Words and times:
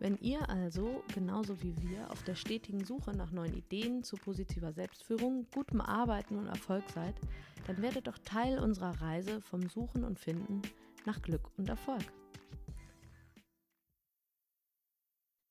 Wenn 0.00 0.16
ihr 0.20 0.48
also, 0.48 1.02
genauso 1.12 1.60
wie 1.60 1.74
wir, 1.82 2.08
auf 2.12 2.22
der 2.22 2.36
stetigen 2.36 2.84
Suche 2.84 3.10
nach 3.16 3.32
neuen 3.32 3.52
Ideen 3.54 4.04
zu 4.04 4.16
positiver 4.16 4.72
Selbstführung, 4.72 5.48
gutem 5.52 5.80
Arbeiten 5.80 6.36
und 6.36 6.46
Erfolg 6.46 6.88
seid, 6.90 7.16
dann 7.66 7.82
werdet 7.82 8.06
doch 8.06 8.16
Teil 8.18 8.60
unserer 8.60 9.02
Reise 9.02 9.40
vom 9.40 9.68
Suchen 9.68 10.04
und 10.04 10.20
Finden 10.20 10.62
nach 11.04 11.20
Glück 11.20 11.50
und 11.58 11.68
Erfolg. 11.68 12.04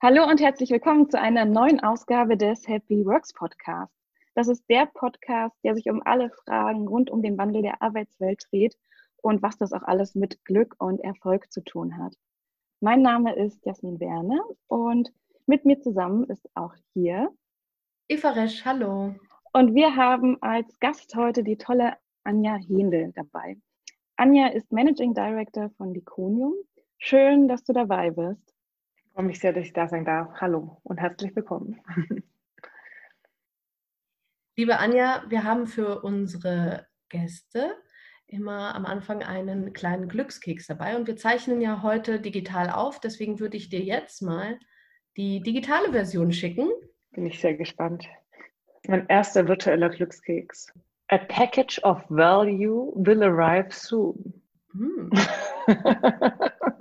Hallo 0.02 0.24
und 0.24 0.40
herzlich 0.40 0.70
willkommen 0.70 1.10
zu 1.10 1.20
einer 1.20 1.44
neuen 1.44 1.82
Ausgabe 1.82 2.38
des 2.38 2.70
Happy 2.70 3.06
Works 3.06 3.34
Podcast. 3.34 3.94
Das 4.34 4.48
ist 4.48 4.64
der 4.70 4.86
Podcast, 4.86 5.58
der 5.66 5.76
sich 5.76 5.90
um 5.90 6.02
alle 6.06 6.30
Fragen 6.30 6.88
rund 6.88 7.10
um 7.10 7.22
den 7.22 7.38
Wandel 7.38 7.64
der 7.64 7.82
Arbeitswelt 7.82 8.42
dreht 8.50 8.78
und 9.18 9.42
was 9.42 9.58
das 9.58 9.74
auch 9.74 9.84
alles 9.84 10.16
mit 10.16 10.46
Glück 10.46 10.76
und 10.80 11.02
Erfolg 11.02 11.52
zu 11.52 11.62
tun 11.66 11.98
hat. 11.98 12.16
Mein 12.80 13.02
Name 13.02 13.36
ist 13.36 13.66
Jasmin 13.66 14.00
Werner 14.00 14.40
und 14.68 15.12
mit 15.48 15.66
mir 15.66 15.82
zusammen 15.82 16.26
ist 16.26 16.48
auch 16.54 16.76
hier 16.94 17.34
Eva 18.08 18.30
Resch, 18.30 18.66
hallo. 18.66 19.16
Und 19.52 19.74
wir 19.74 19.96
haben 19.96 20.40
als 20.44 20.80
Gast 20.80 21.16
heute 21.16 21.44
die 21.44 21.58
tolle 21.58 21.98
Anja 22.24 22.56
Hendel 22.56 23.14
dabei. 23.14 23.58
Anja 24.16 24.50
ist 24.50 24.72
Managing 24.72 25.16
Director 25.16 25.72
von 25.72 25.92
Diconium. 25.96 26.54
Schön, 27.00 27.48
dass 27.48 27.64
du 27.64 27.74
dabei 27.74 28.12
bist. 28.12 28.54
Ich 28.96 29.12
freue 29.12 29.26
mich 29.26 29.40
sehr, 29.40 29.54
dass 29.54 29.66
ich 29.66 29.74
da 29.74 29.88
sein 29.88 30.06
darf. 30.06 30.40
Hallo 30.40 30.80
und 30.84 31.00
herzlich 31.00 31.36
willkommen. 31.36 31.82
Liebe 34.56 34.78
Anja, 34.78 35.24
wir 35.30 35.44
haben 35.44 35.66
für 35.66 36.04
unsere 36.04 36.86
Gäste 37.10 37.76
immer 38.28 38.76
am 38.76 38.86
Anfang 38.86 39.24
einen 39.24 39.74
kleinen 39.74 40.10
Glückskeks 40.10 40.68
dabei. 40.68 40.96
Und 40.96 41.08
wir 41.08 41.16
zeichnen 41.16 41.62
ja 41.62 41.82
heute 41.82 42.20
digital 42.20 42.70
auf. 42.70 43.00
Deswegen 43.00 43.40
würde 43.40 43.58
ich 43.58 43.70
dir 43.70 43.82
jetzt 43.82 44.22
mal 44.22 44.60
die 45.16 45.42
digitale 45.42 45.92
Version 45.92 46.32
schicken. 46.32 46.70
Bin 47.12 47.26
ich 47.26 47.40
sehr 47.40 47.56
gespannt. 47.56 48.06
Mein 48.88 49.08
erster 49.08 49.48
virtueller 49.48 49.90
Glückskeks. 49.90 50.74
A 51.10 51.18
package 51.18 51.80
of 51.84 52.04
value 52.10 52.92
will 52.96 53.24
arrive 53.24 53.72
soon. 53.72 54.42
Hm. 54.74 55.10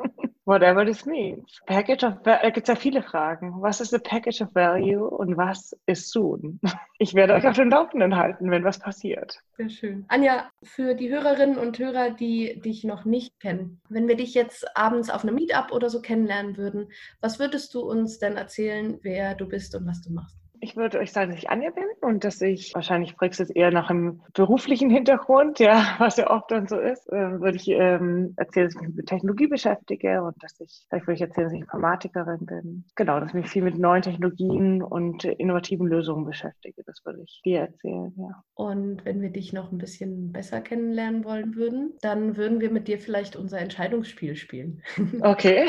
Whatever 0.47 0.87
this 0.87 1.05
means. 1.05 1.61
Package 1.67 2.05
of 2.05 2.23
da 2.23 2.39
gibt 2.51 2.69
es 2.69 2.73
ja 2.73 2.77
viele 2.77 3.03
Fragen. 3.03 3.61
Was 3.61 3.81
ist 3.81 3.93
a 3.93 3.99
package 3.99 4.43
of 4.43 4.55
value 4.55 5.05
und 5.05 5.37
was 5.37 5.77
ist 5.87 6.11
soon? 6.11 6.61
Ich 6.99 7.13
werde 7.13 7.35
euch 7.35 7.47
auf 7.47 7.57
dem 7.57 7.69
Laufenden 7.69 8.17
halten, 8.17 8.51
wenn 8.51 8.65
was 8.65 8.79
passiert. 8.79 9.39
Sehr 9.59 9.69
schön. 9.69 10.07
Anja, 10.09 10.49
für 10.63 10.95
die 10.95 11.11
Hörerinnen 11.11 11.59
und 11.59 11.79
Hörer, 11.79 12.13
die 12.13 12.59
dich 12.61 12.85
noch 12.85 13.05
nicht 13.05 13.39
kennen, 13.39 13.83
wenn 13.91 14.09
wir 14.09 14.17
dich 14.17 14.33
jetzt 14.33 14.65
abends 14.75 15.11
auf 15.11 15.23
einem 15.23 15.35
Meetup 15.35 15.73
oder 15.73 15.91
so 15.91 16.01
kennenlernen 16.01 16.57
würden, 16.57 16.89
was 17.21 17.39
würdest 17.39 17.75
du 17.75 17.81
uns 17.81 18.19
denn 18.19 18.39
erzählen, 18.39 18.99
wer 19.03 19.35
du 19.35 19.47
bist 19.47 19.75
und 19.75 19.87
was 19.87 20.01
du 20.01 20.11
machst? 20.11 20.46
Ich 20.67 20.77
würde 20.77 20.99
euch 20.99 21.13
sagen, 21.13 21.31
dass 21.31 21.39
ich 21.39 21.49
Anja 21.49 21.71
bin 21.71 21.85
und 22.01 22.25
dass 22.25 22.41
ich, 22.43 22.75
wahrscheinlich 22.75 23.15
es 23.21 23.51
eher 23.51 23.71
nach 23.71 23.89
einem 23.89 24.21
beruflichen 24.35 24.91
Hintergrund, 24.91 25.59
ja, 25.61 25.95
was 25.99 26.17
ja 26.17 26.29
oft 26.29 26.51
dann 26.51 26.67
so 26.67 26.81
ist, 26.81 27.07
äh, 27.09 27.41
würde 27.41 27.57
ich 27.57 27.69
ähm, 27.69 28.35
erzählen, 28.37 28.67
dass 28.67 28.75
ich 28.75 28.81
mich 28.81 28.97
mit 28.97 29.07
Technologie 29.07 29.47
beschäftige 29.47 30.25
und 30.25 30.35
dass 30.43 30.59
ich, 30.59 30.85
vielleicht 30.89 31.07
würde 31.07 31.15
ich 31.15 31.21
erzählen, 31.21 31.47
dass 31.47 31.53
ich 31.53 31.61
Informatikerin 31.61 32.47
bin. 32.47 32.85
Genau, 32.97 33.21
dass 33.21 33.29
ich 33.29 33.35
mich 33.35 33.49
viel 33.49 33.63
mit 33.63 33.79
neuen 33.79 34.03
Technologien 34.03 34.83
und 34.83 35.25
innovativen 35.25 35.87
Lösungen 35.87 36.25
beschäftige. 36.25 36.83
Das 36.85 37.01
würde 37.05 37.23
ich 37.23 37.41
dir 37.45 37.61
erzählen, 37.61 38.13
ja. 38.17 38.43
Und 38.55 39.05
wenn 39.05 39.23
wir 39.23 39.31
dich 39.31 39.53
noch 39.53 39.71
ein 39.71 39.79
bisschen 39.79 40.33
besser 40.33 40.61
kennenlernen 40.61 41.25
wollen 41.25 41.55
würden, 41.55 41.95
dann 42.01 42.37
würden 42.37 42.61
wir 42.61 42.73
mit 42.73 42.89
dir 42.89 42.99
vielleicht 42.99 43.37
unser 43.37 43.61
Entscheidungsspiel 43.61 44.35
spielen. 44.35 44.83
Okay. 45.23 45.69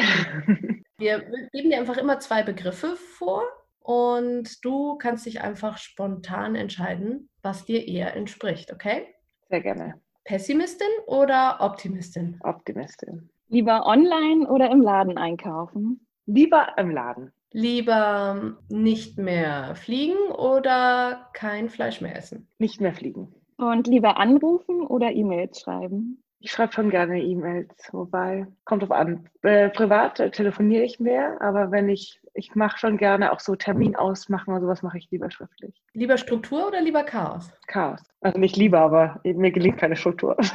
Wir 0.99 1.19
geben 1.53 1.69
dir 1.69 1.77
einfach 1.77 1.97
immer 1.97 2.19
zwei 2.19 2.41
Begriffe 2.41 2.95
vor 2.95 3.43
und 3.87 4.65
du 4.65 4.97
kannst 4.97 5.25
dich 5.25 5.39
einfach 5.39 5.77
spontan 5.77 6.55
entscheiden, 6.55 7.29
was 7.41 7.63
dir 7.63 7.87
eher 7.87 8.17
entspricht, 8.17 8.73
okay? 8.73 9.07
Sehr 9.49 9.61
gerne. 9.61 10.01
Pessimistin 10.25 10.89
oder 11.05 11.59
Optimistin? 11.61 12.37
Optimistin. 12.43 13.29
Lieber 13.47 13.85
online 13.85 14.45
oder 14.49 14.69
im 14.71 14.81
Laden 14.81 15.17
einkaufen? 15.17 16.05
Lieber 16.25 16.73
im 16.75 16.91
Laden. 16.91 17.31
Lieber 17.53 18.57
nicht 18.67 19.17
mehr 19.17 19.73
fliegen 19.75 20.31
oder 20.31 21.29
kein 21.31 21.69
Fleisch 21.69 22.01
mehr 22.01 22.17
essen? 22.17 22.45
Nicht 22.59 22.81
mehr 22.81 22.93
fliegen. 22.93 23.33
Und 23.55 23.87
lieber 23.87 24.17
anrufen 24.17 24.81
oder 24.81 25.13
E-Mails 25.13 25.61
schreiben? 25.61 26.21
Ich 26.39 26.51
schreibe 26.51 26.73
schon 26.73 26.89
gerne 26.89 27.21
E-Mails, 27.21 27.89
wobei, 27.93 28.47
kommt 28.65 28.83
drauf 28.83 28.91
an. 28.91 29.29
Äh, 29.41 29.69
privat 29.69 30.17
telefoniere 30.33 30.83
ich 30.83 30.99
mehr, 30.99 31.41
aber 31.41 31.71
wenn 31.71 31.89
ich, 31.89 32.19
ich 32.37 32.55
mache 32.55 32.77
schon 32.77 32.97
gerne 32.97 33.31
auch 33.31 33.39
so 33.39 33.55
Termin 33.55 33.95
ausmachen 33.95 34.51
oder 34.51 34.61
sowas 34.61 34.83
mache 34.83 34.99
ich 34.99 35.09
lieber 35.09 35.31
schriftlich. 35.31 35.81
Lieber 35.93 36.17
Struktur 36.17 36.67
oder 36.67 36.81
lieber 36.81 37.03
Chaos? 37.03 37.51
Chaos. 37.67 38.01
Also 38.21 38.37
nicht 38.39 38.55
lieber, 38.55 38.79
aber 38.79 39.19
mir 39.23 39.51
gelingt 39.51 39.77
keine 39.77 39.95
Struktur. 39.95 40.37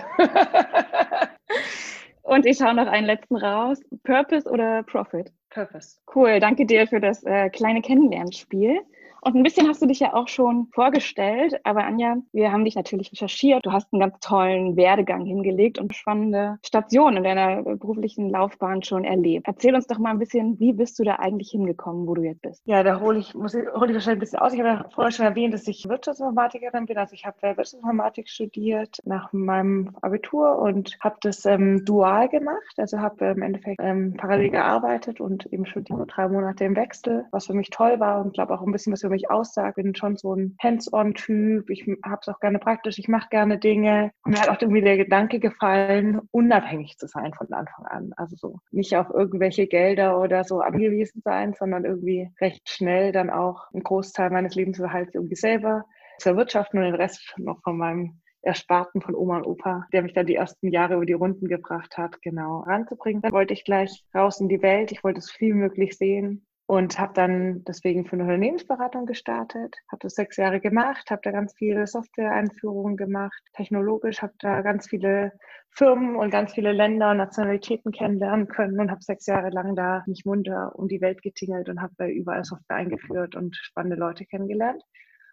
Und 2.23 2.47
ich 2.47 2.59
schaue 2.59 2.75
noch 2.75 2.87
einen 2.87 3.07
letzten 3.07 3.37
raus. 3.37 3.81
Purpose 4.05 4.49
oder 4.49 4.85
Profit? 4.85 5.33
Purpose. 5.51 5.99
Cool, 6.15 6.39
danke 6.39 6.65
dir 6.65 6.87
für 6.87 7.01
das 7.01 7.25
äh, 7.25 7.51
kleine 7.51 7.83
Kennenlernspiel. 7.83 8.81
Und 9.25 9.37
ein 9.37 9.45
bisschen 9.45 9.69
hast 9.69 9.81
du 9.81 9.87
dich 9.87 10.01
ja 10.01 10.15
auch 10.15 10.27
schon 10.27 10.67
vorgestellt, 10.75 11.55
aber 11.63 11.85
Anja, 11.85 12.17
wir 12.33 12.51
haben 12.51 12.65
dich 12.65 12.75
natürlich 12.75 13.13
recherchiert. 13.13 13.65
Du 13.65 13.71
hast 13.71 13.93
einen 13.93 14.01
ganz 14.01 14.19
tollen 14.19 14.75
Werdegang 14.77 15.25
hingelegt 15.25 15.79
und 15.79 15.95
spannende 15.95 16.59
Stationen 16.65 17.19
in 17.19 17.23
deiner 17.23 17.63
beruflichen 17.63 18.31
Laufbahn 18.31 18.83
schon 18.83 19.05
erlebt. 19.05 19.47
Erzähl 19.47 19.77
uns 19.77 19.87
doch 19.87 19.99
mal 19.99 20.11
ein 20.11 20.19
bisschen, 20.19 20.59
wie 20.59 20.73
bist 20.73 20.99
du 20.99 21.05
da 21.05 21.17
eigentlich 21.21 21.53
hingekommen, 21.53 22.09
wo 22.09 22.15
du 22.15 22.23
jetzt 22.23 22.43
bist? 22.43 22.63
Ja, 22.65 22.83
da 22.83 22.99
hole 22.99 23.21
ich, 23.21 23.33
muss 23.33 23.55
ich, 23.55 23.65
hole 23.73 23.91
ich 23.91 23.95
wahrscheinlich 23.95 24.07
ein 24.07 24.19
bisschen 24.19 24.41
aus. 24.41 24.55
Ich 24.55 24.59
habe 24.59 24.71
ja 24.71 24.87
vorher 24.93 25.13
schon 25.13 25.27
erwähnt, 25.27 25.55
dass 25.55 25.69
ich 25.69 25.89
Wirtschaftsinformatikerin 25.89 26.87
bin. 26.87 26.99
Also 26.99 27.15
ich 27.15 27.25
habe 27.25 27.37
Wirtschaftsinformatik 27.43 28.29
studiert 28.29 28.99
nach 29.05 29.33
meinem 29.33 29.95
Abitur 30.03 30.59
und 30.59 30.99
habe 30.99 31.19
das 31.21 31.47
ähm, 31.47 31.85
dual 31.85 32.29
gemacht. 32.29 32.75
Also 32.77 32.99
habe 32.99 33.27
im 33.27 33.43
Endeffekt 33.43 33.81
ähm, 33.81 34.15
parallel 34.17 34.51
gearbeitet 34.51 35.21
und 35.21 35.47
eben 35.53 35.65
studiert 35.65 36.01
drei 36.09 36.27
Monate 36.27 36.65
im 36.65 36.75
Wechsel, 36.75 37.25
was 37.31 37.47
für 37.47 37.55
mich 37.55 37.71
toll 37.71 38.01
war 38.01 38.21
und 38.21 38.35
glaube 38.35 38.53
auch 38.55 38.63
ein 38.63 38.73
bisschen 38.73 38.93
was 38.93 39.03
für 39.03 39.12
mich 39.13 39.31
aussage. 39.31 39.83
Bin 39.83 39.95
schon 39.95 40.17
so 40.17 40.35
ein 40.35 40.57
Hands-on-Typ. 40.61 41.71
Ich 41.71 41.87
habe 42.05 42.19
es 42.21 42.29
auch 42.29 42.41
gerne 42.41 42.59
praktisch. 42.59 42.99
Ich 42.99 43.09
mache 43.09 43.29
gerne 43.31 43.59
Dinge. 43.59 44.11
Und 44.25 44.33
mir 44.33 44.41
hat 44.41 44.49
auch 44.49 44.61
irgendwie 44.61 44.83
der 44.83 44.97
Gedanke 44.97 45.39
gefallen, 45.39 46.21
unabhängig 46.31 46.99
zu 46.99 47.07
sein 47.07 47.33
von 47.35 47.53
Anfang 47.53 47.87
an. 47.87 48.13
Also 48.17 48.37
so 48.37 48.59
nicht 48.71 48.97
auf 48.97 49.11
irgendwelche 49.11 49.67
Gelder 49.67 50.21
oder 50.21 50.45
so 50.45 50.61
angewiesen 50.61 51.23
sein, 51.25 51.55
sondern 51.55 51.85
irgendwie 51.85 52.31
recht 52.41 52.69
schnell 52.69 53.13
dann 53.13 53.31
auch 53.31 53.71
einen 53.73 53.83
Großteil 53.83 54.31
meines 54.31 54.55
Lebensunterhalts 54.55 55.15
irgendwie 55.15 55.37
selber 55.37 55.85
zu 56.19 56.31
erwirtschaften 56.31 56.79
und 56.79 56.87
den 56.87 56.95
Rest 56.95 57.35
noch 57.39 57.63
von 57.63 57.77
meinem 57.77 58.21
Ersparten 58.43 59.01
von 59.01 59.15
Oma 59.15 59.37
und 59.37 59.47
Opa, 59.47 59.87
der 59.93 60.03
mich 60.03 60.15
dann 60.15 60.27
die 60.27 60.35
ersten 60.35 60.69
Jahre 60.69 60.95
über 60.95 61.07
die 61.07 61.13
Runden 61.13 61.47
gebracht 61.47 61.97
hat, 61.97 62.21
genau 62.23 62.61
ranzubringen. 62.61 63.23
Dann 63.23 63.33
wollte 63.33 63.55
ich 63.55 63.65
gleich 63.65 64.05
raus 64.15 64.41
in 64.41 64.49
die 64.49 64.63
Welt. 64.63 64.91
Ich 64.91 65.05
wollte 65.05 65.21
es 65.21 65.31
viel 65.31 65.55
möglich 65.55 65.97
sehen 65.97 66.45
und 66.73 66.99
habe 66.99 67.13
dann 67.13 67.63
deswegen 67.65 68.07
für 68.07 68.15
eine 68.15 68.23
Unternehmensberatung 68.23 69.05
gestartet, 69.05 69.77
habe 69.91 70.01
das 70.01 70.15
sechs 70.15 70.39
Jahre 70.39 70.59
gemacht, 70.59 71.11
habe 71.11 71.21
da 71.23 71.31
ganz 71.31 71.53
viele 71.53 71.87
Software-Einführungen 71.87 72.97
gemacht, 72.97 73.43
technologisch, 73.53 74.23
habe 74.23 74.33
da 74.39 74.63
ganz 74.63 74.89
viele 74.89 75.33
Firmen 75.69 76.17
und 76.17 76.31
ganz 76.31 76.55
viele 76.55 76.73
Länder 76.73 77.11
und 77.11 77.19
Nationalitäten 77.19 77.93
kennenlernen 77.93 78.49
können 78.49 78.81
und 78.81 78.91
habe 78.91 79.03
sechs 79.03 79.27
Jahre 79.27 79.51
lang 79.51 79.77
da 79.77 80.03
mich 80.07 80.25
munter 80.25 80.73
um 80.75 80.89
die 80.89 81.03
Welt 81.03 81.21
getingelt 81.21 81.69
und 81.69 81.83
habe 81.83 82.07
überall 82.07 82.43
Software 82.43 82.77
eingeführt 82.77 83.37
und 83.37 83.55
spannende 83.55 83.97
Leute 83.97 84.25
kennengelernt. 84.25 84.83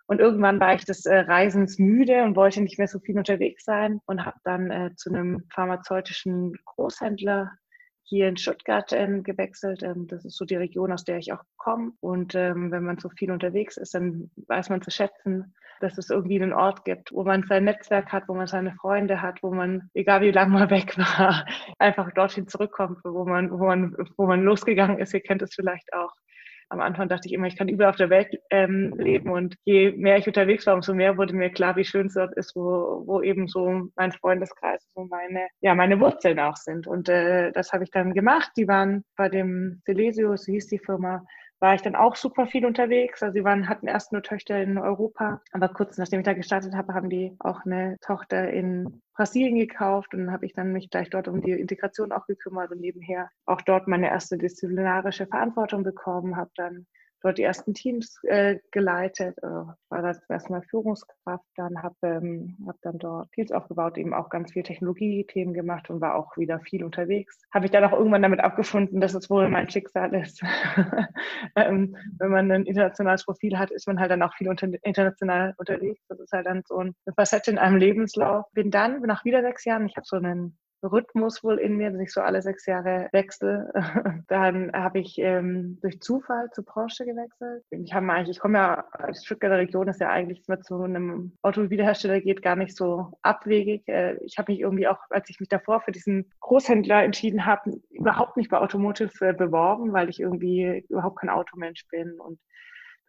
Und 0.07 0.19
irgendwann 0.19 0.59
war 0.59 0.75
ich 0.75 0.83
des 0.83 1.06
äh, 1.06 1.19
Reisens 1.19 1.80
müde 1.80 2.24
und 2.24 2.35
wollte 2.35 2.59
nicht 2.59 2.77
mehr 2.77 2.89
so 2.89 3.00
viel 3.00 3.18
unterwegs 3.18 3.63
sein 3.63 4.01
und 4.07 4.25
habe 4.25 4.39
dann 4.44 4.71
äh, 4.71 4.94
zu 4.97 5.09
einem 5.09 5.45
pharmazeutischen 5.53 6.51
Großhändler 6.65 7.53
hier 8.09 8.27
in 8.27 8.38
Stuttgart 8.38 8.91
ähm, 8.91 9.23
gewechselt. 9.23 9.83
Ähm, 9.83 10.07
das 10.07 10.25
ist 10.25 10.35
so 10.35 10.44
die 10.44 10.56
Region, 10.56 10.91
aus 10.91 11.03
der 11.03 11.17
ich 11.17 11.31
auch 11.31 11.44
komme. 11.57 11.91
Und 12.01 12.33
ähm, 12.35 12.71
wenn 12.71 12.83
man 12.83 12.97
so 12.97 13.09
viel 13.09 13.31
unterwegs 13.31 13.77
ist, 13.77 13.94
dann 13.94 14.31
weiß 14.47 14.69
man 14.69 14.81
zu 14.81 14.89
schätzen, 14.89 15.53
dass 15.79 15.97
es 15.97 16.09
irgendwie 16.09 16.41
einen 16.41 16.51
Ort 16.51 16.83
gibt, 16.83 17.13
wo 17.13 17.23
man 17.23 17.44
sein 17.44 17.63
Netzwerk 17.63 18.11
hat, 18.11 18.27
wo 18.27 18.33
man 18.33 18.47
seine 18.47 18.73
Freunde 18.73 19.21
hat, 19.21 19.41
wo 19.44 19.51
man, 19.51 19.89
egal 19.94 20.21
wie 20.21 20.31
lange 20.31 20.51
man 20.51 20.69
weg 20.71 20.97
war, 20.97 21.45
einfach 21.77 22.11
dorthin 22.13 22.47
zurückkommt, 22.47 22.97
wo 23.03 23.25
man, 23.25 23.51
wo 23.51 23.65
man, 23.65 23.95
wo 24.17 24.25
man 24.25 24.44
losgegangen 24.44 24.97
ist. 24.97 25.13
Ihr 25.13 25.21
kennt 25.21 25.44
es 25.44 25.53
vielleicht 25.53 25.94
auch 25.94 26.11
am 26.69 26.81
Anfang 26.81 27.10
dachte 27.10 27.27
ich 27.27 27.33
immer, 27.33 27.48
ich 27.48 27.57
kann 27.57 27.68
überall 27.68 27.89
auf 27.89 27.95
der 27.95 28.12
Welt 28.12 28.39
ähm, 28.51 28.94
leben 28.98 29.31
und 29.31 29.56
je 29.66 29.92
mehr 29.92 30.18
ich 30.18 30.27
unterwegs 30.27 30.68
war, 30.68 30.75
umso 30.75 30.94
mehr 30.94 31.18
wurde 31.18 31.36
mir 31.36 31.50
klar, 31.50 31.75
wie 31.75 31.83
schön 31.83 32.07
es 32.07 32.13
dort 32.13 32.36
ist, 32.38 32.56
wo, 32.56 33.04
wo 33.06 33.21
eben 33.21 33.48
so 33.48 33.89
mein 33.95 34.12
Freundeskreis, 34.12 34.88
so 34.94 35.06
meine, 35.06 35.48
ja, 35.62 35.74
meine 35.74 36.00
Wurzeln 36.00 36.39
auch 36.39 36.56
sind. 36.56 36.86
Und 36.86 37.10
äh, 37.10 37.51
das 37.51 37.74
habe 37.74 37.83
ich 37.83 37.92
dann 37.92 38.13
gemacht. 38.13 38.51
Die 38.56 38.68
waren 38.68 39.04
bei 39.18 39.30
dem 39.30 39.81
Celesio, 39.86 40.38
so 40.38 40.51
hieß 40.51 40.68
die 40.68 40.80
Firma, 40.80 41.25
war 41.59 41.75
ich 41.75 41.81
dann 41.81 41.95
auch 41.95 42.15
super 42.15 42.47
viel 42.47 42.65
unterwegs. 42.65 43.21
Also 43.21 43.33
sie 43.33 43.44
waren, 43.44 43.67
hatten 43.67 43.88
erst 43.88 44.11
nur 44.11 44.23
Töchter 44.23 44.61
in 44.61 44.77
Europa, 44.77 45.41
aber 45.51 45.69
kurz 45.69 45.97
nachdem 45.97 46.21
ich 46.21 46.25
da 46.25 46.33
gestartet 46.33 46.73
habe, 46.73 46.94
haben 46.94 47.09
die 47.09 47.35
auch 47.39 47.65
eine 47.65 47.97
Tochter 48.01 48.50
in 48.50 49.01
Brasilien 49.13 49.57
gekauft 49.57 50.13
und 50.13 50.31
habe 50.31 50.45
ich 50.45 50.53
dann 50.53 50.71
mich 50.71 50.89
gleich 50.89 51.09
dort 51.09 51.27
um 51.27 51.41
die 51.41 51.51
Integration 51.51 52.11
auch 52.11 52.25
gekümmert 52.27 52.71
und 52.71 52.79
nebenher 52.79 53.29
auch 53.45 53.61
dort 53.61 53.88
meine 53.88 54.09
erste 54.09 54.38
disziplinarische 54.38 55.27
Verantwortung 55.27 55.83
bekommen, 55.83 56.38
habe 56.38 56.51
dann 56.56 56.88
dort 57.21 57.38
die 57.38 57.44
ersten 57.44 57.74
Teams 57.74 58.19
äh, 58.24 58.60
geleitet, 58.71 59.38
äh, 59.42 59.48
war 59.48 60.01
das 60.01 60.21
erstmal 60.30 60.62
Führungskraft, 60.63 61.45
dann 61.56 61.81
habe 61.81 61.95
ähm, 62.04 62.57
hab 62.68 62.75
dann 62.81 62.98
dort 62.98 63.31
Teams 63.31 63.51
aufgebaut, 63.51 63.98
eben 63.98 64.13
auch 64.13 64.30
ganz 64.30 64.51
viel 64.54 64.63
Technologie-Themen 64.63 65.54
gemacht 65.54 65.89
und 65.89 66.01
war 66.01 66.16
auch 66.16 66.38
wieder 66.38 66.60
viel 66.60 66.83
unterwegs. 66.83 67.42
Habe 67.54 67.66
ich 67.66 67.71
dann 67.71 67.83
auch 67.83 67.94
irgendwann 67.94 68.21
damit 68.21 68.39
abgefunden, 68.39 69.01
dass 69.01 69.13
es 69.13 69.30
wohl 69.30 69.50
mein 69.50 69.69
Schicksal 69.69 70.13
ist. 70.13 70.42
ähm, 71.56 71.95
wenn 72.18 72.31
man 72.31 72.51
ein 72.51 72.66
internationales 72.66 73.25
Profil 73.25 73.57
hat, 73.57 73.71
ist 73.71 73.88
man 73.88 74.00
halt 74.00 74.12
dann 74.12 74.24
auch 74.24 74.33
viel 74.33 74.50
unter, 74.50 74.68
international 74.83 75.54
unterwegs. 75.57 76.01
Das 76.07 76.19
ist 76.19 76.31
halt 76.31 76.45
dann 76.45 76.63
so 76.66 76.77
eine 76.77 76.94
Facette 77.16 77.51
in 77.51 77.57
einem 77.57 77.77
Lebenslauf. 77.77 78.45
Bin 78.54 78.71
dann 78.71 79.01
nach 79.01 79.25
wieder 79.25 79.42
sechs 79.42 79.66
Jahren, 79.66 79.86
ich 79.88 79.95
habe 79.98 80.06
so 80.06 80.18
einen 80.18 80.57
Rhythmus 80.83 81.43
wohl 81.43 81.59
in 81.59 81.77
mir, 81.77 81.91
dass 81.91 82.01
ich 82.01 82.11
so 82.11 82.21
alle 82.21 82.41
sechs 82.41 82.65
Jahre 82.65 83.09
wechsle. 83.11 83.71
Dann 84.27 84.71
habe 84.73 84.99
ich 84.99 85.17
ähm, 85.19 85.77
durch 85.81 86.01
Zufall 86.01 86.49
zu 86.51 86.63
Porsche 86.63 87.05
gewechselt. 87.05 87.63
Ich, 87.69 87.91
ich 88.29 88.39
komme 88.39 88.57
ja, 88.57 88.85
die 89.09 89.25
Stuttgarter 89.25 89.57
Region 89.57 89.87
ist 89.87 89.99
ja 89.99 90.09
eigentlich, 90.09 90.43
wenn 90.47 90.57
man 90.57 90.63
zu 90.63 90.81
einem 90.81 91.33
Automobilhersteller 91.41 92.21
geht, 92.21 92.41
gar 92.41 92.55
nicht 92.55 92.75
so 92.75 93.11
abwegig. 93.21 93.87
Äh, 93.87 94.17
ich 94.23 94.37
habe 94.37 94.51
mich 94.51 94.61
irgendwie 94.61 94.87
auch, 94.87 94.99
als 95.09 95.29
ich 95.29 95.39
mich 95.39 95.49
davor 95.49 95.81
für 95.81 95.91
diesen 95.91 96.31
Großhändler 96.39 97.03
entschieden 97.03 97.45
habe, 97.45 97.79
überhaupt 97.89 98.37
nicht 98.37 98.49
bei 98.49 98.57
Automotive 98.57 99.27
äh, 99.27 99.33
beworben, 99.33 99.93
weil 99.93 100.09
ich 100.09 100.19
irgendwie 100.19 100.85
überhaupt 100.89 101.19
kein 101.19 101.29
Automensch 101.29 101.87
bin 101.87 102.19
und 102.19 102.39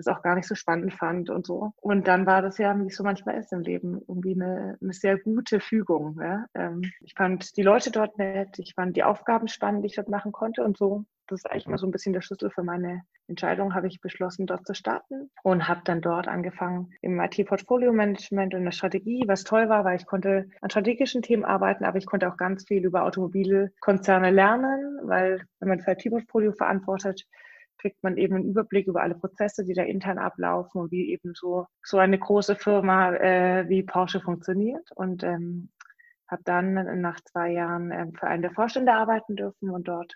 das 0.00 0.14
auch 0.14 0.22
gar 0.22 0.34
nicht 0.34 0.48
so 0.48 0.54
spannend 0.54 0.94
fand 0.94 1.30
und 1.30 1.46
so. 1.46 1.72
Und 1.76 2.08
dann 2.08 2.26
war 2.26 2.42
das 2.42 2.58
ja, 2.58 2.78
wie 2.78 2.86
es 2.86 2.96
so 2.96 3.04
manchmal 3.04 3.38
ist 3.38 3.52
im 3.52 3.60
Leben, 3.60 4.00
irgendwie 4.08 4.34
eine, 4.34 4.78
eine 4.80 4.92
sehr 4.92 5.18
gute 5.18 5.60
Fügung. 5.60 6.18
Ja? 6.20 6.46
Ähm, 6.54 6.82
ich 7.00 7.14
fand 7.14 7.56
die 7.56 7.62
Leute 7.62 7.90
dort 7.90 8.18
nett, 8.18 8.58
ich 8.58 8.74
fand 8.74 8.96
die 8.96 9.04
Aufgaben 9.04 9.48
spannend, 9.48 9.84
die 9.84 9.88
ich 9.88 9.96
dort 9.96 10.08
machen 10.08 10.32
konnte 10.32 10.64
und 10.64 10.76
so. 10.76 11.04
Das 11.26 11.40
ist 11.40 11.50
eigentlich 11.50 11.68
mal 11.68 11.78
so 11.78 11.86
ein 11.86 11.92
bisschen 11.92 12.12
der 12.12 12.22
Schlüssel 12.22 12.50
für 12.50 12.64
meine 12.64 13.02
Entscheidung, 13.28 13.74
habe 13.74 13.86
ich 13.86 14.00
beschlossen, 14.00 14.46
dort 14.46 14.66
zu 14.66 14.74
starten 14.74 15.30
und 15.44 15.68
habe 15.68 15.82
dann 15.84 16.00
dort 16.00 16.26
angefangen 16.26 16.90
im 17.00 17.20
IT-Portfolio-Management 17.20 18.54
und 18.54 18.64
der 18.64 18.72
Strategie, 18.72 19.22
was 19.28 19.44
toll 19.44 19.68
war, 19.68 19.84
weil 19.84 19.96
ich 19.96 20.06
konnte 20.06 20.48
an 20.60 20.70
strategischen 20.70 21.22
Themen 21.22 21.44
arbeiten, 21.44 21.84
aber 21.84 21.98
ich 21.98 22.06
konnte 22.06 22.28
auch 22.28 22.36
ganz 22.36 22.66
viel 22.66 22.84
über 22.84 23.04
Automobilkonzerne 23.04 24.30
lernen, 24.30 24.98
weil 25.04 25.44
wenn 25.60 25.68
man 25.68 25.80
für 25.80 25.92
IT-Portfolio 25.92 26.52
verantwortet, 26.52 27.24
kriegt 27.80 28.02
man 28.02 28.16
eben 28.16 28.34
einen 28.34 28.50
Überblick 28.50 28.86
über 28.86 29.02
alle 29.02 29.14
Prozesse, 29.14 29.64
die 29.64 29.74
da 29.74 29.82
intern 29.82 30.18
ablaufen 30.18 30.80
und 30.80 30.90
wie 30.90 31.10
eben 31.10 31.32
so, 31.34 31.66
so 31.82 31.98
eine 31.98 32.18
große 32.18 32.56
Firma 32.56 33.14
äh, 33.14 33.68
wie 33.68 33.82
Porsche 33.82 34.20
funktioniert. 34.20 34.88
Und 34.94 35.22
ähm, 35.22 35.70
habe 36.28 36.42
dann 36.44 37.00
nach 37.00 37.20
zwei 37.22 37.50
Jahren 37.50 37.90
ähm, 37.90 38.14
für 38.14 38.26
einen 38.28 38.42
der 38.42 38.52
Vorstände 38.52 38.92
arbeiten 38.92 39.36
dürfen 39.36 39.70
und 39.70 39.88
dort 39.88 40.14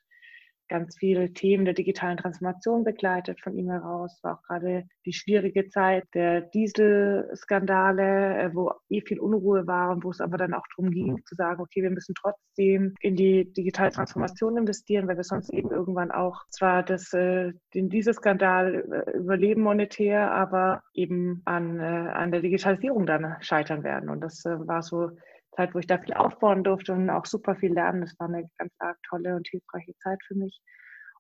ganz 0.75 0.97
viele 0.97 1.33
Themen 1.33 1.65
der 1.65 1.75
digitalen 1.75 2.17
Transformation 2.17 2.83
begleitet 2.83 3.41
von 3.41 3.57
ihm 3.57 3.71
heraus. 3.71 4.19
War 4.23 4.39
auch 4.39 4.43
gerade 4.43 4.89
die 5.07 5.13
schwierige 5.13 5.69
Zeit 5.69 6.05
der 6.15 6.41
Dieselskandale, 6.41 8.39
äh, 8.39 8.55
wo 8.55 8.73
eh 8.91 9.01
viel 9.01 9.21
Unruhe 9.21 9.69
war 9.69 9.93
und 9.93 10.03
wo 10.03 10.11
es 10.11 10.21
aber 10.21 10.37
dann 10.37 10.53
auch 10.53 10.67
darum 10.75 10.91
ging, 10.91 11.23
zu 11.27 11.37
sagen, 11.37 11.63
okay, 11.63 11.85
wir 11.85 11.91
müssen 11.91 12.17
trotzdem 12.21 12.95
in 13.01 13.15
die 13.15 13.53
digitale 13.53 13.93
Transformation 13.93 14.57
investieren, 14.57 15.07
weil 15.07 15.17
wir 15.17 15.23
sonst 15.23 15.51
eben 15.53 15.71
irgendwann 15.71 16.11
auch 16.11 16.43
zwar 16.49 16.83
das, 16.83 17.13
äh, 17.13 17.53
den 17.73 17.89
Dieselskandal 17.89 18.75
äh, 18.75 19.17
überleben 19.17 19.63
monetär, 19.63 20.33
aber 20.33 20.83
eben 20.93 21.43
an, 21.45 21.81
an 21.81 22.33
der 22.33 22.41
Digitalisierung 22.41 23.07
dann 23.07 23.37
scheitern 23.41 23.85
werden. 23.85 24.11
Und 24.11 24.23
das 24.23 24.45
war 24.45 24.83
so 24.83 25.11
Zeit, 25.57 25.75
wo 25.75 25.79
ich 25.79 25.87
da 25.87 25.99
viel 25.99 26.15
aufbauen 26.15 26.65
durfte 26.65 26.93
und 26.93 27.11
auch 27.11 27.27
super 27.27 27.57
viel 27.57 27.73
lernen. 27.73 28.03
Das 28.03 28.19
war 28.19 28.29
eine 28.29 28.49
ganz 28.59 28.73
arg 28.79 28.99
tolle 29.09 29.37
und 29.37 29.49
hilfreiche 29.49 29.97
Zeit 29.99 30.23
für 30.27 30.35
mich. 30.35 30.61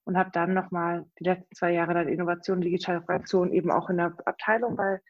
Und 0.04 0.18
habe 0.18 0.30
dann 0.32 0.52
nochmal 0.52 1.06
die 1.18 1.24
letzten 1.24 1.54
zwei 1.54 1.72
Jahre 1.72 1.94
dann 1.94 2.08
Innovation, 2.08 2.60
Digitalisation 2.60 3.52
eben 3.52 3.70
auch 3.70 3.88
in 3.88 3.96
der 3.96 4.14
Abteilung 4.26 4.76
bei, 4.76 5.00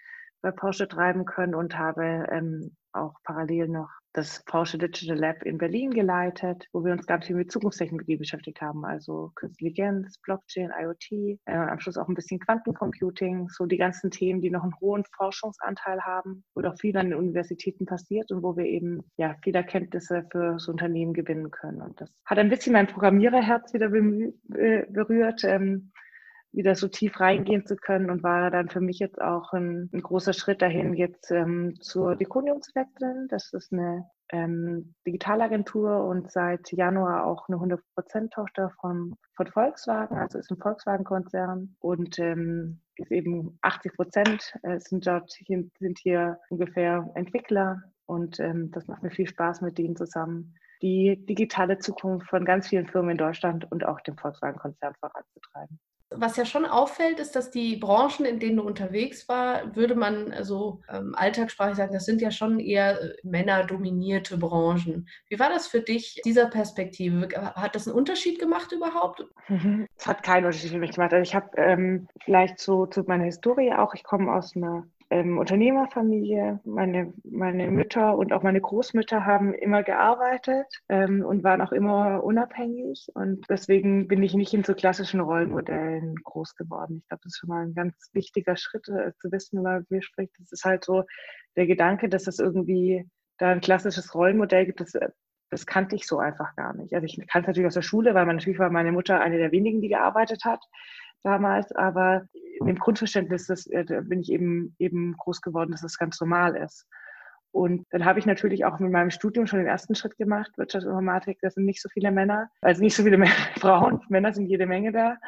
bei 0.41 0.53
Porsche 0.53 0.87
treiben 0.87 1.25
können 1.25 1.55
und 1.55 1.76
habe 1.76 2.26
ähm, 2.31 2.76
auch 2.93 3.15
parallel 3.25 3.69
noch 3.69 3.91
das 4.15 4.43
Porsche 4.45 4.79
Digital 4.79 5.19
Lab 5.19 5.43
in 5.43 5.59
Berlin 5.59 5.91
geleitet, 5.91 6.69
wo 6.73 6.85
wir 6.85 6.93
uns 6.93 7.07
ganz 7.07 7.27
viel 7.27 7.37
mit 7.37 7.53
Zukunftstechnologie 7.53 8.17
beschäftigt 8.17 8.61
haben, 8.61 8.85
also 8.85 9.33
Künstliche 9.35 9.75
Intelligenz, 9.75 10.19
Blockchain, 10.19 10.71
IoT, 10.79 11.39
äh, 11.47 11.55
am 11.55 11.81
Schluss 11.81 11.97
auch 11.97 12.09
ein 12.09 12.15
bisschen 12.15 12.39
Quantencomputing, 12.39 13.49
so 13.49 13.67
die 13.67 13.77
ganzen 13.77 14.11
Themen, 14.11 14.41
die 14.41 14.51
noch 14.51 14.63
einen 14.63 14.79
hohen 14.81 15.05
Forschungsanteil 15.17 16.01
haben, 16.03 16.45
wo 16.55 16.63
doch 16.63 16.79
viel 16.79 16.97
an 16.97 17.11
den 17.11 17.19
Universitäten 17.19 17.87
passiert 17.87 18.31
und 18.31 18.43
wo 18.43 18.57
wir 18.57 18.65
eben 18.65 19.03
ja 19.17 19.35
viele 19.43 19.59
Erkenntnisse 19.59 20.25
für 20.31 20.53
das 20.53 20.69
Unternehmen 20.69 21.13
gewinnen 21.13 21.51
können. 21.51 21.83
Und 21.83 22.01
das 22.01 22.11
hat 22.25 22.39
ein 22.39 22.49
bisschen 22.49 22.73
mein 22.73 22.87
Programmiererherz 22.87 23.75
wieder 23.75 23.93
äh, 23.93 24.87
berührt. 24.91 25.43
Ähm, 25.45 25.91
wieder 26.55 26.75
so 26.75 26.89
tief 26.89 27.21
reingehen 27.21 27.67
zu 27.67 27.77
können 27.77 28.11
und 28.11 28.23
war 28.23 28.51
dann 28.51 28.69
für 28.69 28.81
mich 28.81 28.99
jetzt 28.99 29.21
auch 29.21 29.53
ein, 29.53 29.91
ein 29.93 30.03
großer 30.03 30.33
Schritt 30.33 30.62
dahin, 30.62 30.95
jetzt 30.95 31.31
ähm, 31.31 31.75
zur 31.81 32.17
Deconium 32.17 32.62
zu 32.62 32.75
wechseln. 32.75 33.27
Das 33.29 33.53
ist 33.53 33.73
eine 33.73 34.09
ähm, 34.33 34.95
Digitalagentur 35.06 36.05
und 36.05 36.31
seit 36.31 36.73
Januar 36.73 37.27
auch 37.27 37.49
eine 37.49 37.59
100%-Tochter 37.59 38.71
von, 38.81 39.17
von 39.37 39.47
Volkswagen, 39.49 40.17
also 40.17 40.39
ist 40.39 40.51
ein 40.51 40.59
Volkswagen-Konzern 40.59 41.77
und 41.81 42.19
ähm, 42.19 42.81
ist 42.97 43.11
eben 43.11 43.59
80 43.62 43.95
Prozent 43.95 44.55
äh, 44.62 44.79
sind 44.79 45.06
dort 45.06 45.31
sind 45.31 45.99
hier 45.99 46.39
ungefähr 46.49 47.11
Entwickler 47.15 47.83
und 48.06 48.39
ähm, 48.41 48.71
das 48.71 48.87
macht 48.87 49.03
mir 49.03 49.11
viel 49.11 49.27
Spaß 49.27 49.61
mit 49.61 49.79
denen 49.79 49.97
zusammen 49.97 50.55
die 50.81 51.25
digitale 51.27 51.79
Zukunft 51.79 52.29
von 52.29 52.45
ganz 52.45 52.69
vielen 52.69 52.87
Firmen 52.87 53.12
in 53.12 53.19
Deutschland 53.19 53.71
und 53.71 53.85
auch 53.87 54.01
dem 54.01 54.17
Volkswagen-Konzern 54.17 54.95
voranzutreiben 55.01 55.79
was 56.17 56.37
ja 56.37 56.45
schon 56.45 56.67
auffällt, 56.67 57.21
ist, 57.21 57.37
dass 57.37 57.51
die 57.51 57.77
Branchen, 57.77 58.25
in 58.25 58.39
denen 58.39 58.56
du 58.56 58.63
unterwegs 58.63 59.29
war, 59.29 59.75
würde 59.77 59.94
man 59.94 60.35
so 60.43 60.81
ähm, 60.89 61.15
alltagssprachlich 61.17 61.77
sagen, 61.77 61.93
das 61.93 62.05
sind 62.05 62.21
ja 62.21 62.31
schon 62.31 62.61
eher 62.61 63.01
äh, 63.01 63.15
männerdominierte 63.23 64.39
Branchen. 64.39 65.09
Wie 65.29 65.39
war 65.39 65.51
das 65.51 65.67
für 65.67 65.81
dich, 65.81 66.21
dieser 66.25 66.47
Perspektive? 66.47 67.29
Hat 67.55 67.75
das 67.75 67.87
einen 67.87 67.97
Unterschied 67.97 68.39
gemacht 68.39 68.73
überhaupt? 68.73 69.25
Es 69.97 70.06
hat 70.06 70.23
keinen 70.23 70.47
Unterschied 70.47 70.71
für 70.71 70.79
mich 70.79 70.93
gemacht. 70.93 71.13
Also 71.13 71.23
ich 71.23 71.35
habe 71.35 71.56
ähm, 71.56 72.09
vielleicht 72.25 72.59
so 72.59 72.87
zu 72.87 73.03
meiner 73.03 73.25
Historie 73.25 73.73
auch, 73.73 73.94
ich 73.94 74.03
komme 74.03 74.33
aus 74.33 74.56
einer 74.56 74.87
ähm, 75.11 75.39
Unternehmerfamilie. 75.39 76.61
Meine, 76.65 77.13
meine 77.25 77.70
Mütter 77.70 78.17
und 78.17 78.32
auch 78.32 78.43
meine 78.43 78.61
Großmütter 78.61 79.25
haben 79.25 79.55
immer 79.55 79.82
gearbeitet 79.82 80.67
ähm, 80.89 81.25
und 81.25 81.44
waren 81.44 81.61
auch 81.61 81.73
immer 81.73 82.23
unabhängig. 82.25 83.08
Und 83.15 83.44
deswegen 83.49 84.08
bin 84.08 84.23
ich 84.23 84.34
nicht 84.34 84.55
in 84.55 84.65
so 84.65 84.75
klassischen 84.75 85.20
Rollenmodellen 85.20 86.17
groß 86.25 86.56
geworden. 86.56 86.99
Ich 87.03 87.08
glaube, 87.08 87.23
das 87.25 87.32
ist 87.34 87.39
schon 87.39 87.49
mal 87.49 87.67
ein 87.67 87.75
ganz 87.75 88.11
wichtiger 88.13 88.56
Schritt 88.56 88.89
äh, 88.89 89.13
zu 89.19 89.31
wissen, 89.31 89.58
wenn 89.58 89.65
man 89.65 89.87
mir 89.89 90.03
spricht. 90.03 90.32
Das 90.39 90.53
ist 90.53 90.65
halt 90.65 90.84
so 90.84 91.05
der 91.56 91.67
Gedanke, 91.67 92.08
dass 92.08 92.27
es 92.27 92.39
irgendwie 92.39 93.08
da 93.39 93.51
ein 93.51 93.61
klassisches 93.61 94.15
Rollenmodell 94.15 94.67
gibt, 94.67 94.81
das, 94.81 94.93
das 95.51 95.67
kannte 95.67 95.96
ich 95.96 96.06
so 96.06 96.19
einfach 96.19 96.55
gar 96.56 96.75
nicht. 96.75 96.94
Also 96.94 97.05
ich 97.05 97.17
kannte 97.29 97.46
es 97.46 97.46
natürlich 97.49 97.67
aus 97.67 97.75
der 97.75 97.82
Schule, 97.82 98.15
weil 98.15 98.27
man 98.27 98.37
natürlich 98.37 98.58
war 98.58 98.70
meine 98.70 98.93
Mutter 98.93 99.20
eine 99.20 99.39
der 99.39 99.53
wenigen, 99.53 99.81
die 99.81 99.89
gearbeitet 99.89 100.44
hat 100.44 100.61
damals, 101.25 101.73
aber 101.73 102.27
im 102.61 102.77
Grundverständnis 102.77 103.47
das, 103.47 103.67
äh, 103.67 103.85
da 103.85 104.01
bin 104.01 104.21
ich 104.21 104.31
eben, 104.31 104.75
eben 104.79 105.17
groß 105.17 105.41
geworden, 105.41 105.73
dass 105.73 105.83
das 105.83 105.99
ganz 105.99 106.21
normal 106.21 106.57
ist. 106.57 106.87
Und 107.53 107.87
dann 107.91 108.05
habe 108.05 108.19
ich 108.19 108.27
natürlich 108.27 108.65
auch 108.65 108.81
mit 108.81 108.91
meinem 108.91 109.11
Studium 109.11 109.47
schon 109.47 109.61
den 109.61 109.69
ersten 109.69 109.95
Schritt 109.95 110.17
gemacht, 110.17 110.51
Wirtschaftsinformatik, 110.57 111.39
das 111.41 111.55
sind 111.55 111.67
nicht 111.67 111.81
so 111.81 111.89
viele 111.89 112.11
Männer, 112.11 112.51
also 112.61 112.83
nicht 112.83 112.97
so 112.97 113.05
viele 113.05 113.25
Frauen, 113.59 114.01
Männer 114.09 114.33
sind 114.33 114.47
jede 114.47 114.67
Menge 114.67 114.91
da. 114.91 115.19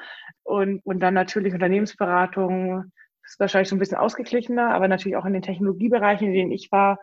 Und, 0.42 0.84
und 0.84 1.00
dann 1.00 1.14
natürlich 1.14 1.54
Unternehmensberatung, 1.54 2.90
das 3.22 3.32
ist 3.32 3.40
wahrscheinlich 3.40 3.68
so 3.68 3.76
ein 3.76 3.78
bisschen 3.78 3.98
ausgeglichener, 3.98 4.74
aber 4.74 4.88
natürlich 4.88 5.16
auch 5.16 5.24
in 5.24 5.34
den 5.34 5.42
Technologiebereichen, 5.42 6.26
in 6.28 6.34
denen 6.34 6.52
ich 6.52 6.72
war, 6.72 6.98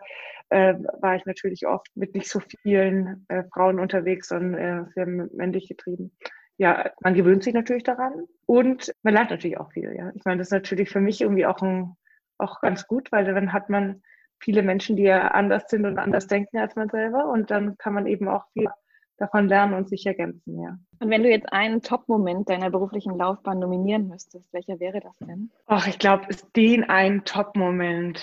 äh, 0.50 0.74
war 1.00 1.16
ich 1.16 1.24
natürlich 1.24 1.66
oft 1.66 1.88
mit 1.94 2.14
nicht 2.14 2.28
so 2.28 2.40
vielen 2.40 3.24
äh, 3.28 3.44
Frauen 3.52 3.80
unterwegs, 3.80 4.28
sondern 4.28 4.54
äh, 4.54 4.84
sehr 4.94 5.06
männlich 5.06 5.68
getrieben 5.68 6.12
ja, 6.56 6.90
man 7.00 7.14
gewöhnt 7.14 7.42
sich 7.42 7.54
natürlich 7.54 7.82
daran 7.82 8.26
und 8.46 8.92
man 9.02 9.14
lernt 9.14 9.30
natürlich 9.30 9.58
auch 9.58 9.72
viel. 9.72 9.94
Ja, 9.96 10.12
ich 10.14 10.24
meine, 10.24 10.38
das 10.38 10.48
ist 10.48 10.52
natürlich 10.52 10.90
für 10.90 11.00
mich 11.00 11.20
irgendwie 11.20 11.46
auch 11.46 11.60
ein, 11.62 11.96
auch 12.38 12.60
ganz 12.60 12.86
gut, 12.86 13.10
weil 13.12 13.24
dann 13.24 13.52
hat 13.52 13.70
man 13.70 14.02
viele 14.38 14.62
Menschen, 14.62 14.96
die 14.96 15.04
ja 15.04 15.28
anders 15.28 15.64
sind 15.68 15.86
und 15.86 15.98
anders 15.98 16.26
denken 16.26 16.58
als 16.58 16.76
man 16.76 16.88
selber 16.88 17.28
und 17.30 17.50
dann 17.50 17.76
kann 17.78 17.94
man 17.94 18.06
eben 18.06 18.28
auch 18.28 18.46
viel 18.52 18.68
davon 19.16 19.48
lernen 19.48 19.74
und 19.74 19.88
sich 19.88 20.06
ergänzen, 20.06 20.60
ja. 20.60 20.76
Und 20.98 21.10
wenn 21.10 21.22
du 21.22 21.30
jetzt 21.30 21.52
einen 21.52 21.82
Top-Moment 21.82 22.48
deiner 22.48 22.70
beruflichen 22.70 23.16
Laufbahn 23.16 23.60
nominieren 23.60 24.08
müsstest, 24.08 24.52
welcher 24.52 24.80
wäre 24.80 25.00
das 25.00 25.16
denn? 25.18 25.50
Ach, 25.66 25.86
ich 25.86 25.98
glaube, 25.98 26.26
den 26.56 26.84
einen 26.84 27.24
Top-Moment 27.24 28.20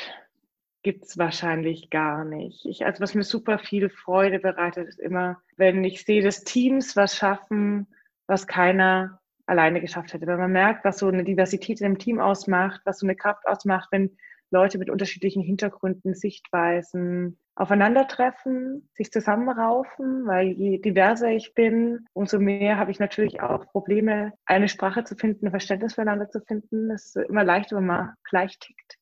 gibt 0.83 1.05
es 1.05 1.17
wahrscheinlich 1.17 1.89
gar 1.89 2.25
nicht. 2.25 2.65
Ich, 2.65 2.85
also 2.85 3.01
was 3.01 3.13
mir 3.13 3.23
super 3.23 3.59
viel 3.59 3.89
Freude 3.89 4.39
bereitet, 4.39 4.87
ist 4.87 4.99
immer, 4.99 5.41
wenn 5.55 5.83
ich 5.83 6.03
sehe, 6.03 6.23
dass 6.23 6.43
Teams 6.43 6.95
was 6.95 7.15
schaffen, 7.15 7.87
was 8.27 8.47
keiner 8.47 9.19
alleine 9.45 9.81
geschafft 9.81 10.13
hätte. 10.13 10.27
Wenn 10.27 10.39
man 10.39 10.51
merkt, 10.51 10.85
was 10.85 10.99
so 10.99 11.07
eine 11.07 11.23
Diversität 11.23 11.81
in 11.81 11.85
einem 11.85 11.97
Team 11.97 12.19
ausmacht, 12.19 12.81
was 12.85 12.99
so 12.99 13.05
eine 13.05 13.15
Kraft 13.15 13.45
ausmacht, 13.47 13.89
wenn 13.91 14.17
Leute 14.51 14.77
mit 14.77 14.89
unterschiedlichen 14.89 15.41
Hintergründen, 15.41 16.13
Sichtweisen 16.13 17.37
aufeinandertreffen, 17.55 18.89
sich 18.93 19.11
zusammenraufen, 19.11 20.25
weil 20.25 20.47
je 20.47 20.79
diverser 20.79 21.29
ich 21.29 21.53
bin, 21.53 22.05
umso 22.13 22.39
mehr 22.39 22.77
habe 22.77 22.91
ich 22.91 22.99
natürlich 22.99 23.41
auch 23.41 23.65
Probleme, 23.67 24.33
eine 24.45 24.67
Sprache 24.67 25.03
zu 25.03 25.15
finden, 25.15 25.47
ein 25.47 25.51
Verständnis 25.51 25.95
füreinander 25.95 26.29
zu 26.29 26.41
finden. 26.41 26.89
Das 26.89 27.15
ist 27.15 27.29
immer 27.29 27.43
leichter, 27.43 27.77
wenn 27.77 27.85
man 27.85 28.13
gleich 28.23 28.57
tickt. 28.59 28.97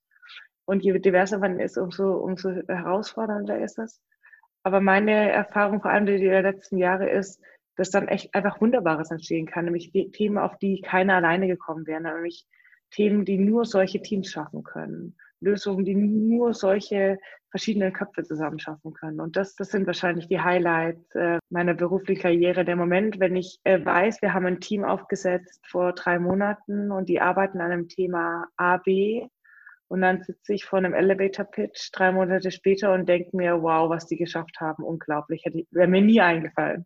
Und 0.65 0.83
je 0.83 0.97
diverser 0.99 1.39
man 1.39 1.59
ist, 1.59 1.77
umso, 1.77 2.13
umso 2.13 2.51
herausfordernder 2.51 3.59
ist 3.59 3.79
es. 3.79 4.01
Aber 4.63 4.81
meine 4.81 5.31
Erfahrung, 5.31 5.81
vor 5.81 5.89
allem 5.89 6.05
die 6.05 6.19
der 6.19 6.43
letzten 6.43 6.77
Jahre, 6.77 7.09
ist, 7.09 7.41
dass 7.79 7.91
dann 7.91 8.07
echt 8.09 8.35
einfach 8.35 8.59
Wunderbares 8.59 9.09
entstehen 9.09 9.45
kann, 9.45 9.65
nämlich 9.65 9.91
Themen, 10.11 10.37
auf 10.37 10.57
die 10.57 10.81
keiner 10.81 11.15
alleine 11.15 11.47
gekommen 11.47 11.87
wäre, 11.87 12.01
nämlich 12.01 12.45
Themen, 12.91 13.23
die 13.23 13.37
nur 13.37 13.65
solche 13.65 14.01
Teams 14.01 14.29
schaffen 14.29 14.63
können. 14.63 15.15
Lösungen, 15.39 15.85
die 15.85 15.95
nur 15.95 16.53
solche 16.53 17.17
verschiedenen 17.49 17.93
Köpfe 17.93 18.23
zusammen 18.23 18.59
schaffen 18.59 18.93
können. 18.93 19.21
Und 19.21 19.37
das, 19.37 19.55
das 19.55 19.69
sind 19.69 19.87
wahrscheinlich 19.87 20.27
die 20.27 20.41
Highlights 20.41 21.15
äh, 21.15 21.39
meiner 21.49 21.73
beruflichen 21.73 22.21
Karriere. 22.21 22.65
Der 22.65 22.75
Moment, 22.75 23.19
wenn 23.21 23.37
ich 23.37 23.59
äh, 23.63 23.83
weiß, 23.83 24.21
wir 24.21 24.33
haben 24.33 24.45
ein 24.45 24.59
Team 24.59 24.83
aufgesetzt 24.83 25.65
vor 25.65 25.93
drei 25.93 26.19
Monaten 26.19 26.91
und 26.91 27.07
die 27.07 27.21
arbeiten 27.21 27.61
an 27.61 27.71
einem 27.71 27.87
Thema 27.87 28.47
A, 28.57 28.77
B 28.77 29.29
und 29.89 30.01
dann 30.01 30.21
sitze 30.21 30.53
ich 30.53 30.65
vor 30.65 30.77
einem 30.77 30.93
Elevator-Pitch 30.93 31.89
drei 31.91 32.11
Monate 32.11 32.51
später 32.51 32.93
und 32.93 33.09
denke 33.09 33.35
mir, 33.35 33.61
wow, 33.63 33.89
was 33.89 34.05
die 34.05 34.17
geschafft 34.17 34.59
haben, 34.59 34.83
unglaublich. 34.83 35.43
Wäre 35.71 35.87
mir 35.87 36.01
nie 36.01 36.21
eingefallen. 36.21 36.85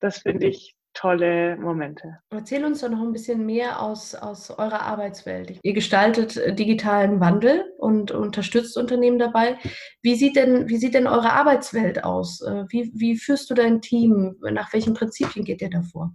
Das 0.00 0.18
finde 0.18 0.46
ich 0.46 0.74
tolle 0.92 1.56
Momente. 1.56 2.18
Erzähl 2.30 2.64
uns 2.64 2.80
doch 2.80 2.88
noch 2.88 3.00
ein 3.00 3.12
bisschen 3.12 3.46
mehr 3.46 3.80
aus, 3.80 4.14
aus 4.14 4.50
eurer 4.50 4.82
Arbeitswelt. 4.82 5.58
Ihr 5.62 5.72
gestaltet 5.72 6.36
äh, 6.36 6.54
digitalen 6.54 7.20
Wandel 7.20 7.64
und 7.78 8.10
unterstützt 8.10 8.76
Unternehmen 8.76 9.18
dabei. 9.18 9.56
Wie 10.02 10.14
sieht 10.14 10.36
denn, 10.36 10.68
wie 10.68 10.76
sieht 10.76 10.94
denn 10.94 11.06
eure 11.06 11.32
Arbeitswelt 11.32 12.04
aus? 12.04 12.40
Äh, 12.42 12.64
wie, 12.68 12.90
wie 12.94 13.16
führst 13.16 13.50
du 13.50 13.54
dein 13.54 13.80
Team? 13.80 14.36
Nach 14.40 14.72
welchen 14.72 14.94
Prinzipien 14.94 15.44
geht 15.44 15.62
ihr 15.62 15.70
davor? 15.70 16.12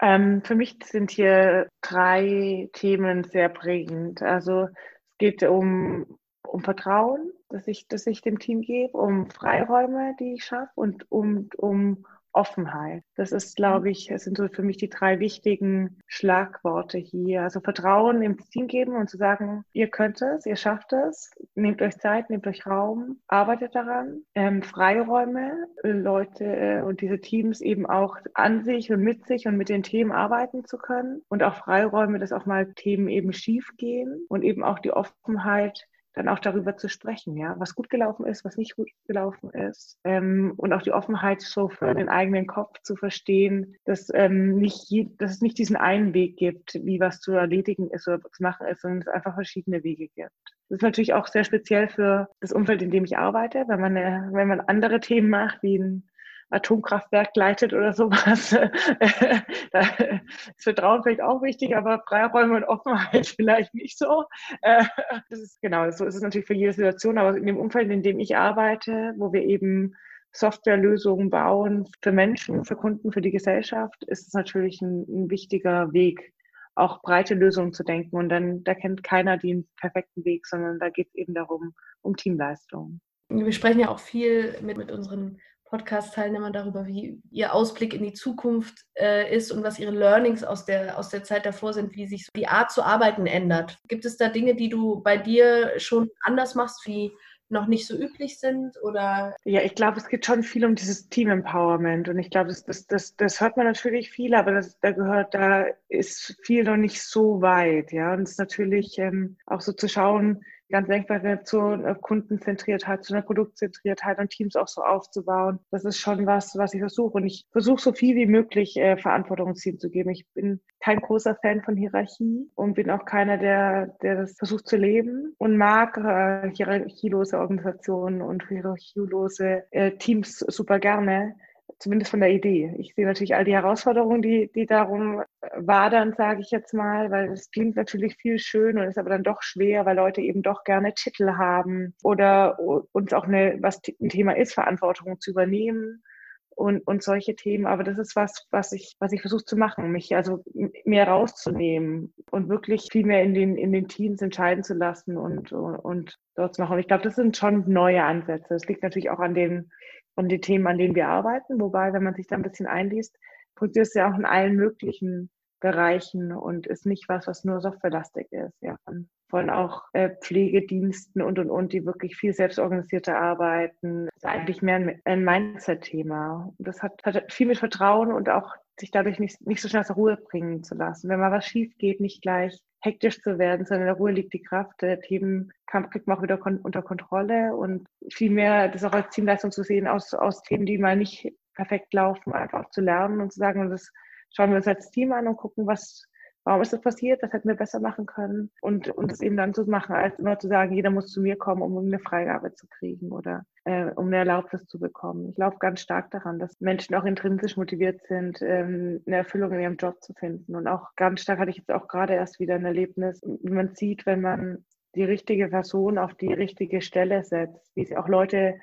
Ähm, 0.00 0.42
für 0.44 0.54
mich 0.54 0.76
sind 0.84 1.10
hier 1.10 1.68
drei 1.80 2.68
Themen 2.72 3.24
sehr 3.24 3.48
prägend. 3.48 4.22
Also 4.22 4.64
es 4.64 5.18
geht 5.18 5.42
um, 5.44 6.18
um 6.46 6.62
Vertrauen, 6.62 7.32
das 7.48 7.66
ich, 7.68 7.88
das 7.88 8.06
ich 8.06 8.20
dem 8.20 8.38
Team 8.38 8.60
gebe, 8.60 8.98
um 8.98 9.30
Freiräume, 9.30 10.14
die 10.20 10.34
ich 10.34 10.44
schaffe 10.44 10.72
und 10.74 11.10
um, 11.10 11.48
um 11.56 12.04
Offenheit. 12.34 13.02
Das 13.16 13.32
ist, 13.32 13.56
glaube 13.56 13.90
ich, 13.90 14.10
es 14.10 14.24
sind 14.24 14.36
so 14.36 14.48
für 14.48 14.62
mich 14.62 14.76
die 14.76 14.88
drei 14.88 15.20
wichtigen 15.20 15.98
Schlagworte 16.06 16.98
hier. 16.98 17.42
Also 17.42 17.60
Vertrauen 17.60 18.22
im 18.22 18.38
Team 18.50 18.66
geben 18.66 18.96
und 18.96 19.08
zu 19.08 19.16
sagen, 19.16 19.64
ihr 19.72 19.88
könnt 19.88 20.20
es, 20.20 20.46
ihr 20.46 20.56
schafft 20.56 20.92
es, 20.92 21.30
nehmt 21.54 21.80
euch 21.82 21.98
Zeit, 21.98 22.30
nehmt 22.30 22.46
euch 22.46 22.66
Raum, 22.66 23.20
arbeitet 23.28 23.74
daran. 23.74 24.22
Ähm, 24.34 24.62
Freiräume, 24.62 25.68
Leute 25.82 26.44
äh, 26.44 26.82
und 26.82 27.00
diese 27.00 27.20
Teams 27.20 27.60
eben 27.60 27.86
auch 27.86 28.16
an 28.34 28.64
sich 28.64 28.92
und 28.92 29.00
mit 29.00 29.26
sich 29.26 29.46
und 29.46 29.56
mit 29.56 29.68
den 29.68 29.82
Themen 29.82 30.12
arbeiten 30.12 30.64
zu 30.64 30.78
können 30.78 31.22
und 31.28 31.42
auch 31.42 31.54
Freiräume, 31.54 32.18
dass 32.18 32.32
auch 32.32 32.46
mal 32.46 32.72
Themen 32.74 33.08
eben 33.08 33.32
schief 33.32 33.70
gehen 33.76 34.24
und 34.28 34.42
eben 34.42 34.64
auch 34.64 34.78
die 34.78 34.92
Offenheit, 34.92 35.86
dann 36.14 36.28
auch 36.28 36.38
darüber 36.38 36.76
zu 36.76 36.88
sprechen, 36.88 37.36
ja, 37.36 37.54
was 37.58 37.74
gut 37.74 37.90
gelaufen 37.90 38.24
ist, 38.26 38.44
was 38.44 38.56
nicht 38.56 38.76
gut 38.76 38.88
gelaufen 39.06 39.50
ist 39.50 39.98
ähm, 40.04 40.54
und 40.56 40.72
auch 40.72 40.82
die 40.82 40.92
Offenheit 40.92 41.42
so 41.42 41.68
für 41.68 41.94
den 41.94 42.08
eigenen 42.08 42.46
Kopf 42.46 42.80
zu 42.82 42.96
verstehen, 42.96 43.76
dass 43.84 44.10
ähm, 44.14 44.56
nicht 44.56 44.88
je, 44.88 45.08
dass 45.18 45.32
es 45.32 45.40
nicht 45.40 45.58
diesen 45.58 45.76
einen 45.76 46.14
Weg 46.14 46.36
gibt, 46.36 46.74
wie 46.74 47.00
was 47.00 47.20
zu 47.20 47.32
erledigen 47.32 47.90
ist 47.90 48.06
oder 48.06 48.20
zu 48.20 48.42
machen 48.42 48.66
ist, 48.68 48.82
sondern 48.82 49.02
es 49.02 49.08
einfach 49.08 49.34
verschiedene 49.34 49.82
Wege 49.82 50.08
gibt. 50.08 50.30
Das 50.68 50.76
ist 50.76 50.82
natürlich 50.82 51.14
auch 51.14 51.26
sehr 51.26 51.44
speziell 51.44 51.88
für 51.88 52.28
das 52.40 52.52
Umfeld, 52.52 52.80
in 52.80 52.90
dem 52.90 53.04
ich 53.04 53.18
arbeite, 53.18 53.64
wenn 53.66 53.80
man 53.80 53.96
äh, 53.96 54.22
wenn 54.30 54.48
man 54.48 54.60
andere 54.60 55.00
Themen 55.00 55.28
macht, 55.28 55.62
wie 55.62 55.78
ein 55.78 56.08
Atomkraftwerk 56.50 57.34
leitet 57.34 57.72
oder 57.72 57.92
sowas. 57.92 58.50
da 59.72 59.80
ist 59.80 60.62
Vertrauen 60.62 61.02
vielleicht 61.02 61.22
auch 61.22 61.42
wichtig, 61.42 61.76
aber 61.76 62.02
Freiräume 62.06 62.56
und 62.56 62.64
Offenheit 62.64 63.26
vielleicht 63.36 63.74
nicht 63.74 63.98
so. 63.98 64.24
Äh, 64.62 64.84
das 65.30 65.40
ist 65.40 65.60
genau, 65.60 65.90
so 65.90 66.04
ist 66.04 66.14
es 66.14 66.22
natürlich 66.22 66.46
für 66.46 66.54
jede 66.54 66.72
Situation, 66.72 67.18
aber 67.18 67.36
in 67.36 67.46
dem 67.46 67.56
Umfeld, 67.56 67.90
in 67.90 68.02
dem 68.02 68.20
ich 68.20 68.36
arbeite, 68.36 69.14
wo 69.16 69.32
wir 69.32 69.42
eben 69.42 69.94
Softwarelösungen 70.32 71.30
bauen 71.30 71.88
für 72.02 72.12
Menschen, 72.12 72.64
für 72.64 72.76
Kunden, 72.76 73.12
für 73.12 73.20
die 73.20 73.30
Gesellschaft, 73.30 74.02
ist 74.04 74.26
es 74.26 74.34
natürlich 74.34 74.82
ein, 74.82 75.02
ein 75.02 75.30
wichtiger 75.30 75.92
Weg, 75.92 76.32
auch 76.74 77.02
breite 77.02 77.34
Lösungen 77.34 77.72
zu 77.72 77.84
denken. 77.84 78.16
Und 78.16 78.28
dann, 78.28 78.64
da 78.64 78.74
kennt 78.74 79.04
keiner 79.04 79.38
den 79.38 79.68
perfekten 79.76 80.24
Weg, 80.24 80.46
sondern 80.46 80.80
da 80.80 80.90
geht 80.90 81.08
es 81.08 81.14
eben 81.14 81.34
darum, 81.34 81.74
um 82.02 82.16
Teamleistung. 82.16 83.00
Wir 83.28 83.52
sprechen 83.52 83.80
ja 83.80 83.88
auch 83.88 84.00
viel 84.00 84.56
mit, 84.60 84.76
mit 84.76 84.90
unseren 84.90 85.38
Podcast-Teilnehmer 85.74 86.52
darüber, 86.52 86.86
wie 86.86 87.20
ihr 87.32 87.52
Ausblick 87.52 87.94
in 87.94 88.04
die 88.04 88.12
Zukunft 88.12 88.84
äh, 88.94 89.34
ist 89.34 89.50
und 89.50 89.64
was 89.64 89.80
ihre 89.80 89.90
Learnings 89.90 90.44
aus 90.44 90.64
der, 90.64 90.96
aus 90.96 91.08
der 91.08 91.24
Zeit 91.24 91.46
davor 91.46 91.72
sind, 91.72 91.96
wie 91.96 92.06
sich 92.06 92.28
die 92.36 92.46
Art 92.46 92.70
zu 92.70 92.84
arbeiten 92.84 93.26
ändert. 93.26 93.80
Gibt 93.88 94.04
es 94.04 94.16
da 94.16 94.28
Dinge, 94.28 94.54
die 94.54 94.68
du 94.68 95.02
bei 95.02 95.16
dir 95.16 95.72
schon 95.78 96.10
anders 96.22 96.54
machst, 96.54 96.86
wie 96.86 97.10
noch 97.48 97.66
nicht 97.66 97.88
so 97.88 97.96
üblich 97.96 98.38
sind? 98.38 98.80
Oder? 98.84 99.34
Ja, 99.44 99.62
ich 99.62 99.74
glaube, 99.74 99.98
es 99.98 100.06
geht 100.06 100.24
schon 100.24 100.44
viel 100.44 100.64
um 100.64 100.76
dieses 100.76 101.08
Team-Empowerment. 101.08 102.08
Und 102.08 102.20
ich 102.20 102.30
glaube, 102.30 102.50
das, 102.50 102.64
das, 102.64 102.86
das, 102.86 103.16
das 103.16 103.40
hört 103.40 103.56
man 103.56 103.66
natürlich 103.66 104.10
viel, 104.10 104.36
aber 104.36 104.52
das, 104.52 104.78
da 104.78 104.92
gehört, 104.92 105.34
da 105.34 105.66
ist 105.88 106.38
viel 106.44 106.62
noch 106.62 106.76
nicht 106.76 107.02
so 107.02 107.42
weit. 107.42 107.90
Ja, 107.90 108.14
und 108.14 108.22
es 108.22 108.32
ist 108.32 108.38
natürlich 108.38 108.96
ähm, 108.98 109.38
auch 109.46 109.60
so 109.60 109.72
zu 109.72 109.88
schauen, 109.88 110.44
ganz 110.70 110.88
einfach 110.90 111.20
zur 111.44 111.84
äh, 111.84 111.94
Kundenzentriertheit, 112.00 113.04
zu 113.04 113.14
einer 113.14 113.22
Produktzentriertheit 113.22 114.18
und 114.18 114.30
Teams 114.30 114.56
auch 114.56 114.68
so 114.68 114.82
aufzubauen. 114.82 115.58
Das 115.70 115.84
ist 115.84 115.98
schon 115.98 116.26
was, 116.26 116.56
was 116.56 116.74
ich 116.74 116.80
versuche. 116.80 117.14
Und 117.14 117.26
ich 117.26 117.46
versuche 117.52 117.80
so 117.80 117.92
viel 117.92 118.16
wie 118.16 118.26
möglich 118.26 118.76
äh, 118.76 118.96
Verantwortung 118.96 119.54
Team 119.54 119.78
zu 119.78 119.90
geben. 119.90 120.10
Ich 120.10 120.26
bin 120.34 120.60
kein 120.80 121.00
großer 121.00 121.36
Fan 121.36 121.62
von 121.62 121.76
Hierarchie 121.76 122.50
und 122.54 122.74
bin 122.74 122.90
auch 122.90 123.04
keiner, 123.04 123.38
der, 123.38 123.96
der 124.02 124.16
das 124.16 124.36
versucht 124.36 124.66
zu 124.66 124.76
leben 124.76 125.34
und 125.38 125.56
mag 125.56 125.96
äh, 125.96 126.50
hierarchielose 126.54 127.38
Organisationen 127.38 128.22
und 128.22 128.46
hierarchielose 128.48 129.64
äh, 129.70 129.92
Teams 129.92 130.38
super 130.38 130.78
gerne 130.78 131.34
zumindest 131.78 132.10
von 132.10 132.20
der 132.20 132.30
Idee. 132.30 132.74
Ich 132.78 132.94
sehe 132.94 133.06
natürlich 133.06 133.34
all 133.34 133.44
die 133.44 133.54
Herausforderungen, 133.54 134.22
die, 134.22 134.50
die 134.54 134.66
darum 134.66 135.22
wadern, 135.56 136.14
sage 136.16 136.40
ich 136.40 136.50
jetzt 136.50 136.74
mal, 136.74 137.10
weil 137.10 137.32
es 137.32 137.50
klingt 137.50 137.76
natürlich 137.76 138.16
viel 138.16 138.38
schön 138.38 138.78
und 138.78 138.84
ist 138.84 138.98
aber 138.98 139.10
dann 139.10 139.22
doch 139.22 139.42
schwer, 139.42 139.86
weil 139.86 139.96
Leute 139.96 140.20
eben 140.20 140.42
doch 140.42 140.64
gerne 140.64 140.94
Titel 140.94 141.32
haben 141.36 141.94
oder 142.02 142.58
uns 142.92 143.12
auch 143.12 143.24
eine, 143.24 143.58
was 143.60 143.80
ein 144.00 144.08
Thema 144.08 144.36
ist, 144.36 144.54
Verantwortung 144.54 145.20
zu 145.20 145.30
übernehmen 145.30 146.02
und, 146.50 146.86
und 146.86 147.02
solche 147.02 147.34
Themen. 147.34 147.66
Aber 147.66 147.84
das 147.84 147.98
ist 147.98 148.16
was, 148.16 148.46
was 148.50 148.72
ich, 148.72 148.96
was 148.98 149.12
ich 149.12 149.20
versuche 149.20 149.44
zu 149.44 149.56
machen, 149.56 149.90
mich 149.90 150.14
also 150.14 150.44
mehr 150.84 151.08
rauszunehmen 151.08 152.14
und 152.30 152.48
wirklich 152.48 152.88
viel 152.90 153.04
mehr 153.04 153.22
in 153.22 153.34
den, 153.34 153.56
in 153.56 153.72
den 153.72 153.88
Teams 153.88 154.22
entscheiden 154.22 154.64
zu 154.64 154.74
lassen 154.74 155.16
und, 155.16 155.52
und, 155.52 155.76
und 155.76 156.18
dort 156.34 156.54
zu 156.54 156.62
machen. 156.62 156.74
Und 156.74 156.80
ich 156.80 156.88
glaube, 156.88 157.04
das 157.04 157.16
sind 157.16 157.36
schon 157.36 157.64
neue 157.70 158.02
Ansätze. 158.04 158.54
Es 158.54 158.66
liegt 158.66 158.82
natürlich 158.82 159.10
auch 159.10 159.20
an 159.20 159.34
den, 159.34 159.70
an 160.16 160.28
den 160.28 160.40
Themen, 160.40 160.66
an 160.66 160.78
denen 160.78 160.94
wir 160.94 161.08
arbeiten. 161.08 161.60
Wobei, 161.60 161.92
wenn 161.92 162.02
man 162.02 162.14
sich 162.14 162.26
da 162.26 162.36
ein 162.36 162.42
bisschen 162.42 162.66
einliest, 162.66 163.16
funktioniert 163.56 163.88
es 163.88 163.94
ja 163.94 164.10
auch 164.10 164.18
in 164.18 164.24
allen 164.24 164.56
möglichen 164.56 165.30
Bereichen 165.60 166.32
und 166.32 166.66
ist 166.66 166.84
nicht 166.84 167.08
was, 167.08 167.26
was 167.26 167.44
nur 167.44 167.60
softwarelastig 167.60 168.30
ist. 168.32 168.54
Ja, 168.60 168.76
von, 168.84 169.08
von 169.30 169.50
auch 169.50 169.84
äh, 169.92 170.10
Pflegediensten 170.20 171.22
und 171.22 171.38
und 171.38 171.50
und, 171.50 171.72
die 171.72 171.86
wirklich 171.86 172.16
viel 172.16 172.34
selbstorganisierter 172.34 173.18
arbeiten. 173.18 174.06
Das 174.06 174.16
ist 174.16 174.26
eigentlich 174.26 174.62
mehr 174.62 174.76
ein, 174.76 175.00
ein 175.04 175.24
Mindset-Thema. 175.24 176.52
Das 176.58 176.82
hat, 176.82 177.02
hat 177.04 177.32
viel 177.32 177.46
mit 177.46 177.58
Vertrauen 177.58 178.12
und 178.12 178.28
auch 178.28 178.54
sich 178.78 178.90
dadurch 178.90 179.18
nicht, 179.18 179.46
nicht 179.46 179.62
so 179.62 179.68
schnell 179.68 179.84
zur 179.84 179.96
Ruhe 179.96 180.16
bringen 180.16 180.64
zu 180.64 180.74
lassen. 180.74 181.08
Wenn 181.08 181.20
mal 181.20 181.32
was 181.32 181.46
schief 181.46 181.76
geht, 181.78 182.00
nicht 182.00 182.22
gleich 182.22 182.60
hektisch 182.84 183.22
zu 183.22 183.38
werden, 183.38 183.64
sondern 183.64 183.88
in 183.88 183.94
der 183.94 183.96
Ruhe 183.96 184.12
liegt 184.12 184.34
die 184.34 184.42
Kraft. 184.42 184.82
Der 184.82 185.00
Themenkampf 185.00 185.90
kriegt 185.90 186.06
man 186.06 186.18
auch 186.18 186.22
wieder 186.22 186.36
kon 186.36 186.58
unter 186.58 186.82
Kontrolle 186.82 187.56
und 187.56 187.86
vielmehr 188.10 188.68
das 188.68 188.84
auch 188.84 188.92
als 188.92 189.08
Teamleistung 189.10 189.50
zu 189.50 189.62
sehen, 189.62 189.88
aus, 189.88 190.12
aus 190.12 190.42
Themen, 190.42 190.66
die 190.66 190.78
mal 190.78 190.96
nicht 190.96 191.32
perfekt 191.54 191.94
laufen, 191.94 192.32
einfach 192.32 192.68
zu 192.70 192.82
lernen 192.82 193.20
und 193.20 193.32
zu 193.32 193.38
sagen, 193.38 193.70
das 193.70 193.90
schauen 194.30 194.50
wir 194.50 194.56
uns 194.56 194.68
als 194.68 194.90
Team 194.90 195.12
an 195.12 195.28
und 195.28 195.36
gucken, 195.36 195.66
was, 195.66 196.06
warum 196.44 196.62
ist 196.62 196.72
das 196.72 196.80
passiert, 196.80 197.22
was 197.22 197.32
hätten 197.32 197.48
wir 197.48 197.56
besser 197.56 197.80
machen 197.80 198.06
können 198.06 198.50
und, 198.60 198.88
und 198.88 199.10
es 199.10 199.20
eben 199.20 199.36
dann 199.36 199.54
zu 199.54 199.64
machen, 199.64 199.94
als 199.94 200.18
immer 200.18 200.38
zu 200.38 200.48
sagen, 200.48 200.74
jeder 200.74 200.90
muss 200.90 201.10
zu 201.10 201.20
mir 201.20 201.36
kommen, 201.36 201.62
um 201.62 201.76
eine 201.78 201.98
Freigabe 201.98 202.52
zu 202.52 202.66
kriegen 202.68 203.10
oder 203.10 203.46
äh, 203.64 203.86
um 203.92 204.06
eine 204.06 204.18
Erlaubnis 204.18 204.66
zu 204.66 204.78
bekommen. 204.78 205.30
Ich 205.30 205.36
glaube 205.36 205.56
ganz 205.58 205.80
stark 205.80 206.10
daran, 206.10 206.38
dass 206.38 206.60
Menschen 206.60 206.94
auch 206.94 207.04
intrinsisch 207.04 207.56
motiviert 207.56 208.02
sind, 208.06 208.42
ähm, 208.42 209.02
eine 209.06 209.16
Erfüllung 209.16 209.52
in 209.52 209.60
ihrem 209.60 209.76
Job 209.76 210.02
zu 210.02 210.12
finden. 210.12 210.54
Und 210.54 210.66
auch 210.66 210.94
ganz 210.96 211.22
stark 211.22 211.38
hatte 211.38 211.50
ich 211.50 211.56
jetzt 211.56 211.72
auch 211.72 211.88
gerade 211.88 212.14
erst 212.14 212.38
wieder 212.38 212.56
ein 212.56 212.64
Erlebnis, 212.66 213.20
wie 213.22 213.52
man 213.52 213.74
sieht, 213.74 214.04
wenn 214.04 214.20
man 214.20 214.64
die 214.94 215.04
richtige 215.04 215.48
Person 215.48 215.98
auf 215.98 216.14
die 216.14 216.32
richtige 216.32 216.82
Stelle 216.82 217.24
setzt, 217.24 217.74
wie 217.74 217.84
sie 217.84 217.96
auch 217.96 218.08
Leute 218.08 218.56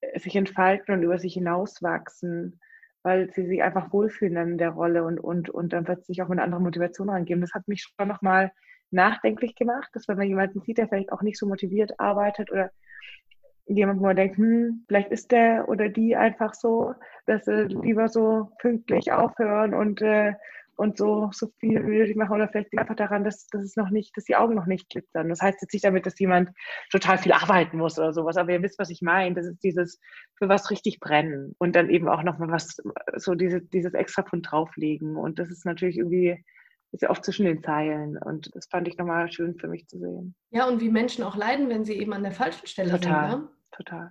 äh, 0.00 0.18
sich 0.18 0.34
entfalten 0.34 0.94
und 0.94 1.02
über 1.02 1.18
sich 1.18 1.34
hinauswachsen 1.34 2.58
weil 3.02 3.30
sie 3.32 3.46
sich 3.46 3.62
einfach 3.62 3.92
wohlfühlen 3.92 4.52
in 4.52 4.58
der 4.58 4.70
Rolle 4.70 5.04
und, 5.04 5.20
und, 5.20 5.50
und 5.50 5.72
dann 5.72 5.86
wird 5.88 6.04
sich 6.04 6.22
auch 6.22 6.28
mit 6.28 6.38
einer 6.38 6.44
anderen 6.44 6.64
Motivation 6.64 7.10
rangeben. 7.10 7.40
Das 7.40 7.54
hat 7.54 7.68
mich 7.68 7.82
schon 7.82 8.08
nochmal 8.08 8.52
nachdenklich 8.90 9.54
gemacht, 9.54 9.88
dass 9.92 10.08
wenn 10.08 10.16
man 10.16 10.28
jemanden 10.28 10.60
sieht, 10.60 10.78
der 10.78 10.88
vielleicht 10.88 11.12
auch 11.12 11.22
nicht 11.22 11.38
so 11.38 11.46
motiviert 11.46 11.98
arbeitet 12.00 12.50
oder 12.50 12.70
jemand, 13.66 14.00
wo 14.00 14.06
man 14.06 14.16
denkt, 14.16 14.38
hm, 14.38 14.84
vielleicht 14.88 15.10
ist 15.10 15.30
der 15.30 15.68
oder 15.68 15.88
die 15.88 16.16
einfach 16.16 16.54
so, 16.54 16.94
dass 17.26 17.44
sie 17.44 17.64
lieber 17.64 18.08
so 18.08 18.50
pünktlich 18.58 19.12
aufhören 19.12 19.74
und 19.74 20.00
äh, 20.00 20.32
und 20.78 20.96
so, 20.96 21.28
so 21.32 21.48
viel 21.58 21.84
wie 21.86 21.98
nötig 21.98 22.16
machen 22.16 22.34
oder 22.34 22.48
vielleicht 22.48 22.76
einfach 22.78 22.94
daran, 22.94 23.24
dass, 23.24 23.48
dass 23.48 23.64
es 23.64 23.74
noch 23.74 23.90
nicht, 23.90 24.16
dass 24.16 24.24
die 24.24 24.36
Augen 24.36 24.54
noch 24.54 24.66
nicht 24.66 24.88
glitzern. 24.88 25.28
Das 25.28 25.42
heißt 25.42 25.60
jetzt 25.60 25.72
nicht 25.72 25.84
damit, 25.84 26.06
dass 26.06 26.18
jemand 26.20 26.50
total 26.92 27.18
viel 27.18 27.32
arbeiten 27.32 27.78
muss 27.78 27.98
oder 27.98 28.12
sowas, 28.12 28.36
aber 28.36 28.52
ihr 28.52 28.62
wisst, 28.62 28.78
was 28.78 28.88
ich 28.88 29.02
meine. 29.02 29.34
Das 29.34 29.46
ist 29.46 29.58
dieses 29.64 29.98
für 30.36 30.48
was 30.48 30.70
richtig 30.70 31.00
brennen 31.00 31.56
und 31.58 31.74
dann 31.74 31.90
eben 31.90 32.08
auch 32.08 32.22
nochmal 32.22 32.50
was, 32.52 32.76
so 33.16 33.34
diese, 33.34 33.60
dieses 33.60 33.92
extra 33.92 34.22
Pfund 34.22 34.46
drauflegen. 34.48 35.16
Und 35.16 35.40
das 35.40 35.50
ist 35.50 35.66
natürlich 35.66 35.98
irgendwie, 35.98 36.44
ist 36.92 37.02
ja 37.02 37.10
oft 37.10 37.24
zwischen 37.24 37.46
den 37.46 37.60
Zeilen. 37.60 38.16
Und 38.16 38.54
das 38.54 38.68
fand 38.70 38.86
ich 38.86 38.96
nochmal 38.98 39.32
schön 39.32 39.56
für 39.56 39.66
mich 39.66 39.88
zu 39.88 39.98
sehen. 39.98 40.36
Ja, 40.50 40.68
und 40.68 40.80
wie 40.80 40.90
Menschen 40.90 41.24
auch 41.24 41.34
leiden, 41.34 41.68
wenn 41.70 41.84
sie 41.84 41.98
eben 41.98 42.12
an 42.12 42.22
der 42.22 42.32
falschen 42.32 42.68
Stelle 42.68 42.92
total, 42.92 43.30
sind. 43.32 43.40
Ne? 43.40 43.48
Total. 43.72 44.10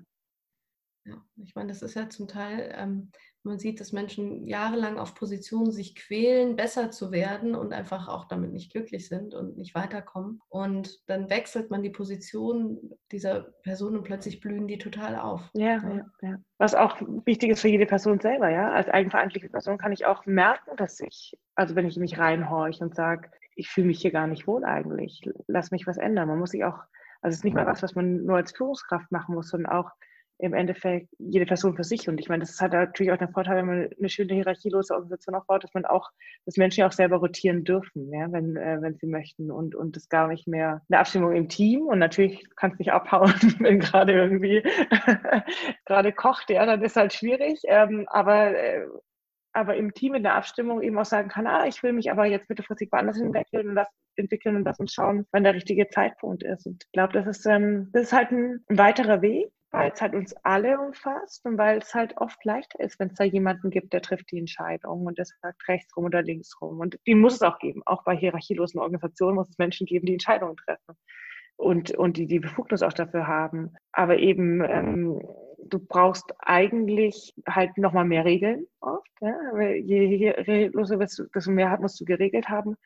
Ja, 1.08 1.16
ich 1.38 1.56
meine, 1.56 1.70
das 1.70 1.82
ist 1.82 1.96
ja 1.96 2.10
zum 2.10 2.28
Teil, 2.28 2.74
ähm, 2.76 3.12
man 3.44 3.60
sieht, 3.60 3.80
dass 3.80 3.94
Menschen 3.94 4.46
jahrelang 4.46 5.00
auf 5.00 5.16
Positionen 5.16 5.72
sich 5.72 5.96
quälen, 5.96 6.58
besser 6.58 6.92
zu 6.92 7.14
werden 7.14 7.56
und 7.56 7.72
einfach 7.72 8.10
auch 8.10 8.26
damit 8.26 8.52
nicht 8.52 8.74
glücklich 8.74 9.08
sind 9.08 9.34
und 9.34 9.58
nicht 9.58 9.74
weiterkommen. 9.74 10.42
Und 10.50 11.10
dann 11.10 11.30
wechselt 11.30 11.72
man 11.72 11.82
die 11.82 11.90
Position 11.90 12.92
dieser 13.12 13.54
Person 13.64 13.96
und 13.96 14.04
plötzlich 14.04 14.42
blühen 14.42 14.68
die 14.68 14.78
total 14.78 15.16
auf. 15.16 15.50
Ja, 15.54 15.78
ja. 15.78 16.06
ja, 16.22 16.38
Was 16.58 16.76
auch 16.76 17.00
wichtig 17.26 17.52
ist 17.52 17.62
für 17.62 17.70
jede 17.70 17.86
Person 17.86 18.20
selber, 18.20 18.50
ja. 18.50 18.72
Als 18.72 18.90
eigenverantwortliche 18.90 19.50
Person 19.50 19.78
kann 19.78 19.94
ich 19.94 20.06
auch 20.06 20.26
merken, 20.26 20.76
dass 20.76 21.00
ich, 21.00 21.38
also 21.56 21.76
wenn 21.76 21.88
ich 21.88 21.96
mich 21.96 22.20
reinhorche 22.20 22.84
und 22.84 22.96
sage, 22.96 23.30
ich 23.56 23.70
fühle 23.70 23.88
mich 23.88 24.02
hier 24.02 24.12
gar 24.12 24.28
nicht 24.28 24.46
wohl 24.46 24.66
eigentlich, 24.66 25.22
lass 25.48 25.72
mich 25.72 25.88
was 25.88 25.98
ändern. 25.98 26.28
Man 26.28 26.40
muss 26.40 26.52
sich 26.52 26.66
auch, 26.66 26.80
also 27.22 27.34
es 27.34 27.38
ist 27.38 27.44
nicht 27.46 27.56
mal 27.56 27.66
was, 27.66 27.82
was 27.82 27.96
man 27.96 28.26
nur 28.26 28.36
als 28.36 28.52
Führungskraft 28.52 29.10
machen 29.12 29.34
muss, 29.36 29.50
sondern 29.50 29.72
auch 29.72 29.92
im 30.39 30.53
Endeffekt 30.53 31.10
jede 31.17 31.46
Person 31.46 31.75
für 31.75 31.84
sich. 31.84 32.08
Und 32.08 32.20
ich 32.20 32.29
meine, 32.29 32.41
das 32.41 32.60
hat 32.62 32.74
natürlich 32.74 33.12
auch 33.12 33.17
den 33.17 33.32
Vorteil, 33.32 33.58
wenn 33.58 33.65
man 33.65 33.89
eine 33.98 34.10
schöne 34.10 34.34
hierarchielose 34.34 34.94
Organisation 34.94 35.36
aufbaut, 35.36 35.63
dass 35.63 35.74
man 35.74 35.86
auch, 35.86 36.10
dass 36.46 36.58
Menschen 36.58 36.82
ja 36.82 36.88
auch 36.88 36.91
selber 36.91 37.17
rotieren 37.17 37.63
dürfen, 37.63 38.12
ja, 38.12 38.32
wenn, 38.32 38.56
äh, 38.56 38.77
wenn 38.82 38.96
sie 38.96 39.08
möchten 39.08 39.51
und, 39.51 39.75
und 39.75 39.96
das 39.96 40.10
gar 40.10 40.27
nicht 40.27 40.48
mehr 40.48 40.82
eine 40.89 41.00
Abstimmung 41.00 41.36
im 41.36 41.50
Team 41.50 41.88
und 41.88 42.00
natürlich 42.00 42.44
kann 42.56 42.72
es 42.72 42.79
nicht 42.79 42.91
abhauen, 42.91 43.34
wenn 43.60 43.79
gerade 43.79 44.13
irgendwie 44.13 44.62
gerade 45.86 46.12
kocht, 46.13 46.50
ja, 46.50 46.65
dann 46.65 46.82
ist 46.84 46.96
halt 46.96 47.13
schwierig. 47.13 47.62
Ähm, 47.65 48.06
aber 48.10 48.56
äh, 48.56 48.86
aber 49.53 49.75
im 49.75 49.91
Team 49.96 50.13
in 50.13 50.22
der 50.22 50.36
Abstimmung 50.36 50.84
eben 50.84 51.00
auch 51.00 51.06
sagen 51.06 51.29
kann, 51.29 51.48
ah, 51.48 51.65
ich 51.65 51.82
will 51.82 51.91
mich 51.91 52.12
aber 52.12 52.25
jetzt 52.25 52.48
mittelfristig 52.48 52.91
woanders 52.91 53.20
entwickeln 53.20 53.70
und 53.70 53.75
das 53.75 53.88
entwickeln 54.15 54.56
und 54.56 54.65
das 54.65 54.79
und 54.79 54.91
schauen, 54.91 55.25
wann 55.32 55.44
der 55.44 55.56
richtige 55.56 55.88
Zeitpunkt 55.89 56.44
ist. 56.44 56.67
Und 56.67 56.84
ich 56.84 56.91
glaube, 56.91 57.13
das 57.13 57.25
ist, 57.25 57.46
ähm, 57.48 57.89
das 57.91 58.03
ist 58.03 58.13
halt 58.13 58.29
ein 58.32 58.63
weiterer 58.67 59.24
Weg, 59.24 59.48
weil 59.72 59.92
es 59.94 60.02
halt 60.02 60.16
uns 60.16 60.34
alle 60.44 60.80
umfasst 60.80 61.46
und 61.46 61.58
weil 61.58 61.80
es 61.80 61.94
halt 61.94 62.18
oft 62.18 62.44
leichter 62.46 62.80
ist, 62.80 63.00
wenn 63.00 63.10
es 63.10 63.16
da 63.16 63.24
jemanden 63.24 63.70
gibt, 63.70 63.92
der 63.94 64.02
trifft 64.02 64.32
die 64.32 64.40
Entscheidung 64.40 65.06
und 65.06 65.18
der 65.18 65.26
sagt 65.26 65.68
rechts 65.68 65.96
rum 65.96 66.06
oder 66.06 66.22
links 66.22 66.60
rum. 66.62 66.80
Und 66.80 66.98
die 67.06 67.16
muss 67.16 67.36
es 67.36 67.42
auch 67.42 67.60
geben. 67.60 67.82
Auch 67.86 68.04
bei 68.04 68.16
hierarchielosen 68.16 68.80
Organisationen 68.80 69.36
muss 69.36 69.50
es 69.50 69.58
Menschen 69.58 69.86
geben, 69.86 70.06
die 70.06 70.14
Entscheidungen 70.14 70.56
treffen 70.56 70.96
und, 71.58 71.92
und 71.92 72.18
die 72.18 72.28
die 72.28 72.40
Befugnis 72.40 72.82
auch 72.82 72.94
dafür 72.94 73.27
haben. 73.27 73.74
Aber 73.92 74.18
eben, 74.18 74.64
ähm, 74.64 75.22
du 75.66 75.80
brauchst 75.80 76.34
eigentlich 76.40 77.34
halt 77.48 77.77
nochmal 77.77 78.06
mehr 78.06 78.24
Regeln 78.24 78.68
oft. 78.80 79.12
Ja? 79.20 79.60
Je 79.60 80.18
hierarchieloser 80.18 80.98
bist, 80.98 81.22
desto 81.36 81.51
mehr 81.51 81.77
musst 81.82 82.00
du 82.00 82.06
geregelt 82.06 82.48
haben. 82.48 82.77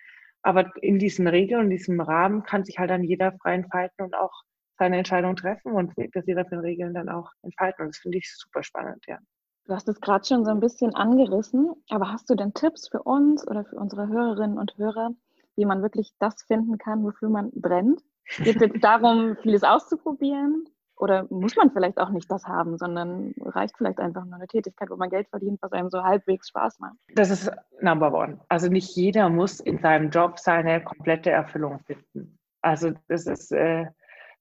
Aber 0.42 0.72
in 0.82 0.98
diesen 0.98 1.28
Regeln, 1.28 1.66
in 1.66 1.70
diesem 1.70 2.02
Rahmen 2.02 2.42
kann 2.42 2.64
sich 2.64 2.80
halt 2.80 2.90
dann 2.90 3.04
jeder 3.04 3.34
frei 3.34 3.54
entfalten 3.54 4.06
und 4.06 4.16
auch 4.16 4.42
seine 4.82 4.98
Entscheidung 4.98 5.36
treffen 5.36 5.74
und 5.74 5.94
dass 6.16 6.26
sie 6.26 6.34
dafür 6.34 6.64
Regeln 6.64 6.96
dann 6.96 7.08
auch 7.08 7.30
entfalten. 7.44 7.86
Und 7.86 7.90
das 7.90 8.00
finde 8.00 8.18
ich 8.18 8.36
super 8.36 8.64
spannend, 8.64 9.04
ja. 9.08 9.20
Du 9.66 9.76
hast 9.76 9.88
es 9.88 10.02
gerade 10.02 10.26
schon 10.26 10.44
so 10.44 10.50
ein 10.50 10.60
bisschen 10.60 10.96
angerissen, 10.96 11.72
aber 11.90 12.12
hast 12.12 12.28
du 12.32 12.36
denn 12.36 12.56
Tipps 12.56 12.90
für 12.90 13.04
uns 13.04 13.48
oder 13.48 13.64
für 13.64 13.76
unsere 13.76 14.08
Hörerinnen 14.08 14.58
und 14.58 14.76
Hörer, 14.80 15.12
wie 15.56 15.66
man 15.66 15.84
wirklich 15.84 16.14
das 16.18 16.42
finden 16.42 16.80
kann, 16.80 17.04
wofür 17.04 17.30
man 17.30 17.52
brennt? 17.54 18.02
Geht 18.38 18.56
es 18.56 18.62
jetzt 18.62 18.84
darum, 18.84 19.38
vieles 19.44 19.64
auszuprobieren? 19.64 20.66
Oder 20.96 21.28
muss 21.30 21.56
man 21.56 21.70
vielleicht 21.72 22.00
auch 22.00 22.10
nicht 22.10 22.32
das 22.32 22.46
haben, 22.46 22.80
sondern 22.80 23.36
reicht 23.40 23.78
vielleicht 23.78 24.00
einfach 24.00 24.26
nur 24.26 24.36
eine 24.36 24.48
Tätigkeit, 24.48 24.90
wo 24.90 24.96
man 24.96 25.12
Geld 25.12 25.28
verdient, 25.30 25.60
was 25.62 25.74
einem 25.74 25.92
so 25.92 26.04
halbwegs 26.04 26.48
Spaß 26.50 26.80
macht? 26.80 26.96
Das 27.14 27.30
ist 27.30 27.52
Number 27.82 28.12
One. 28.12 28.40
Also 28.50 28.68
nicht 28.68 28.96
jeder 28.96 29.30
muss 29.30 29.60
in 29.60 29.78
seinem 29.78 30.10
Job 30.10 30.40
seine 30.40 30.84
komplette 30.84 31.30
Erfüllung 31.30 31.80
finden. 31.86 32.40
Also 32.64 32.92
das 33.08 33.28
ist, 33.28 33.52
äh, 33.52 33.86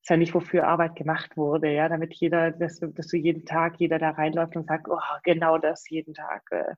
ist 0.02 0.10
ja 0.10 0.16
nicht, 0.16 0.34
wofür 0.34 0.66
Arbeit 0.66 0.96
gemacht 0.96 1.36
wurde, 1.36 1.70
ja, 1.72 1.88
damit 1.88 2.14
jeder, 2.14 2.50
dass, 2.50 2.80
dass 2.80 3.06
du 3.08 3.16
jeden 3.16 3.44
Tag, 3.44 3.74
jeder 3.78 3.98
da 3.98 4.10
reinläuft 4.10 4.56
und 4.56 4.66
sagt, 4.66 4.88
oh, 4.88 4.98
genau 5.24 5.58
das 5.58 5.88
jeden 5.88 6.14
Tag 6.14 6.42
äh, 6.50 6.74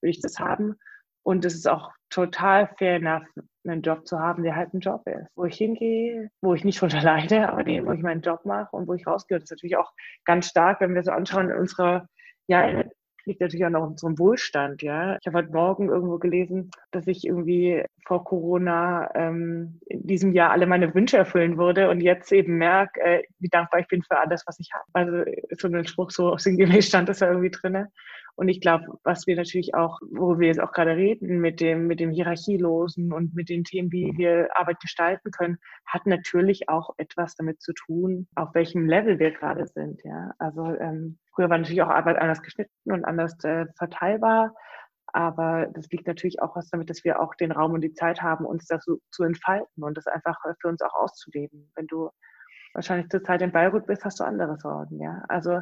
will 0.00 0.10
ich 0.10 0.20
das 0.20 0.38
haben. 0.38 0.76
Und 1.22 1.44
es 1.44 1.54
ist 1.54 1.68
auch 1.68 1.90
total 2.10 2.68
fair 2.76 2.96
enough, 2.96 3.26
einen 3.66 3.80
Job 3.80 4.06
zu 4.06 4.18
haben, 4.18 4.42
der 4.42 4.56
halt 4.56 4.74
ein 4.74 4.80
Job 4.80 5.02
ist, 5.06 5.26
wo 5.36 5.44
ich 5.44 5.56
hingehe, 5.56 6.30
wo 6.42 6.52
ich 6.54 6.64
nicht 6.64 6.80
drunter 6.80 7.00
leide, 7.02 7.48
aber 7.48 7.64
wo 7.64 7.92
ich 7.92 8.02
meinen 8.02 8.20
Job 8.20 8.44
mache 8.44 8.76
und 8.76 8.86
wo 8.88 8.94
ich 8.94 9.06
rausgehe. 9.06 9.38
Das 9.38 9.44
ist 9.44 9.50
natürlich 9.50 9.76
auch 9.76 9.92
ganz 10.24 10.48
stark, 10.48 10.80
wenn 10.80 10.94
wir 10.94 11.02
so 11.02 11.12
anschauen 11.12 11.50
in 11.50 11.56
unserer 11.56 12.08
ja, 12.46 12.84
liegt 13.26 13.40
natürlich 13.40 13.64
auch 13.66 13.70
noch 13.70 13.86
unserem 13.86 14.18
Wohlstand, 14.18 14.82
ja. 14.82 15.16
Ich 15.20 15.26
habe 15.26 15.38
heute 15.38 15.52
Morgen 15.52 15.88
irgendwo 15.88 16.18
gelesen, 16.18 16.70
dass 16.90 17.06
ich 17.06 17.26
irgendwie 17.26 17.84
vor 18.06 18.24
Corona 18.24 19.10
ähm, 19.14 19.80
in 19.86 20.06
diesem 20.06 20.32
Jahr 20.32 20.50
alle 20.50 20.66
meine 20.66 20.94
Wünsche 20.94 21.16
erfüllen 21.16 21.56
würde 21.56 21.90
und 21.90 22.00
jetzt 22.00 22.32
eben 22.32 22.56
merke, 22.56 23.00
äh, 23.00 23.22
wie 23.38 23.48
dankbar 23.48 23.80
ich 23.80 23.88
bin 23.88 24.02
für 24.02 24.18
alles, 24.18 24.44
was 24.46 24.58
ich 24.60 24.70
habe. 24.72 24.84
Also 24.92 25.30
so 25.58 25.68
ein 25.68 25.86
Spruch, 25.86 26.10
so 26.10 26.36
sinngemäß 26.36 26.86
stand 26.88 27.08
das 27.08 27.20
ja 27.20 27.28
irgendwie 27.28 27.50
drin. 27.50 27.86
Und 28.36 28.48
ich 28.48 28.60
glaube, 28.60 28.98
was 29.04 29.26
wir 29.26 29.36
natürlich 29.36 29.74
auch, 29.74 30.00
wo 30.10 30.38
wir 30.38 30.48
jetzt 30.48 30.60
auch 30.60 30.72
gerade 30.72 30.96
reden, 30.96 31.40
mit 31.40 31.60
dem, 31.60 31.86
mit 31.86 32.00
dem 32.00 32.10
Hierarchielosen 32.10 33.12
und 33.12 33.34
mit 33.34 33.48
den 33.48 33.62
Themen, 33.62 33.92
wie 33.92 34.12
wir 34.16 34.48
Arbeit 34.54 34.80
gestalten 34.80 35.30
können, 35.30 35.58
hat 35.86 36.06
natürlich 36.06 36.68
auch 36.68 36.90
etwas 36.96 37.36
damit 37.36 37.62
zu 37.62 37.72
tun, 37.72 38.26
auf 38.34 38.54
welchem 38.54 38.86
Level 38.86 39.18
wir 39.18 39.30
gerade 39.30 39.66
sind. 39.66 40.02
Ja, 40.02 40.32
also 40.38 40.64
ähm, 40.80 41.18
früher 41.34 41.50
war 41.50 41.58
natürlich 41.58 41.82
auch 41.82 41.88
Arbeit 41.88 42.18
anders 42.18 42.42
geschnitten 42.42 42.92
und 42.92 43.04
anders 43.04 43.42
äh, 43.44 43.66
verteilbar. 43.76 44.54
Aber 45.06 45.68
das 45.72 45.88
liegt 45.90 46.06
natürlich 46.08 46.42
auch 46.42 46.56
was 46.56 46.70
damit, 46.70 46.90
dass 46.90 47.04
wir 47.04 47.20
auch 47.20 47.34
den 47.36 47.52
Raum 47.52 47.72
und 47.72 47.82
die 47.82 47.94
Zeit 47.94 48.20
haben, 48.20 48.44
uns 48.44 48.66
das 48.66 48.84
so, 48.84 48.98
zu 49.10 49.22
entfalten 49.22 49.84
und 49.84 49.96
das 49.96 50.06
einfach 50.06 50.36
für 50.60 50.68
uns 50.68 50.82
auch 50.82 50.94
auszuleben. 50.94 51.70
Wenn 51.76 51.86
du 51.86 52.10
wahrscheinlich 52.74 53.08
zur 53.10 53.22
Zeit 53.22 53.40
in 53.42 53.52
Beirut 53.52 53.86
bist, 53.86 54.04
hast 54.04 54.18
du 54.18 54.24
andere 54.24 54.58
Sorgen. 54.58 55.00
Ja, 55.00 55.22
also 55.28 55.60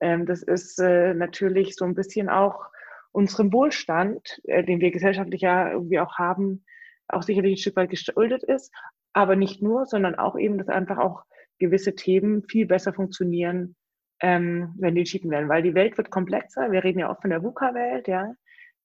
ähm, 0.00 0.26
das 0.26 0.42
ist 0.42 0.78
äh, 0.78 1.12
natürlich 1.14 1.74
so 1.74 1.84
ein 1.84 1.94
bisschen 1.94 2.28
auch 2.28 2.66
unserem 3.10 3.52
Wohlstand, 3.52 4.40
äh, 4.44 4.64
den 4.64 4.80
wir 4.80 4.90
gesellschaftlich 4.90 5.40
ja 5.40 5.70
irgendwie 5.70 6.00
auch 6.00 6.18
haben, 6.18 6.64
auch 7.08 7.22
sicherlich 7.22 7.54
ein 7.54 7.58
Stück 7.58 7.76
weit 7.76 7.90
geschuldet 7.90 8.44
ist. 8.44 8.72
Aber 9.12 9.36
nicht 9.36 9.62
nur, 9.62 9.86
sondern 9.86 10.14
auch 10.14 10.38
eben, 10.38 10.58
dass 10.58 10.68
einfach 10.68 10.98
auch 10.98 11.24
gewisse 11.58 11.94
Themen 11.94 12.42
viel 12.42 12.66
besser 12.66 12.92
funktionieren, 12.92 13.76
ähm, 14.20 14.74
wenn 14.78 14.94
die 14.94 15.02
entschieden 15.02 15.30
werden. 15.30 15.48
Weil 15.48 15.62
die 15.62 15.74
Welt 15.74 15.96
wird 15.96 16.10
komplexer. 16.10 16.70
Wir 16.72 16.84
reden 16.84 16.98
ja 16.98 17.10
auch 17.10 17.20
von 17.20 17.30
der 17.30 17.42
VUCA-Welt, 17.42 18.08
ja. 18.08 18.34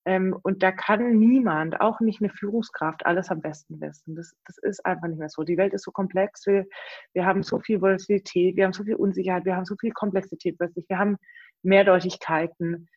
Ähm, 0.06 0.38
und 0.44 0.64
da 0.64 0.72
kann 0.72 1.20
niemand, 1.20 1.82
auch 1.82 2.00
nicht 2.00 2.22
eine 2.22 2.30
Führungskraft, 2.30 3.06
alles 3.06 3.30
am 3.30 3.42
besten 3.42 3.82
wissen. 3.82 4.16
Das, 4.16 4.34
das 4.46 4.58
ist 4.58 4.86
einfach 4.86 5.08
nicht 5.08 5.20
mehr 5.20 5.30
so. 5.30 5.44
Die 5.44 5.58
Welt 5.58 5.74
ist 5.74 5.84
so 5.84 5.92
komplex. 5.92 6.46
Wir, 6.48 6.66
wir 7.14 7.26
haben 7.26 7.44
so 7.44 7.60
viel 7.60 7.82
Volatilität, 7.82 8.56
wir 8.56 8.66
haben 8.66 8.74
so 8.74 8.84
viel 8.84 8.96
Unsicherheit, 8.96 9.46
wir 9.46 9.56
haben 9.56 9.66
so 9.66 9.76
viel 9.80 9.92
Komplexität 9.92 10.58
plötzlich, 10.58 10.86
wir 10.90 10.98
haben 10.98 11.18
Mehrdeutigkeiten. 11.64 12.88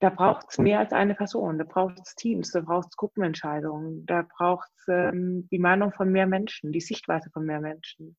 Da 0.00 0.10
braucht 0.10 0.46
es 0.50 0.58
mehr 0.58 0.80
als 0.80 0.92
eine 0.92 1.14
Person. 1.14 1.58
Da 1.58 1.64
braucht 1.64 2.00
es 2.04 2.16
Teams, 2.16 2.50
da 2.50 2.60
braucht 2.60 2.88
es 2.90 2.96
Gruppenentscheidungen, 2.96 4.04
da 4.06 4.26
braucht 4.36 4.68
es 4.76 4.88
ähm, 4.88 5.48
die 5.50 5.60
Meinung 5.60 5.92
von 5.92 6.10
mehr 6.10 6.26
Menschen, 6.26 6.72
die 6.72 6.80
Sichtweise 6.80 7.30
von 7.30 7.46
mehr 7.46 7.60
Menschen 7.60 8.16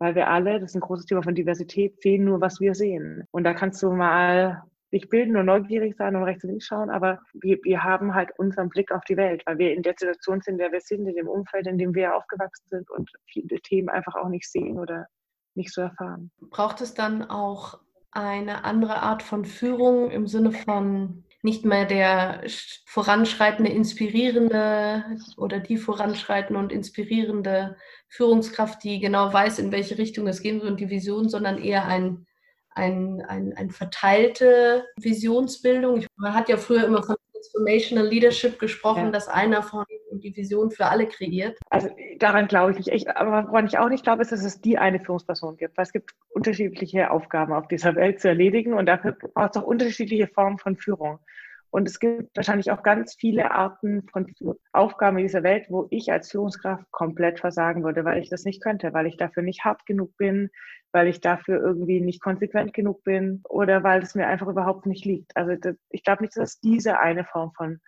weil 0.00 0.14
wir 0.14 0.28
alle, 0.28 0.58
das 0.58 0.70
ist 0.70 0.76
ein 0.76 0.80
großes 0.80 1.06
Thema 1.06 1.22
von 1.22 1.34
Diversität, 1.34 2.00
sehen 2.02 2.24
nur, 2.24 2.40
was 2.40 2.58
wir 2.58 2.74
sehen. 2.74 3.24
Und 3.30 3.44
da 3.44 3.54
kannst 3.54 3.82
du 3.82 3.92
mal 3.92 4.62
sich 4.90 5.08
bilden 5.08 5.36
und 5.36 5.46
neugierig 5.46 5.94
sein 5.96 6.16
und 6.16 6.24
rechts 6.24 6.42
und 6.42 6.50
links 6.50 6.66
schauen, 6.66 6.90
aber 6.90 7.20
wir, 7.34 7.58
wir 7.62 7.84
haben 7.84 8.14
halt 8.14 8.30
unseren 8.38 8.70
Blick 8.70 8.90
auf 8.90 9.04
die 9.04 9.16
Welt, 9.16 9.42
weil 9.46 9.58
wir 9.58 9.72
in 9.72 9.82
der 9.82 9.94
Situation 9.96 10.40
sind, 10.40 10.54
in 10.54 10.58
der 10.58 10.72
wir 10.72 10.80
sind, 10.80 11.06
in 11.06 11.14
dem 11.14 11.28
Umfeld, 11.28 11.68
in 11.68 11.78
dem 11.78 11.94
wir 11.94 12.16
aufgewachsen 12.16 12.66
sind 12.66 12.90
und 12.90 13.08
viele 13.26 13.60
Themen 13.60 13.88
einfach 13.88 14.16
auch 14.16 14.28
nicht 14.28 14.50
sehen 14.50 14.80
oder 14.80 15.06
nicht 15.54 15.72
so 15.72 15.82
erfahren. 15.82 16.32
Braucht 16.40 16.80
es 16.80 16.94
dann 16.94 17.22
auch 17.22 17.78
eine 18.10 18.64
andere 18.64 19.02
Art 19.02 19.22
von 19.22 19.44
Führung 19.44 20.10
im 20.10 20.26
Sinne 20.26 20.50
von 20.50 21.24
nicht 21.42 21.64
mehr 21.64 21.86
der 21.86 22.42
voranschreitende, 22.86 23.70
inspirierende 23.70 25.04
oder 25.36 25.58
die 25.58 25.78
voranschreitende 25.78 26.60
und 26.60 26.72
inspirierende 26.72 27.76
Führungskraft, 28.08 28.82
die 28.84 29.00
genau 29.00 29.32
weiß, 29.32 29.58
in 29.58 29.72
welche 29.72 29.98
Richtung 29.98 30.26
es 30.26 30.42
gehen 30.42 30.60
soll 30.60 30.70
und 30.70 30.80
die 30.80 30.90
Vision, 30.90 31.28
sondern 31.28 31.62
eher 31.62 31.86
ein, 31.86 32.26
ein, 32.70 33.22
ein, 33.26 33.54
ein 33.56 33.70
verteilte 33.70 34.86
Visionsbildung. 34.96 36.04
Man 36.16 36.34
hat 36.34 36.48
ja 36.48 36.56
früher 36.56 36.84
immer 36.84 37.02
von 37.02 37.16
Transformational 37.32 38.06
Leadership 38.06 38.58
gesprochen, 38.58 39.06
ja. 39.06 39.10
dass 39.10 39.28
einer 39.28 39.62
von 39.62 39.84
die 40.20 40.36
Vision 40.36 40.70
für 40.70 40.86
alle 40.86 41.06
kreiert. 41.06 41.58
Also 41.70 41.88
daran 42.18 42.48
glaube 42.48 42.72
ich 42.72 42.78
nicht. 42.78 42.88
Ich, 42.88 43.10
aber 43.10 43.48
woran 43.48 43.66
ich 43.66 43.78
auch 43.78 43.88
nicht 43.88 44.04
glaube, 44.04 44.22
ist, 44.22 44.32
dass 44.32 44.44
es 44.44 44.60
die 44.60 44.78
eine 44.78 45.00
Führungsperson 45.00 45.56
gibt. 45.56 45.76
Weil 45.76 45.84
es 45.84 45.92
gibt 45.92 46.12
unterschiedliche 46.30 47.10
Aufgaben 47.10 47.52
auf 47.52 47.68
dieser 47.68 47.94
Welt 47.96 48.20
zu 48.20 48.28
erledigen 48.28 48.74
und 48.74 48.86
dafür 48.86 49.12
braucht 49.12 49.56
es 49.56 49.62
auch 49.62 49.66
unterschiedliche 49.66 50.28
Formen 50.28 50.58
von 50.58 50.76
Führung. 50.76 51.18
Und 51.72 51.88
es 51.88 52.00
gibt 52.00 52.36
wahrscheinlich 52.36 52.72
auch 52.72 52.82
ganz 52.82 53.14
viele 53.14 53.52
Arten 53.52 54.02
von 54.10 54.26
Aufgaben 54.72 55.18
in 55.18 55.24
dieser 55.24 55.44
Welt, 55.44 55.66
wo 55.68 55.86
ich 55.90 56.10
als 56.10 56.30
Führungskraft 56.30 56.90
komplett 56.90 57.38
versagen 57.38 57.84
würde, 57.84 58.04
weil 58.04 58.20
ich 58.20 58.28
das 58.28 58.44
nicht 58.44 58.60
könnte, 58.60 58.92
weil 58.92 59.06
ich 59.06 59.16
dafür 59.16 59.44
nicht 59.44 59.64
hart 59.64 59.86
genug 59.86 60.16
bin, 60.16 60.50
weil 60.90 61.06
ich 61.06 61.20
dafür 61.20 61.60
irgendwie 61.60 62.00
nicht 62.00 62.20
konsequent 62.20 62.74
genug 62.74 63.04
bin 63.04 63.42
oder 63.48 63.84
weil 63.84 64.02
es 64.02 64.16
mir 64.16 64.26
einfach 64.26 64.48
überhaupt 64.48 64.86
nicht 64.86 65.04
liegt. 65.04 65.36
Also 65.36 65.52
ich 65.90 66.02
glaube 66.02 66.22
nicht, 66.24 66.36
dass 66.36 66.54
es 66.54 66.60
diese 66.60 66.98
eine 66.98 67.24
Form 67.24 67.52
von, 67.52 67.80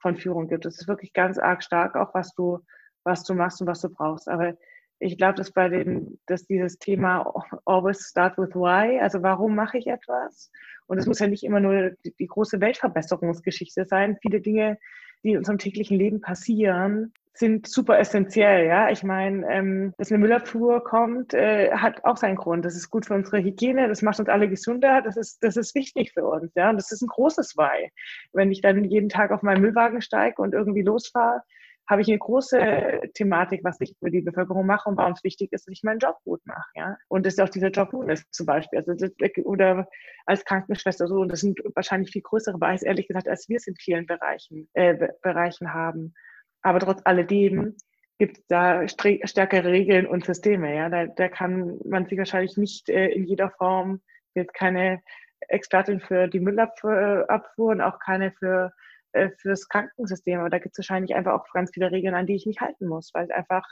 von 0.00 0.16
Führung 0.16 0.48
gibt. 0.48 0.66
Es 0.66 0.80
ist 0.80 0.88
wirklich 0.88 1.12
ganz 1.12 1.38
arg 1.38 1.62
stark, 1.62 1.96
auch 1.96 2.14
was 2.14 2.34
du, 2.34 2.60
was 3.04 3.24
du 3.24 3.34
machst 3.34 3.60
und 3.60 3.66
was 3.66 3.80
du 3.80 3.88
brauchst. 3.88 4.28
Aber 4.28 4.54
ich 4.98 5.16
glaube, 5.16 5.34
dass 5.34 5.52
bei 5.52 5.68
den, 5.68 6.18
dass 6.26 6.46
dieses 6.46 6.78
Thema 6.78 7.32
always 7.64 8.00
start 8.00 8.36
with 8.36 8.54
why, 8.54 9.00
also 9.00 9.22
warum 9.22 9.54
mache 9.54 9.78
ich 9.78 9.86
etwas? 9.86 10.50
Und 10.86 10.98
es 10.98 11.06
muss 11.06 11.20
ja 11.20 11.26
nicht 11.26 11.44
immer 11.44 11.60
nur 11.60 11.90
die, 12.04 12.14
die 12.18 12.26
große 12.26 12.60
Weltverbesserungsgeschichte 12.60 13.86
sein. 13.86 14.18
Viele 14.20 14.40
Dinge, 14.40 14.78
die 15.22 15.32
in 15.32 15.38
unserem 15.38 15.58
täglichen 15.58 15.96
Leben 15.96 16.20
passieren, 16.20 17.12
sind 17.32 17.68
super 17.68 17.98
essentiell. 17.98 18.66
Ja, 18.66 18.90
ich 18.90 19.02
meine, 19.02 19.46
ähm, 19.50 19.94
dass 19.98 20.10
eine 20.10 20.18
Müllabfuhr 20.18 20.84
kommt, 20.84 21.32
äh, 21.34 21.72
hat 21.72 22.04
auch 22.04 22.16
seinen 22.16 22.36
Grund. 22.36 22.64
Das 22.64 22.76
ist 22.76 22.90
gut 22.90 23.06
für 23.06 23.14
unsere 23.14 23.42
Hygiene, 23.42 23.88
das 23.88 24.02
macht 24.02 24.20
uns 24.20 24.28
alle 24.28 24.48
gesünder, 24.48 25.02
das 25.02 25.16
ist, 25.16 25.42
das 25.42 25.56
ist 25.56 25.74
wichtig 25.74 26.12
für 26.12 26.24
uns. 26.24 26.52
Ja, 26.54 26.70
und 26.70 26.76
das 26.76 26.92
ist 26.92 27.02
ein 27.02 27.08
großes 27.08 27.56
Why. 27.56 27.90
Wenn 28.32 28.50
ich 28.52 28.60
dann 28.60 28.84
jeden 28.84 29.08
Tag 29.08 29.30
auf 29.30 29.42
meinen 29.42 29.62
Müllwagen 29.62 30.02
steige 30.02 30.42
und 30.42 30.54
irgendwie 30.54 30.82
losfahre, 30.82 31.42
habe 31.90 32.02
ich 32.02 32.08
eine 32.08 32.18
große 32.18 33.10
Thematik, 33.14 33.64
was 33.64 33.80
ich 33.80 33.96
für 33.98 34.12
die 34.12 34.20
Bevölkerung 34.20 34.64
mache 34.64 34.88
und 34.88 34.96
warum 34.96 35.12
es 35.12 35.24
wichtig 35.24 35.52
ist, 35.52 35.66
dass 35.66 35.72
ich 35.72 35.82
meinen 35.82 35.98
Job 35.98 36.18
gut 36.24 36.40
mache. 36.44 36.68
Ja? 36.76 36.96
Und 37.08 37.26
dass 37.26 37.38
auch 37.40 37.48
dieser 37.48 37.70
Job 37.70 37.90
gut 37.90 38.08
ist, 38.08 38.32
zum 38.32 38.46
Beispiel. 38.46 38.78
Also 38.78 38.94
das, 38.94 39.10
oder 39.44 39.88
als 40.24 40.44
Krankenschwester 40.44 41.08
so. 41.08 41.16
Und 41.16 41.32
das 41.32 41.40
sind 41.40 41.58
wahrscheinlich 41.74 42.12
viel 42.12 42.22
größere 42.22 42.58
Bereiche, 42.58 42.86
ehrlich 42.86 43.08
gesagt, 43.08 43.28
als 43.28 43.48
wir 43.48 43.56
es 43.56 43.66
in 43.66 43.74
vielen 43.74 44.06
Bereichen, 44.06 44.68
äh, 44.74 45.08
Bereichen 45.20 45.74
haben. 45.74 46.14
Aber 46.62 46.80
trotz 46.80 47.00
alledem 47.04 47.76
gibt 48.18 48.38
es 48.38 48.46
da 48.48 48.86
stärkere 48.88 49.70
Regeln 49.70 50.06
und 50.06 50.24
Systeme. 50.24 50.74
Ja? 50.74 50.88
Da, 50.88 51.06
da 51.06 51.28
kann 51.28 51.78
man 51.84 52.06
sich 52.06 52.18
wahrscheinlich 52.18 52.56
nicht 52.56 52.88
äh, 52.88 53.08
in 53.08 53.26
jeder 53.26 53.50
Form, 53.50 54.00
jetzt 54.34 54.54
keine 54.54 55.02
Expertin 55.48 56.00
für 56.00 56.28
die 56.28 56.40
Müllabfuhr 56.40 57.26
und 57.56 57.80
auch 57.80 57.98
keine 57.98 58.32
für 58.32 58.72
äh, 59.12 59.30
fürs 59.38 59.68
Krankensystem. 59.68 60.38
Aber 60.40 60.50
da 60.50 60.58
gibt 60.58 60.74
es 60.74 60.78
wahrscheinlich 60.78 61.14
einfach 61.16 61.32
auch 61.32 61.52
ganz 61.52 61.70
viele 61.72 61.90
Regeln, 61.90 62.14
an 62.14 62.26
die 62.26 62.36
ich 62.36 62.46
mich 62.46 62.60
halten 62.60 62.86
muss, 62.86 63.10
weil 63.14 63.30
einfach 63.32 63.66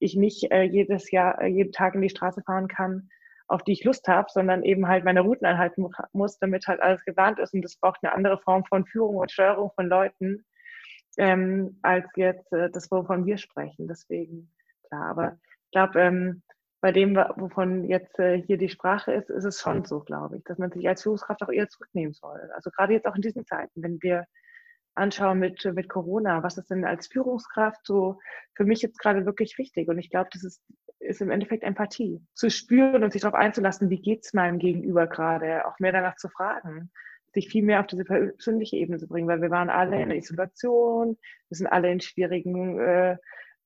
ich 0.00 0.16
nicht 0.16 0.50
äh, 0.50 0.62
jedes 0.62 1.10
Jahr, 1.10 1.40
äh, 1.40 1.46
jeden 1.46 1.72
Tag 1.72 1.94
in 1.94 2.02
die 2.02 2.10
Straße 2.10 2.42
fahren 2.42 2.68
kann, 2.68 3.08
auf 3.46 3.62
die 3.62 3.72
ich 3.72 3.84
Lust 3.84 4.08
habe, 4.08 4.28
sondern 4.32 4.64
eben 4.64 4.88
halt 4.88 5.04
meine 5.04 5.20
Routen 5.20 5.46
einhalten 5.46 5.86
muss, 6.12 6.38
damit 6.38 6.66
halt 6.66 6.80
alles 6.80 7.04
geplant 7.04 7.38
ist. 7.38 7.54
Und 7.54 7.62
das 7.62 7.76
braucht 7.76 8.00
eine 8.02 8.12
andere 8.14 8.38
Form 8.38 8.64
von 8.64 8.86
Führung 8.86 9.16
und 9.16 9.30
Steuerung 9.30 9.70
von 9.74 9.86
Leuten, 9.86 10.44
ähm, 11.20 11.78
als 11.82 12.06
jetzt 12.16 12.50
äh, 12.52 12.70
das, 12.70 12.90
wovon 12.90 13.26
wir 13.26 13.36
sprechen. 13.36 13.86
Deswegen, 13.86 14.50
klar, 14.88 15.10
aber 15.10 15.38
ich 15.66 15.70
glaube, 15.72 16.00
ähm, 16.00 16.42
bei 16.80 16.92
dem, 16.92 17.14
wovon 17.14 17.84
jetzt 17.84 18.18
äh, 18.18 18.40
hier 18.40 18.56
die 18.56 18.70
Sprache 18.70 19.12
ist, 19.12 19.28
ist 19.28 19.44
es 19.44 19.60
schon 19.60 19.84
so, 19.84 20.00
glaube 20.00 20.38
ich, 20.38 20.44
dass 20.44 20.56
man 20.56 20.72
sich 20.72 20.88
als 20.88 21.02
Führungskraft 21.02 21.42
auch 21.42 21.50
eher 21.50 21.68
zurücknehmen 21.68 22.14
soll. 22.14 22.40
Also 22.54 22.70
gerade 22.70 22.94
jetzt 22.94 23.06
auch 23.06 23.14
in 23.14 23.20
diesen 23.20 23.44
Zeiten, 23.44 23.82
wenn 23.82 23.98
wir 24.00 24.24
anschaue 24.94 25.34
mit, 25.34 25.62
mit 25.74 25.90
Corona, 25.90 26.42
was 26.42 26.56
ist 26.56 26.70
denn 26.70 26.86
als 26.86 27.06
Führungskraft 27.08 27.86
so 27.86 28.18
für 28.54 28.64
mich 28.64 28.80
jetzt 28.80 28.98
gerade 28.98 29.26
wirklich 29.26 29.58
wichtig? 29.58 29.88
Und 29.88 29.98
ich 29.98 30.08
glaube, 30.08 30.30
das 30.32 30.42
ist, 30.42 30.62
ist 31.00 31.20
im 31.20 31.30
Endeffekt 31.30 31.64
Empathie. 31.64 32.24
Zu 32.32 32.48
spüren 32.48 33.04
und 33.04 33.12
sich 33.12 33.20
darauf 33.20 33.38
einzulassen, 33.38 33.90
wie 33.90 34.00
geht 34.00 34.24
es 34.24 34.32
meinem 34.32 34.58
Gegenüber 34.58 35.06
gerade, 35.06 35.66
auch 35.66 35.78
mehr 35.80 35.92
danach 35.92 36.16
zu 36.16 36.30
fragen, 36.30 36.90
sich 37.32 37.48
viel 37.48 37.64
mehr 37.64 37.80
auf 37.80 37.86
diese 37.86 38.04
persönliche 38.04 38.76
Ebene 38.76 38.98
zu 38.98 39.06
bringen, 39.06 39.28
weil 39.28 39.42
wir 39.42 39.50
waren 39.50 39.70
alle 39.70 40.00
in 40.00 40.08
der 40.08 40.18
Isolation, 40.18 41.16
wir 41.48 41.56
sind 41.56 41.66
alle 41.66 41.90
in 41.90 42.00
schwierigen 42.00 42.78
äh, 42.80 43.16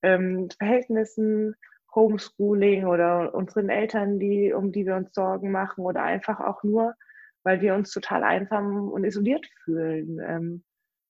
ähm, 0.03 0.49
Verhältnissen, 0.59 1.55
Homeschooling 1.95 2.87
oder 2.87 3.35
unseren 3.35 3.69
Eltern, 3.69 4.19
die, 4.19 4.53
um 4.53 4.73
die 4.73 4.85
wir 4.85 4.97
uns 4.97 5.15
Sorgen 5.15 5.51
machen 5.51 5.85
oder 5.85 6.03
einfach 6.03 6.41
auch 6.41 6.63
nur, 6.63 6.95
weil 7.43 7.61
wir 7.61 7.75
uns 7.75 7.91
total 7.91 8.25
einsam 8.25 8.89
und 8.89 9.05
isoliert 9.05 9.47
fühlen. 9.65 10.21
Ähm, 10.21 10.65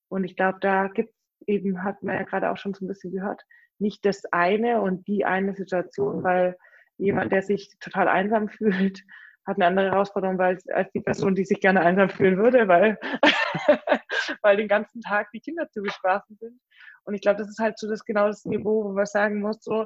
und 0.08 0.24
ich 0.24 0.36
glaube, 0.36 0.58
da 0.60 0.88
gibt 0.88 1.10
es 1.10 1.48
eben, 1.48 1.82
hat 1.82 2.02
man 2.02 2.16
ja 2.16 2.22
gerade 2.22 2.50
auch 2.50 2.56
schon 2.56 2.74
so 2.74 2.84
ein 2.84 2.88
bisschen 2.88 3.12
gehört, 3.12 3.42
nicht 3.78 4.04
das 4.04 4.24
eine 4.30 4.80
und 4.80 5.08
die 5.08 5.24
eine 5.24 5.54
Situation, 5.54 6.22
weil 6.22 6.56
jemand, 6.98 7.32
der 7.32 7.42
sich 7.42 7.76
total 7.80 8.08
einsam 8.08 8.48
fühlt, 8.48 9.02
hat 9.46 9.57
eine 9.57 9.66
andere 9.66 9.90
Herausforderung 9.90 10.40
als, 10.40 10.66
als 10.68 10.90
die 10.92 11.00
Person, 11.28 11.35
die 11.35 11.44
sich 11.44 11.61
gerne 11.61 11.80
einsam 11.80 12.09
fühlen 12.09 12.38
würde, 12.38 12.68
weil, 12.68 12.98
weil 14.42 14.57
den 14.57 14.68
ganzen 14.68 15.00
Tag 15.00 15.30
die 15.33 15.40
Kinder 15.40 15.68
zu 15.70 15.83
bespaßen 15.83 16.37
sind. 16.37 16.61
Und 17.04 17.14
ich 17.14 17.20
glaube, 17.20 17.38
das 17.38 17.48
ist 17.48 17.59
halt 17.59 17.78
so 17.78 17.88
das 17.88 18.04
genau 18.04 18.26
das 18.26 18.44
Niveau, 18.44 18.85
wo 18.85 18.92
man 18.92 19.07
sagen 19.07 19.40
muss, 19.40 19.62
so, 19.62 19.83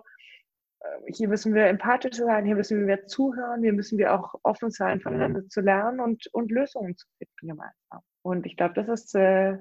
äh, 0.80 1.12
hier 1.12 1.28
müssen 1.28 1.54
wir 1.54 1.66
empathisch 1.66 2.16
sein, 2.16 2.44
hier 2.44 2.54
müssen 2.54 2.86
wir 2.86 3.06
zuhören, 3.06 3.62
hier 3.62 3.72
müssen 3.72 3.98
wir 3.98 4.14
auch 4.14 4.34
offen 4.42 4.70
sein, 4.70 5.00
voneinander 5.00 5.46
zu 5.48 5.60
lernen 5.60 6.00
und, 6.00 6.26
und 6.32 6.50
Lösungen 6.50 6.96
zu 6.96 7.06
finden 7.18 7.48
gemeinsam. 7.48 8.02
Und 8.22 8.46
ich 8.46 8.56
glaube, 8.56 8.74
das 8.74 8.88
ist 8.88 9.14
äh, 9.14 9.58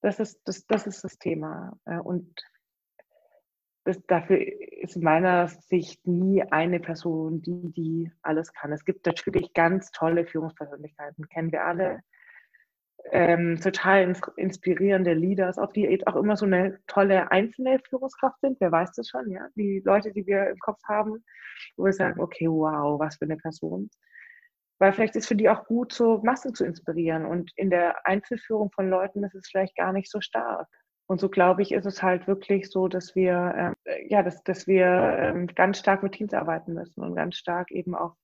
das 0.00 0.20
ist 0.20 0.40
das, 0.44 0.66
das, 0.66 0.86
ist 0.86 1.04
das 1.04 1.18
Thema. 1.18 1.76
Äh, 1.84 1.98
und 1.98 2.40
das, 3.88 4.04
dafür 4.06 4.38
ist 4.82 4.96
in 4.96 5.02
meiner 5.02 5.48
Sicht 5.48 6.06
nie 6.06 6.42
eine 6.42 6.78
Person, 6.78 7.40
die, 7.40 7.72
die 7.72 8.12
alles 8.20 8.52
kann. 8.52 8.70
Es 8.70 8.84
gibt 8.84 9.06
natürlich 9.06 9.54
ganz 9.54 9.90
tolle 9.92 10.26
Führungspersönlichkeiten, 10.26 11.26
kennen 11.30 11.52
wir 11.52 11.64
alle. 11.64 12.00
Ähm, 13.10 13.58
total 13.62 14.14
inspirierende 14.36 15.14
Leaders, 15.14 15.56
ob 15.56 15.72
die 15.72 15.84
jetzt 15.84 16.06
auch 16.06 16.16
immer 16.16 16.36
so 16.36 16.44
eine 16.44 16.78
tolle 16.86 17.30
einzelne 17.30 17.78
Führungskraft 17.88 18.38
sind, 18.40 18.60
wer 18.60 18.70
weiß 18.70 18.92
das 18.92 19.08
schon, 19.08 19.30
ja. 19.30 19.48
Die 19.54 19.80
Leute, 19.82 20.12
die 20.12 20.26
wir 20.26 20.50
im 20.50 20.58
Kopf 20.58 20.82
haben, 20.86 21.24
wo 21.78 21.86
wir 21.86 21.92
sagen, 21.94 22.20
okay, 22.20 22.46
wow, 22.46 23.00
was 23.00 23.16
für 23.16 23.24
eine 23.24 23.38
Person. 23.38 23.88
Weil 24.78 24.92
vielleicht 24.92 25.16
ist 25.16 25.28
für 25.28 25.36
die 25.36 25.48
auch 25.48 25.64
gut, 25.64 25.94
so 25.94 26.20
Massen 26.22 26.54
zu 26.54 26.66
inspirieren. 26.66 27.24
Und 27.24 27.52
in 27.56 27.70
der 27.70 28.06
Einzelführung 28.06 28.70
von 28.70 28.90
Leuten 28.90 29.24
ist 29.24 29.34
es 29.34 29.48
vielleicht 29.48 29.76
gar 29.76 29.94
nicht 29.94 30.10
so 30.10 30.20
stark. 30.20 30.68
Und 31.08 31.20
so 31.20 31.30
glaube 31.30 31.62
ich, 31.62 31.72
ist 31.72 31.86
es 31.86 32.02
halt 32.02 32.26
wirklich 32.26 32.70
so, 32.70 32.86
dass 32.86 33.14
wir, 33.14 33.74
äh, 33.86 34.08
ja, 34.08 34.22
dass, 34.22 34.44
dass 34.44 34.66
wir 34.66 34.86
äh, 34.86 35.46
ganz 35.54 35.78
stark 35.78 36.02
mit 36.02 36.12
Teams 36.12 36.34
arbeiten 36.34 36.74
müssen 36.74 37.00
und 37.02 37.14
ganz 37.14 37.36
stark 37.36 37.70
eben 37.70 37.94
auch 37.94 38.14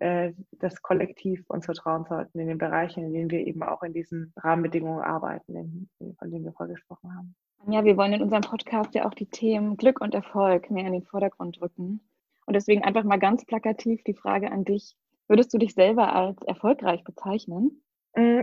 äh, 0.00 0.32
das 0.52 0.80
Kollektiv 0.80 1.44
uns 1.48 1.66
vertrauen 1.66 2.06
sollten 2.08 2.38
in 2.38 2.48
den 2.48 2.56
Bereichen, 2.56 3.04
in 3.04 3.12
denen 3.12 3.30
wir 3.30 3.46
eben 3.46 3.62
auch 3.62 3.82
in 3.82 3.92
diesen 3.92 4.32
Rahmenbedingungen 4.38 5.04
arbeiten, 5.04 5.54
in, 6.00 6.16
von 6.18 6.30
denen 6.30 6.46
wir 6.46 6.54
vorgesprochen 6.54 7.14
haben. 7.14 7.34
Ja, 7.68 7.84
wir 7.84 7.98
wollen 7.98 8.14
in 8.14 8.22
unserem 8.22 8.42
Podcast 8.42 8.94
ja 8.94 9.04
auch 9.04 9.14
die 9.14 9.28
Themen 9.28 9.76
Glück 9.76 10.00
und 10.00 10.14
Erfolg 10.14 10.70
mehr 10.70 10.86
in 10.86 10.94
den 10.94 11.04
Vordergrund 11.04 11.60
rücken. 11.60 12.00
Und 12.46 12.54
deswegen 12.54 12.82
einfach 12.82 13.04
mal 13.04 13.18
ganz 13.18 13.44
plakativ 13.44 14.02
die 14.04 14.14
Frage 14.14 14.50
an 14.50 14.64
dich. 14.64 14.96
Würdest 15.28 15.52
du 15.52 15.58
dich 15.58 15.74
selber 15.74 16.14
als 16.14 16.40
erfolgreich 16.42 17.04
bezeichnen? 17.04 17.82
Mm, 18.16 18.40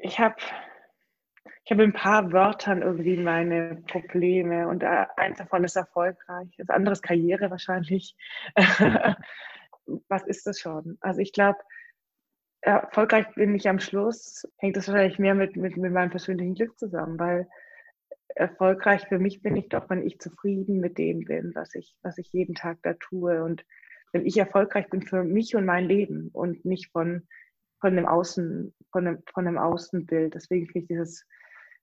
ich 0.00 0.20
habe 0.20 0.36
ich 1.64 1.70
hab 1.70 1.78
ein 1.78 1.92
paar 1.92 2.32
Wörtern 2.32 2.82
irgendwie 2.82 3.16
meine 3.16 3.82
Probleme 3.86 4.68
und 4.68 4.84
eins 4.84 5.38
davon 5.38 5.64
ist 5.64 5.76
erfolgreich, 5.76 6.48
das 6.58 6.68
andere 6.68 6.92
ist 6.92 7.02
Karriere 7.02 7.50
wahrscheinlich. 7.50 8.16
Was 10.08 10.26
ist 10.26 10.46
das 10.46 10.60
schon? 10.60 10.96
Also 11.00 11.20
ich 11.20 11.32
glaube, 11.32 11.58
erfolgreich 12.60 13.26
bin 13.34 13.54
ich 13.54 13.68
am 13.68 13.80
Schluss, 13.80 14.48
hängt 14.58 14.76
das 14.76 14.88
wahrscheinlich 14.88 15.18
mehr 15.18 15.34
mit, 15.34 15.56
mit, 15.56 15.76
mit 15.76 15.92
meinem 15.92 16.10
persönlichen 16.10 16.54
Glück 16.54 16.78
zusammen, 16.78 17.18
weil 17.18 17.48
erfolgreich 18.34 19.06
für 19.08 19.18
mich 19.18 19.42
bin 19.42 19.56
ich 19.56 19.68
doch, 19.68 19.90
wenn 19.90 20.06
ich 20.06 20.18
zufrieden 20.20 20.80
mit 20.80 20.98
dem 20.98 21.24
bin, 21.24 21.52
was 21.54 21.74
ich, 21.74 21.94
was 22.02 22.18
ich 22.18 22.32
jeden 22.32 22.54
Tag 22.54 22.78
da 22.82 22.94
tue 22.94 23.42
und 23.42 23.64
wenn 24.12 24.24
ich 24.24 24.36
erfolgreich 24.38 24.88
bin 24.90 25.02
für 25.02 25.24
mich 25.24 25.54
und 25.56 25.64
mein 25.64 25.84
Leben 25.84 26.28
und 26.32 26.64
nicht 26.64 26.90
von 26.92 27.26
von 27.82 27.96
dem 27.96 28.06
Außen, 28.06 28.72
von 28.92 29.04
dem, 29.04 29.22
von 29.34 29.44
dem 29.44 29.58
Außenbild. 29.58 30.34
Deswegen 30.34 30.66
finde 30.66 30.78
ich 30.78 30.86
dieses 30.86 31.26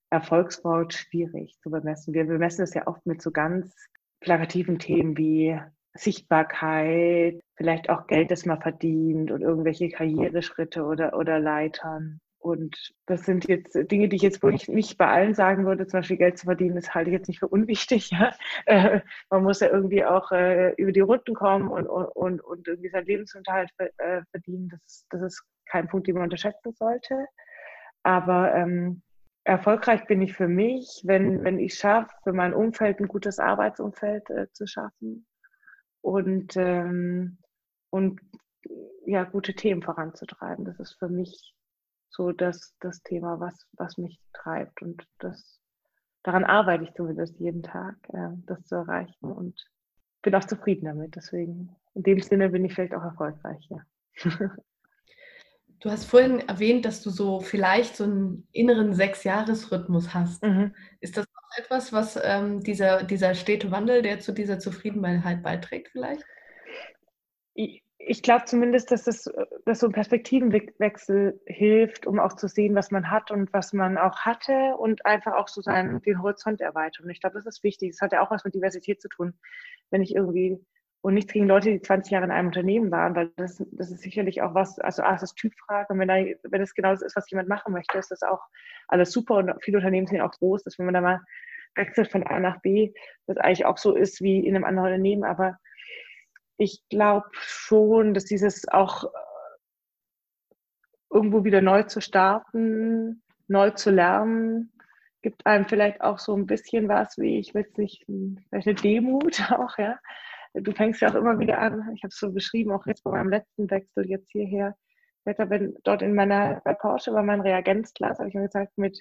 Erfolgswort 0.09 0.93
schwierig 0.93 1.59
zu 1.61 1.69
bemessen. 1.69 2.13
Wir 2.13 2.25
bemessen 2.25 2.63
es 2.63 2.73
ja 2.73 2.87
oft 2.87 3.05
mit 3.05 3.21
so 3.21 3.31
ganz 3.31 3.75
plakativen 4.21 4.79
Themen 4.79 5.17
wie 5.17 5.59
Sichtbarkeit, 5.93 7.41
vielleicht 7.55 7.89
auch 7.89 8.07
Geld, 8.07 8.31
das 8.31 8.45
man 8.45 8.61
verdient 8.61 9.29
und 9.29 9.41
irgendwelche 9.41 9.89
Karriereschritte 9.89 10.83
oder, 10.83 11.17
oder 11.17 11.37
Leitern. 11.39 12.21
Und 12.41 12.93
das 13.05 13.25
sind 13.25 13.49
jetzt 13.49 13.75
Dinge, 13.91 14.07
die 14.07 14.15
ich 14.15 14.21
jetzt 14.21 14.41
wohl 14.41 14.55
nicht, 14.67 14.97
bei 14.97 15.07
allen 15.07 15.33
sagen 15.33 15.65
würde. 15.65 15.87
Zum 15.87 15.99
Beispiel 15.99 16.15
Geld 16.15 16.37
zu 16.37 16.45
verdienen, 16.45 16.75
das 16.75 16.95
halte 16.95 17.09
ich 17.09 17.13
jetzt 17.17 17.27
nicht 17.27 17.39
für 17.39 17.49
unwichtig. 17.49 18.11
Ja? 18.11 18.31
Äh, 18.65 19.01
man 19.29 19.43
muss 19.43 19.59
ja 19.59 19.67
irgendwie 19.69 20.05
auch 20.05 20.31
äh, 20.31 20.73
über 20.75 20.91
die 20.91 20.99
Runden 20.99 21.33
kommen 21.33 21.69
und, 21.69 21.87
und, 21.87 22.39
und 22.39 22.67
irgendwie 22.67 22.89
seinen 22.89 23.05
Lebensunterhalt 23.07 23.71
äh, 23.77 24.21
verdienen. 24.31 24.69
Das 24.69 25.05
das 25.09 25.21
ist 25.21 25.43
kein 25.69 25.87
Punkt, 25.87 26.07
den 26.07 26.15
man 26.15 26.23
unterschätzen 26.23 26.73
sollte. 26.73 27.27
Aber 28.03 28.53
ähm, 28.53 29.01
erfolgreich 29.43 30.05
bin 30.05 30.21
ich 30.21 30.33
für 30.33 30.47
mich, 30.47 31.01
wenn, 31.05 31.43
wenn 31.43 31.59
ich 31.59 31.75
schaffe, 31.75 32.13
für 32.23 32.33
mein 32.33 32.53
Umfeld 32.53 32.99
ein 32.99 33.07
gutes 33.07 33.39
Arbeitsumfeld 33.39 34.29
äh, 34.29 34.47
zu 34.51 34.67
schaffen 34.67 35.25
und, 36.01 36.55
ähm, 36.55 37.37
und 37.89 38.21
ja, 39.05 39.23
gute 39.23 39.53
Themen 39.53 39.81
voranzutreiben. 39.81 40.65
Das 40.65 40.79
ist 40.79 40.93
für 40.93 41.09
mich 41.09 41.55
so 42.09 42.31
das, 42.31 42.75
das 42.79 43.01
Thema, 43.03 43.39
was, 43.39 43.67
was 43.73 43.97
mich 43.97 44.19
treibt. 44.33 44.81
Und 44.81 45.07
das, 45.19 45.59
daran 46.23 46.43
arbeite 46.43 46.83
ich 46.83 46.93
zumindest 46.93 47.39
jeden 47.39 47.63
Tag, 47.63 47.95
äh, 48.13 48.29
das 48.45 48.63
zu 48.65 48.75
erreichen 48.75 49.31
und 49.31 49.65
bin 50.21 50.35
auch 50.35 50.45
zufrieden 50.45 50.85
damit. 50.85 51.15
Deswegen, 51.15 51.75
in 51.93 52.03
dem 52.03 52.21
Sinne 52.21 52.49
bin 52.49 52.65
ich 52.65 52.73
vielleicht 52.73 52.95
auch 52.95 53.03
erfolgreich, 53.03 53.67
ja. 53.69 53.81
Du 55.79 55.89
hast 55.89 56.05
vorhin 56.05 56.41
erwähnt, 56.47 56.85
dass 56.85 57.01
du 57.01 57.09
so 57.09 57.39
vielleicht 57.39 57.95
so 57.95 58.03
einen 58.03 58.47
inneren 58.51 58.93
Sechs-Jahres-Rhythmus 58.93 60.13
hast. 60.13 60.43
Mhm. 60.43 60.75
Ist 60.99 61.15
das 61.15 61.25
auch 61.25 61.57
etwas, 61.57 61.93
was 61.93 62.19
ähm, 62.21 62.59
dieser, 62.61 63.03
dieser 63.03 63.33
stete 63.33 63.71
Wandel, 63.71 64.01
der 64.01 64.19
zu 64.19 64.33
dieser 64.33 64.59
Zufriedenheit 64.59 65.41
beiträgt, 65.41 65.89
vielleicht? 65.89 66.25
Ich, 67.53 67.81
ich 67.97 68.21
glaube 68.21 68.43
zumindest, 68.45 68.91
dass, 68.91 69.05
das, 69.05 69.29
dass 69.65 69.79
so 69.79 69.87
ein 69.87 69.93
Perspektivenwechsel 69.93 71.39
hilft, 71.45 72.07
um 72.07 72.19
auch 72.19 72.33
zu 72.33 72.49
sehen, 72.49 72.75
was 72.75 72.91
man 72.91 73.09
hat 73.09 73.31
und 73.31 73.53
was 73.53 73.71
man 73.71 73.97
auch 73.97 74.19
hatte 74.19 74.75
und 74.77 75.05
einfach 75.05 75.33
auch 75.33 75.47
so 75.47 75.61
seinen, 75.61 76.01
den 76.01 76.21
Horizont 76.21 76.59
erweitern. 76.59 77.05
Und 77.05 77.11
ich 77.11 77.21
glaube, 77.21 77.35
das 77.35 77.45
ist 77.45 77.63
wichtig. 77.63 77.91
Das 77.91 78.01
hat 78.01 78.11
ja 78.11 78.21
auch 78.21 78.31
was 78.31 78.43
mit 78.43 78.53
Diversität 78.53 79.01
zu 79.01 79.07
tun. 79.07 79.33
Wenn 79.91 80.01
ich 80.01 80.13
irgendwie 80.13 80.59
und 81.01 81.13
nichts 81.13 81.31
gegen 81.31 81.47
Leute, 81.47 81.71
die 81.71 81.81
20 81.81 82.11
Jahre 82.11 82.25
in 82.25 82.31
einem 82.31 82.47
Unternehmen 82.47 82.91
waren, 82.91 83.15
weil 83.15 83.31
das, 83.37 83.63
das 83.71 83.89
ist 83.91 84.01
sicherlich 84.01 84.41
auch 84.41 84.53
was, 84.53 84.79
also 84.79 85.01
A, 85.01 85.15
ist 85.15 85.35
Typfrage. 85.35 85.93
Und 85.93 85.99
wenn, 85.99 86.09
da, 86.09 86.15
wenn 86.15 86.61
es 86.61 86.73
genau 86.73 86.91
das 86.91 87.01
ist, 87.01 87.15
was 87.15 87.29
jemand 87.29 87.47
machen 87.47 87.71
möchte, 87.71 87.97
ist 87.97 88.11
das 88.11 88.21
auch 88.21 88.41
alles 88.89 89.11
super. 89.11 89.35
Und 89.35 89.53
viele 89.63 89.77
Unternehmen 89.77 90.07
sind 90.07 90.19
auch 90.19 90.31
groß, 90.31 90.63
dass 90.63 90.77
wenn 90.77 90.85
man 90.85 90.93
da 90.93 91.01
mal 91.01 91.21
wechselt 91.75 92.11
von 92.11 92.23
A 92.27 92.39
nach 92.39 92.59
B, 92.61 92.93
das 93.27 93.37
eigentlich 93.37 93.65
auch 93.65 93.77
so 93.77 93.95
ist 93.95 94.21
wie 94.21 94.45
in 94.45 94.55
einem 94.55 94.65
anderen 94.65 94.87
Unternehmen, 94.87 95.23
aber 95.23 95.57
ich 96.57 96.83
glaube 96.89 97.27
schon, 97.31 98.13
dass 98.13 98.25
dieses 98.25 98.67
auch 98.67 99.05
äh, 99.05 99.07
irgendwo 101.09 101.45
wieder 101.45 101.61
neu 101.61 101.83
zu 101.83 102.01
starten, 102.01 103.23
neu 103.47 103.71
zu 103.71 103.91
lernen, 103.91 104.73
gibt 105.21 105.45
einem 105.45 105.65
vielleicht 105.65 106.01
auch 106.01 106.19
so 106.19 106.35
ein 106.35 106.45
bisschen 106.45 106.89
was, 106.89 107.17
wie 107.17 107.39
ich 107.39 107.53
will 107.53 107.65
es 107.69 107.77
nicht, 107.77 108.05
vielleicht 108.49 108.67
eine 108.67 108.75
Demut 108.75 109.41
auch, 109.51 109.77
ja, 109.77 109.97
du 110.53 110.71
fängst 110.71 111.01
ja 111.01 111.09
auch 111.09 111.15
immer 111.15 111.39
wieder 111.39 111.59
an, 111.59 111.91
ich 111.95 112.03
habe 112.03 112.09
es 112.09 112.17
so 112.17 112.31
beschrieben, 112.31 112.71
auch 112.71 112.85
jetzt 112.85 113.03
bei 113.03 113.11
meinem 113.11 113.29
letzten 113.29 113.69
Wechsel 113.69 114.09
jetzt 114.09 114.31
hierher, 114.31 114.75
ich 115.25 115.37
bin 115.37 115.77
dort 115.83 116.01
in 116.01 116.15
meiner, 116.15 116.61
bei 116.63 116.73
Porsche 116.73 117.13
war 117.13 117.23
mein 117.23 117.41
Reagenzglas, 117.41 118.19
habe 118.19 118.29
ich 118.29 118.35
mir 118.35 118.45
gesagt, 118.45 118.77
mit, 118.77 118.99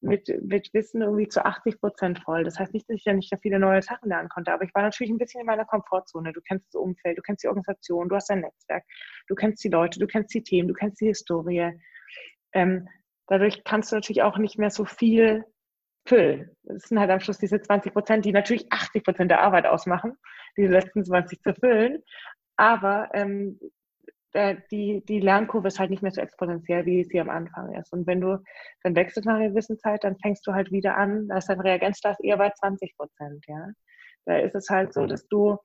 mit, 0.00 0.28
mit 0.42 0.72
Wissen 0.72 1.02
irgendwie 1.02 1.28
zu 1.28 1.44
80 1.44 1.80
Prozent 1.80 2.18
voll. 2.20 2.44
Das 2.44 2.58
heißt 2.58 2.74
nicht, 2.74 2.88
dass 2.88 2.96
ich 2.96 3.04
ja 3.04 3.14
nicht 3.14 3.30
so 3.30 3.36
viele 3.40 3.58
neue 3.58 3.82
Sachen 3.82 4.08
lernen 4.08 4.28
konnte, 4.28 4.52
aber 4.52 4.64
ich 4.64 4.74
war 4.74 4.82
natürlich 4.82 5.10
ein 5.10 5.18
bisschen 5.18 5.40
in 5.40 5.46
meiner 5.46 5.64
Komfortzone. 5.64 6.32
Du 6.32 6.40
kennst 6.42 6.66
das 6.68 6.80
Umfeld, 6.80 7.18
du 7.18 7.22
kennst 7.22 7.42
die 7.42 7.48
Organisation, 7.48 8.08
du 8.08 8.14
hast 8.14 8.30
dein 8.30 8.40
Netzwerk, 8.40 8.84
du 9.26 9.34
kennst 9.34 9.64
die 9.64 9.68
Leute, 9.68 9.98
du 9.98 10.06
kennst 10.06 10.34
die 10.34 10.44
Themen, 10.44 10.68
du 10.68 10.74
kennst 10.74 11.00
die 11.00 11.06
Historie. 11.06 11.72
Ähm, 12.52 12.88
dadurch 13.26 13.64
kannst 13.64 13.90
du 13.90 13.96
natürlich 13.96 14.22
auch 14.22 14.38
nicht 14.38 14.58
mehr 14.58 14.70
so 14.70 14.84
viel 14.84 15.44
füllen. 16.06 16.50
Das 16.64 16.84
sind 16.84 16.98
halt 16.98 17.10
am 17.10 17.20
Schluss 17.20 17.38
diese 17.38 17.60
20 17.60 17.92
Prozent, 17.92 18.24
die 18.24 18.32
natürlich 18.32 18.66
80 18.70 19.04
Prozent 19.04 19.30
der 19.30 19.40
Arbeit 19.40 19.66
ausmachen, 19.66 20.16
diese 20.56 20.72
letzten 20.72 21.04
20 21.04 21.40
zu 21.42 21.54
füllen. 21.54 22.02
Aber 22.56 23.08
ähm, 23.14 23.58
äh, 24.34 24.56
die, 24.70 25.04
die 25.06 25.20
Lernkurve 25.20 25.68
ist 25.68 25.78
halt 25.78 25.90
nicht 25.90 26.02
mehr 26.02 26.12
so 26.12 26.20
exponentiell, 26.20 26.84
wie 26.86 27.04
sie 27.04 27.20
am 27.20 27.30
Anfang 27.30 27.74
ist. 27.74 27.92
Und 27.92 28.06
wenn 28.06 28.20
du 28.20 28.42
dann 28.82 28.96
wechselst 28.96 29.26
nach 29.26 29.36
einer 29.36 29.48
gewissen 29.48 29.78
Zeit, 29.78 30.04
dann 30.04 30.18
fängst 30.18 30.46
du 30.46 30.52
halt 30.52 30.70
wieder 30.72 30.96
an, 30.96 31.28
da 31.28 31.38
ist 31.38 31.48
dein 31.48 31.60
Reagenzglas 31.60 32.20
eher 32.20 32.36
bei 32.36 32.50
20 32.50 32.96
Prozent, 32.96 33.44
ja. 33.48 33.68
Da 34.26 34.38
ist 34.38 34.54
es 34.54 34.68
halt 34.70 34.92
so, 34.94 35.06
dass 35.06 35.28
du 35.28 35.58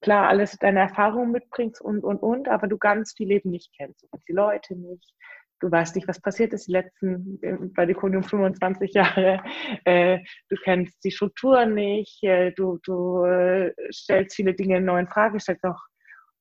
klar 0.00 0.28
alles 0.28 0.56
deine 0.58 0.80
Erfahrungen 0.80 1.32
mitbringst 1.32 1.80
und, 1.80 2.04
und, 2.04 2.18
und, 2.18 2.48
aber 2.48 2.66
du 2.68 2.78
ganz 2.78 3.14
viel 3.16 3.28
Leben 3.28 3.50
nicht 3.50 3.72
kennst. 3.76 4.02
Du 4.02 4.06
kennst 4.08 4.28
die 4.28 4.32
Leute 4.32 4.76
nicht, 4.76 5.14
du 5.60 5.70
weißt 5.70 5.94
nicht, 5.96 6.08
was 6.08 6.20
passiert 6.20 6.52
ist 6.52 6.68
die 6.68 6.72
letzten, 6.72 7.40
bei 7.74 7.86
Diconium 7.86 8.22
25 8.22 8.92
Jahre, 8.92 9.42
äh, 9.84 10.18
du 10.48 10.56
kennst 10.62 11.02
die 11.04 11.10
Strukturen 11.10 11.74
nicht, 11.74 12.22
äh, 12.22 12.52
du, 12.52 12.78
du 12.84 13.24
äh, 13.24 13.72
stellst 13.92 14.36
viele 14.36 14.54
Dinge 14.54 14.78
in 14.78 14.84
neuen 14.84 15.08
Fragen, 15.08 15.40
stellst 15.40 15.64
auch 15.64 15.80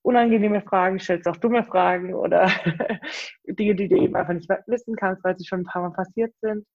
unangenehme 0.04 0.62
Fragen, 0.62 1.00
stellst 1.00 1.28
auch 1.28 1.38
dumme 1.38 1.64
Fragen 1.64 2.14
oder 2.14 2.48
Dinge, 3.48 3.76
die 3.76 3.88
du 3.88 3.98
eben 3.98 4.16
einfach 4.16 4.34
nicht 4.34 4.50
wissen 4.68 4.96
kannst, 4.96 5.24
weil 5.24 5.38
sie 5.38 5.46
schon 5.46 5.62
ein 5.62 5.66
paar 5.66 5.84
Mal 5.84 5.96
passiert 5.96 6.34
sind. 6.42 6.66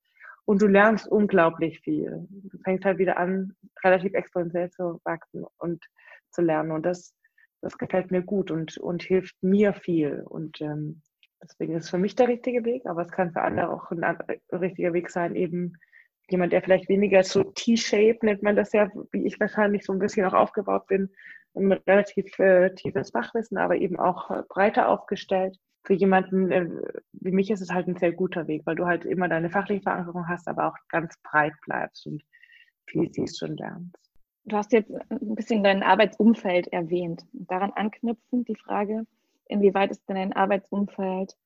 Und 0.46 0.62
du 0.62 0.66
lernst 0.66 1.06
unglaublich 1.06 1.78
viel. 1.80 2.26
Du 2.30 2.58
fängst 2.64 2.86
halt 2.86 2.96
wieder 2.96 3.18
an, 3.18 3.52
relativ 3.84 4.14
exponentiell 4.14 4.70
zu 4.70 4.98
wachsen 5.04 5.44
und 5.58 5.84
zu 6.30 6.40
lernen. 6.40 6.70
Und 6.70 6.86
das, 6.86 7.14
das 7.60 7.76
gefällt 7.76 8.10
mir 8.10 8.22
gut 8.22 8.50
und, 8.50 8.78
und 8.78 9.02
hilft 9.02 9.36
mir 9.42 9.74
viel. 9.74 10.22
Und 10.26 10.58
ähm, 10.62 11.02
Deswegen 11.42 11.74
ist 11.74 11.84
es 11.84 11.90
für 11.90 11.98
mich 11.98 12.16
der 12.16 12.28
richtige 12.28 12.64
Weg, 12.64 12.86
aber 12.86 13.02
es 13.02 13.10
kann 13.10 13.32
für 13.32 13.42
andere 13.42 13.70
auch 13.70 13.90
ein 13.90 14.04
richtiger 14.52 14.92
Weg 14.92 15.10
sein, 15.10 15.36
eben 15.36 15.74
jemand, 16.30 16.52
der 16.52 16.62
vielleicht 16.62 16.88
weniger 16.88 17.22
so 17.22 17.42
T-Shape 17.42 18.18
nennt 18.22 18.42
man 18.42 18.56
das 18.56 18.72
ja, 18.72 18.90
wie 19.12 19.26
ich 19.26 19.40
wahrscheinlich 19.40 19.84
so 19.84 19.92
ein 19.92 19.98
bisschen 19.98 20.26
auch 20.26 20.34
aufgebaut 20.34 20.86
bin, 20.86 21.10
mit 21.54 21.86
relativ 21.86 22.38
äh, 22.38 22.74
tiefes 22.74 23.10
Fachwissen, 23.10 23.58
aber 23.58 23.76
eben 23.76 23.98
auch 23.98 24.30
äh, 24.30 24.42
breiter 24.48 24.88
aufgestellt. 24.88 25.56
Für 25.84 25.94
jemanden 25.94 26.52
äh, 26.52 26.68
wie 27.12 27.32
mich 27.32 27.50
ist 27.50 27.62
es 27.62 27.70
halt 27.70 27.88
ein 27.88 27.96
sehr 27.96 28.12
guter 28.12 28.46
Weg, 28.46 28.62
weil 28.66 28.76
du 28.76 28.86
halt 28.86 29.04
immer 29.04 29.28
deine 29.28 29.50
fachliche 29.50 29.82
Verankerung 29.82 30.28
hast, 30.28 30.48
aber 30.48 30.68
auch 30.68 30.76
ganz 30.88 31.16
breit 31.22 31.54
bleibst 31.64 32.06
und 32.06 32.22
viel 32.86 33.10
siehst 33.12 33.42
und 33.42 33.58
lernst. 33.58 33.96
Du 34.44 34.56
hast 34.56 34.72
jetzt 34.72 34.90
ein 35.10 35.34
bisschen 35.34 35.62
dein 35.62 35.82
Arbeitsumfeld 35.82 36.68
erwähnt. 36.68 37.26
Daran 37.32 37.72
anknüpfend 37.72 38.48
die 38.48 38.56
Frage, 38.56 39.04
inwieweit 39.48 39.90
ist 39.90 40.08
denn 40.08 40.16
dein 40.16 40.32
Arbeitsumfeld 40.32 41.36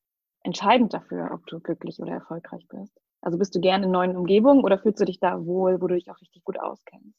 entscheidend 0.42 0.92
dafür, 0.92 1.30
ob 1.32 1.46
du 1.46 1.60
glücklich 1.60 2.00
oder 2.00 2.12
erfolgreich 2.12 2.66
bist? 2.68 3.00
Also 3.20 3.38
bist 3.38 3.54
du 3.54 3.60
gerne 3.60 3.86
in 3.86 3.92
neuen 3.92 4.16
Umgebungen 4.16 4.64
oder 4.64 4.78
fühlst 4.78 5.00
du 5.00 5.04
dich 5.04 5.20
da 5.20 5.44
wohl, 5.46 5.80
wo 5.80 5.86
du 5.86 5.94
dich 5.94 6.10
auch 6.10 6.20
richtig 6.20 6.42
gut 6.44 6.58
auskennst? 6.58 7.16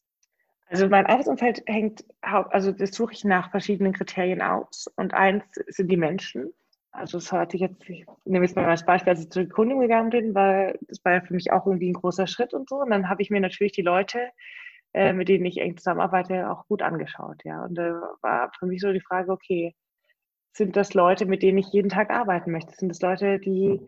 Also 0.67 0.87
mein 0.87 1.05
Arbeitsumfeld 1.05 1.63
hängt, 1.65 2.03
also 2.21 2.71
das 2.71 2.91
suche 2.93 3.13
ich 3.13 3.23
nach 3.23 3.51
verschiedenen 3.51 3.93
Kriterien 3.93 4.41
aus. 4.41 4.87
Und 4.95 5.13
eins 5.13 5.43
sind 5.67 5.89
die 5.89 5.97
Menschen. 5.97 6.51
Also 6.91 7.17
das 7.17 7.31
hatte 7.31 7.55
ich 7.57 7.61
jetzt, 7.61 7.87
ich 7.89 8.05
nehme 8.25 8.45
jetzt 8.45 8.55
mal 8.55 8.65
als 8.65 8.85
Beispiel, 8.85 9.11
als 9.11 9.21
ich 9.21 9.29
zur 9.29 9.45
Gründung 9.45 9.79
gegangen 9.79 10.09
bin, 10.09 10.35
weil 10.35 10.77
das 10.87 11.03
war 11.05 11.13
ja 11.13 11.21
für 11.21 11.33
mich 11.33 11.51
auch 11.51 11.65
irgendwie 11.65 11.89
ein 11.89 11.93
großer 11.93 12.27
Schritt 12.27 12.53
und 12.53 12.69
so. 12.69 12.77
Und 12.77 12.89
dann 12.89 13.09
habe 13.09 13.21
ich 13.21 13.29
mir 13.29 13.39
natürlich 13.39 13.73
die 13.73 13.81
Leute, 13.81 14.29
äh, 14.93 15.13
mit 15.13 15.29
denen 15.29 15.45
ich 15.45 15.59
eng 15.59 15.77
zusammenarbeite, 15.77 16.49
auch 16.49 16.67
gut 16.67 16.81
angeschaut. 16.81 17.43
Ja, 17.43 17.63
und 17.65 17.75
da 17.75 17.89
äh, 17.89 18.01
war 18.21 18.51
für 18.57 18.65
mich 18.65 18.81
so 18.81 18.91
die 18.91 19.01
Frage, 19.01 19.31
okay, 19.31 19.75
sind 20.53 20.75
das 20.75 20.93
Leute, 20.93 21.25
mit 21.25 21.41
denen 21.41 21.57
ich 21.57 21.73
jeden 21.73 21.89
Tag 21.89 22.11
arbeiten 22.11 22.51
möchte? 22.51 22.73
Sind 22.75 22.89
das 22.89 23.01
Leute, 23.01 23.39
die, 23.39 23.81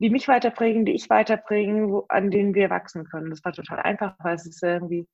die 0.00 0.10
mich 0.10 0.26
weiterbringen, 0.28 0.84
die 0.84 0.92
ich 0.92 1.08
weiterbringen, 1.08 1.90
wo, 1.90 2.04
an 2.08 2.30
denen 2.30 2.54
wir 2.54 2.70
wachsen 2.70 3.04
können? 3.04 3.30
Das 3.30 3.44
war 3.44 3.52
total 3.52 3.78
einfach, 3.80 4.14
weil 4.18 4.34
es 4.34 4.46
ist 4.46 4.62
irgendwie 4.62 5.06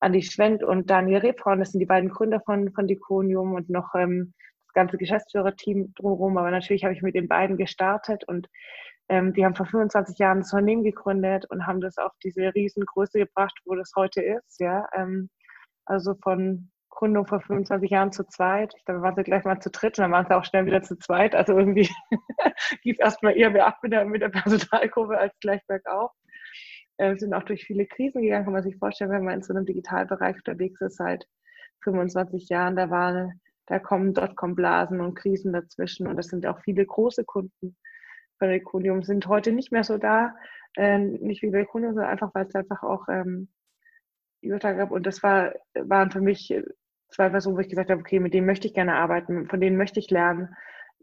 Andi 0.00 0.22
Schwendt 0.22 0.62
und 0.62 0.90
Daniel 0.90 1.20
Rebhorn, 1.20 1.58
das 1.58 1.72
sind 1.72 1.80
die 1.80 1.86
beiden 1.86 2.10
Gründer 2.10 2.40
von, 2.40 2.70
von 2.72 2.86
Diconium 2.86 3.54
und 3.54 3.70
noch 3.70 3.94
ähm, 3.94 4.34
das 4.66 4.74
ganze 4.74 4.98
Geschäftsführerteam 4.98 5.94
drumherum. 5.94 6.36
Aber 6.36 6.50
natürlich 6.50 6.84
habe 6.84 6.92
ich 6.92 7.00
mit 7.00 7.14
den 7.14 7.28
beiden 7.28 7.56
gestartet 7.56 8.24
und 8.28 8.46
ähm, 9.08 9.32
die 9.32 9.44
haben 9.44 9.54
vor 9.54 9.66
25 9.66 10.18
Jahren 10.18 10.40
das 10.40 10.52
Unternehmen 10.52 10.84
gegründet 10.84 11.46
und 11.48 11.66
haben 11.66 11.80
das 11.80 11.96
auf 11.96 12.12
diese 12.22 12.54
Riesengröße 12.54 13.20
gebracht, 13.20 13.58
wo 13.64 13.74
das 13.74 13.92
heute 13.96 14.20
ist. 14.20 14.60
Ja, 14.60 14.86
ähm, 14.94 15.30
also 15.86 16.14
von 16.22 16.70
Gründung 16.96 17.26
vor 17.26 17.40
25 17.40 17.90
Jahren 17.90 18.10
zu 18.10 18.24
zweit. 18.24 18.74
Ich 18.76 18.84
glaube, 18.84 19.00
wir 19.00 19.04
waren 19.04 19.16
sie 19.16 19.22
gleich 19.22 19.44
mal 19.44 19.60
zu 19.60 19.70
dritt 19.70 19.98
und 19.98 20.02
dann 20.02 20.12
waren 20.12 20.26
sie 20.26 20.36
auch 20.36 20.44
schnell 20.44 20.66
wieder 20.66 20.82
zu 20.82 20.98
zweit. 20.98 21.34
Also 21.34 21.56
irgendwie 21.56 21.88
lief 22.84 22.98
erstmal 22.98 23.36
eher 23.36 23.50
mehr 23.50 23.66
ab 23.66 23.78
mit 23.82 23.92
der, 23.92 24.04
mit 24.06 24.22
der 24.22 24.30
Personalkurve 24.30 25.18
als 25.18 25.38
gleich 25.40 25.64
bergauf. 25.66 26.10
Äh, 26.96 27.10
wir 27.10 27.18
sind 27.18 27.34
auch 27.34 27.44
durch 27.44 27.64
viele 27.64 27.86
Krisen 27.86 28.22
gegangen, 28.22 28.44
kann 28.44 28.54
man 28.54 28.62
sich 28.62 28.76
vorstellen, 28.76 29.10
wenn 29.10 29.24
man 29.24 29.34
in 29.34 29.42
so 29.42 29.54
einem 29.54 29.66
Digitalbereich 29.66 30.36
unterwegs 30.36 30.80
ist 30.80 30.96
seit 30.96 31.26
25 31.84 32.48
Jahren. 32.48 32.76
Da 32.76 32.90
war 32.90 33.30
da 33.66 33.78
kommen 33.80 34.14
Dotcom-Blasen 34.14 35.00
und 35.00 35.14
Krisen 35.16 35.52
dazwischen. 35.52 36.06
Und 36.06 36.16
das 36.16 36.28
sind 36.28 36.46
auch 36.46 36.60
viele 36.60 36.86
große 36.86 37.24
Kunden 37.24 37.76
bei 38.38 38.46
Reconium, 38.46 39.02
sind 39.02 39.26
heute 39.26 39.52
nicht 39.52 39.72
mehr 39.72 39.84
so 39.84 39.98
da. 39.98 40.34
Äh, 40.76 40.98
nicht 40.98 41.42
wie 41.42 41.50
bei 41.50 41.58
Reconium, 41.58 41.94
sondern 41.94 42.10
einfach, 42.10 42.34
weil 42.34 42.46
es 42.46 42.54
einfach 42.54 42.82
auch 42.82 43.08
ähm, 43.08 43.48
Übertrag 44.40 44.76
gab. 44.78 44.90
Und 44.92 45.06
das 45.06 45.22
war, 45.22 45.52
waren 45.74 46.10
für 46.10 46.20
mich 46.20 46.54
zwei 47.16 47.30
Personen, 47.30 47.56
wo 47.56 47.60
ich 47.60 47.68
gesagt 47.68 47.90
habe, 47.90 48.00
okay, 48.00 48.20
mit 48.20 48.34
denen 48.34 48.46
möchte 48.46 48.68
ich 48.68 48.74
gerne 48.74 48.94
arbeiten, 48.94 49.48
von 49.48 49.60
denen 49.60 49.76
möchte 49.76 49.98
ich 49.98 50.10
lernen. 50.10 50.54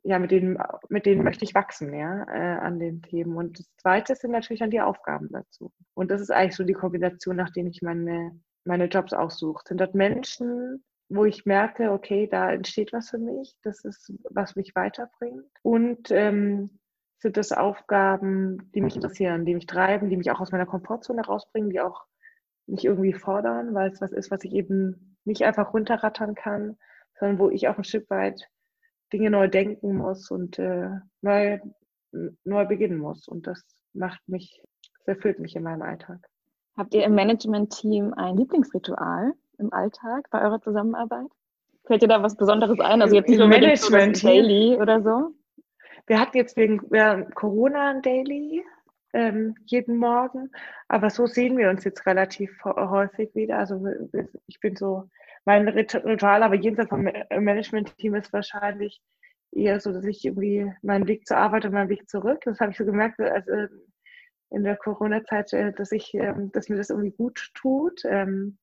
Ja, 0.06 0.20
mit 0.20 0.32
denen, 0.32 0.58
mit 0.90 1.06
denen 1.06 1.24
möchte 1.24 1.46
ich 1.46 1.56
wachsen, 1.56 1.94
ja, 1.94 2.26
äh, 2.28 2.60
an 2.60 2.78
den 2.78 3.02
Themen. 3.02 3.38
Und 3.38 3.60
das 3.60 3.74
Zweite 3.78 4.16
sind 4.16 4.32
natürlich 4.32 4.60
dann 4.60 4.70
die 4.70 4.82
Aufgaben 4.82 5.30
dazu. 5.32 5.72
Und 5.94 6.12
das 6.12 6.22
ist 6.22 6.30
eigentlich 6.30 6.58
so 6.58 6.66
die 6.66 6.74
Kombination, 6.74 7.38
nach 7.38 7.52
denen 7.52 7.70
ich 7.70 7.82
meine, 7.82 8.38
meine 8.66 8.86
Jobs 8.86 9.14
aussuche. 9.14 9.64
Sind 9.66 9.80
dort 9.80 9.96
Menschen, 9.96 10.84
wo 11.08 11.24
ich 11.24 11.46
merke, 11.46 11.92
okay, 11.92 12.28
da 12.28 12.52
entsteht 12.52 12.92
was 12.92 13.10
für 13.10 13.18
mich, 13.18 13.56
das 13.64 13.86
ist, 13.86 14.14
was 14.30 14.58
mich 14.58 14.76
weiterbringt. 14.76 15.46
Und 15.62 16.12
ähm, 16.12 16.80
sind 17.20 17.38
das 17.38 17.54
Aufgaben, 17.54 18.72
die 18.74 18.82
mich 18.82 18.96
interessieren, 18.96 19.46
die 19.46 19.56
mich 19.56 19.68
treiben, 19.68 20.10
die 20.10 20.18
mich 20.18 20.30
auch 20.32 20.42
aus 20.42 20.52
meiner 20.52 20.66
Komfortzone 20.66 21.26
rausbringen, 21.26 21.70
die 21.70 21.80
auch 21.80 22.04
mich 22.68 22.84
irgendwie 22.84 23.14
fordern, 23.14 23.74
weil 23.74 23.92
es 23.92 24.02
was 24.02 24.12
ist, 24.12 24.32
was 24.32 24.44
ich 24.44 24.52
eben 24.52 25.13
nicht 25.26 25.44
einfach 25.44 25.74
runterrattern 25.74 26.36
kann, 26.36 26.78
sondern 27.20 27.40
wo 27.40 27.50
ich 27.50 27.68
auch 27.68 27.78
ein 27.78 27.84
Stück 27.84 28.10
weit 28.10 28.50
Dinge 29.12 29.30
neu 29.30 29.48
denken 29.48 29.96
muss 29.96 30.32
und 30.32 30.58
äh, 30.60 30.90
neu, 31.22 31.60
neu 32.44 32.66
beginnen 32.66 32.98
muss. 32.98 33.28
Und 33.28 33.48
das 33.48 33.64
macht 33.94 34.22
mich, 34.28 34.62
das 35.00 35.16
erfüllt 35.16 35.40
mich 35.40 35.56
in 35.56 35.64
meinem 35.64 35.84
Alltag. 35.84 36.20
Habt 36.76 36.94
ihr 36.96 37.04
im 37.04 37.14
Management-Team 37.14 38.14
ein 38.16 38.36
Lieblingsritual 38.36 39.34
im 39.60 39.72
Alltag 39.72 40.28
bei 40.32 40.42
eurer 40.42 40.60
Zusammenarbeit? 40.60 41.28
Fällt 41.86 42.02
dir 42.02 42.08
da 42.08 42.24
was 42.24 42.36
Besonderes 42.36 42.80
ein? 42.80 43.02
Also 43.02 43.16
jetzt 43.16 43.30
nicht 43.30 43.40
Management 43.40 44.18
so 44.18 44.28
Daily 44.28 44.78
oder 44.82 45.02
so? 45.02 45.36
Wir 46.08 46.20
hatten 46.20 46.38
jetzt 46.38 46.58
wegen 46.58 46.80
Corona 47.36 47.92
ein 47.92 48.02
Daily 48.02 48.64
ähm, 49.14 49.56
jeden 49.66 49.98
Morgen, 49.98 50.52
aber 50.88 51.10
so 51.10 51.26
sehen 51.28 51.58
wir 51.58 51.70
uns 51.70 51.84
jetzt 51.84 52.06
relativ 52.06 52.52
häufig 52.66 53.34
wieder. 53.36 53.60
Also 53.60 53.86
ich 54.48 54.60
bin 54.60 54.76
so, 54.76 55.10
mein 55.46 55.68
Ritual, 55.68 56.44
aber 56.44 56.56
jenseits 56.56 56.90
vom 56.90 57.04
Management-Team 57.04 58.16
ist 58.16 58.34
wahrscheinlich 58.34 59.02
eher 59.52 59.80
so, 59.80 59.92
dass 59.92 60.06
ich 60.06 60.26
irgendwie 60.26 60.72
meinen 60.82 61.08
Weg 61.08 61.28
zur 61.28 61.38
Arbeit 61.38 61.66
und 61.66 61.74
meinen 61.74 61.90
Weg 61.90 62.10
zurück, 62.10 62.42
das 62.46 62.60
habe 62.60 62.72
ich 62.72 62.78
so 62.78 62.86
gemerkt, 62.86 63.20
also 63.20 63.52
in 64.50 64.64
der 64.64 64.78
Corona-Zeit, 64.78 65.52
äh, 65.54 65.74
dass 65.74 65.92
ich, 65.92 66.14
ähm, 66.14 66.52
dass 66.52 66.70
mir 66.70 66.78
das 66.78 66.90
irgendwie 66.90 67.12
gut 67.12 67.50
tut. 67.56 68.04
Ähm, 68.06 68.58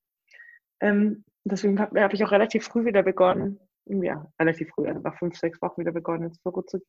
deswegen 1.45 1.79
habe 1.79 2.01
hab 2.03 2.15
ich 2.15 2.25
auch 2.25 2.31
relativ 2.31 2.65
früh 2.65 2.85
wieder 2.85 3.03
begonnen, 3.03 3.61
ja, 3.85 4.27
relativ 4.41 4.71
früh, 4.71 4.87
also 4.87 5.01
nach 5.01 5.19
fünf, 5.19 5.37
sechs 5.37 5.61
Wochen 5.61 5.81
wieder 5.81 5.93
begonnen, 5.93 6.25
ins 6.25 6.39
Büro 6.39 6.63
zu 6.63 6.81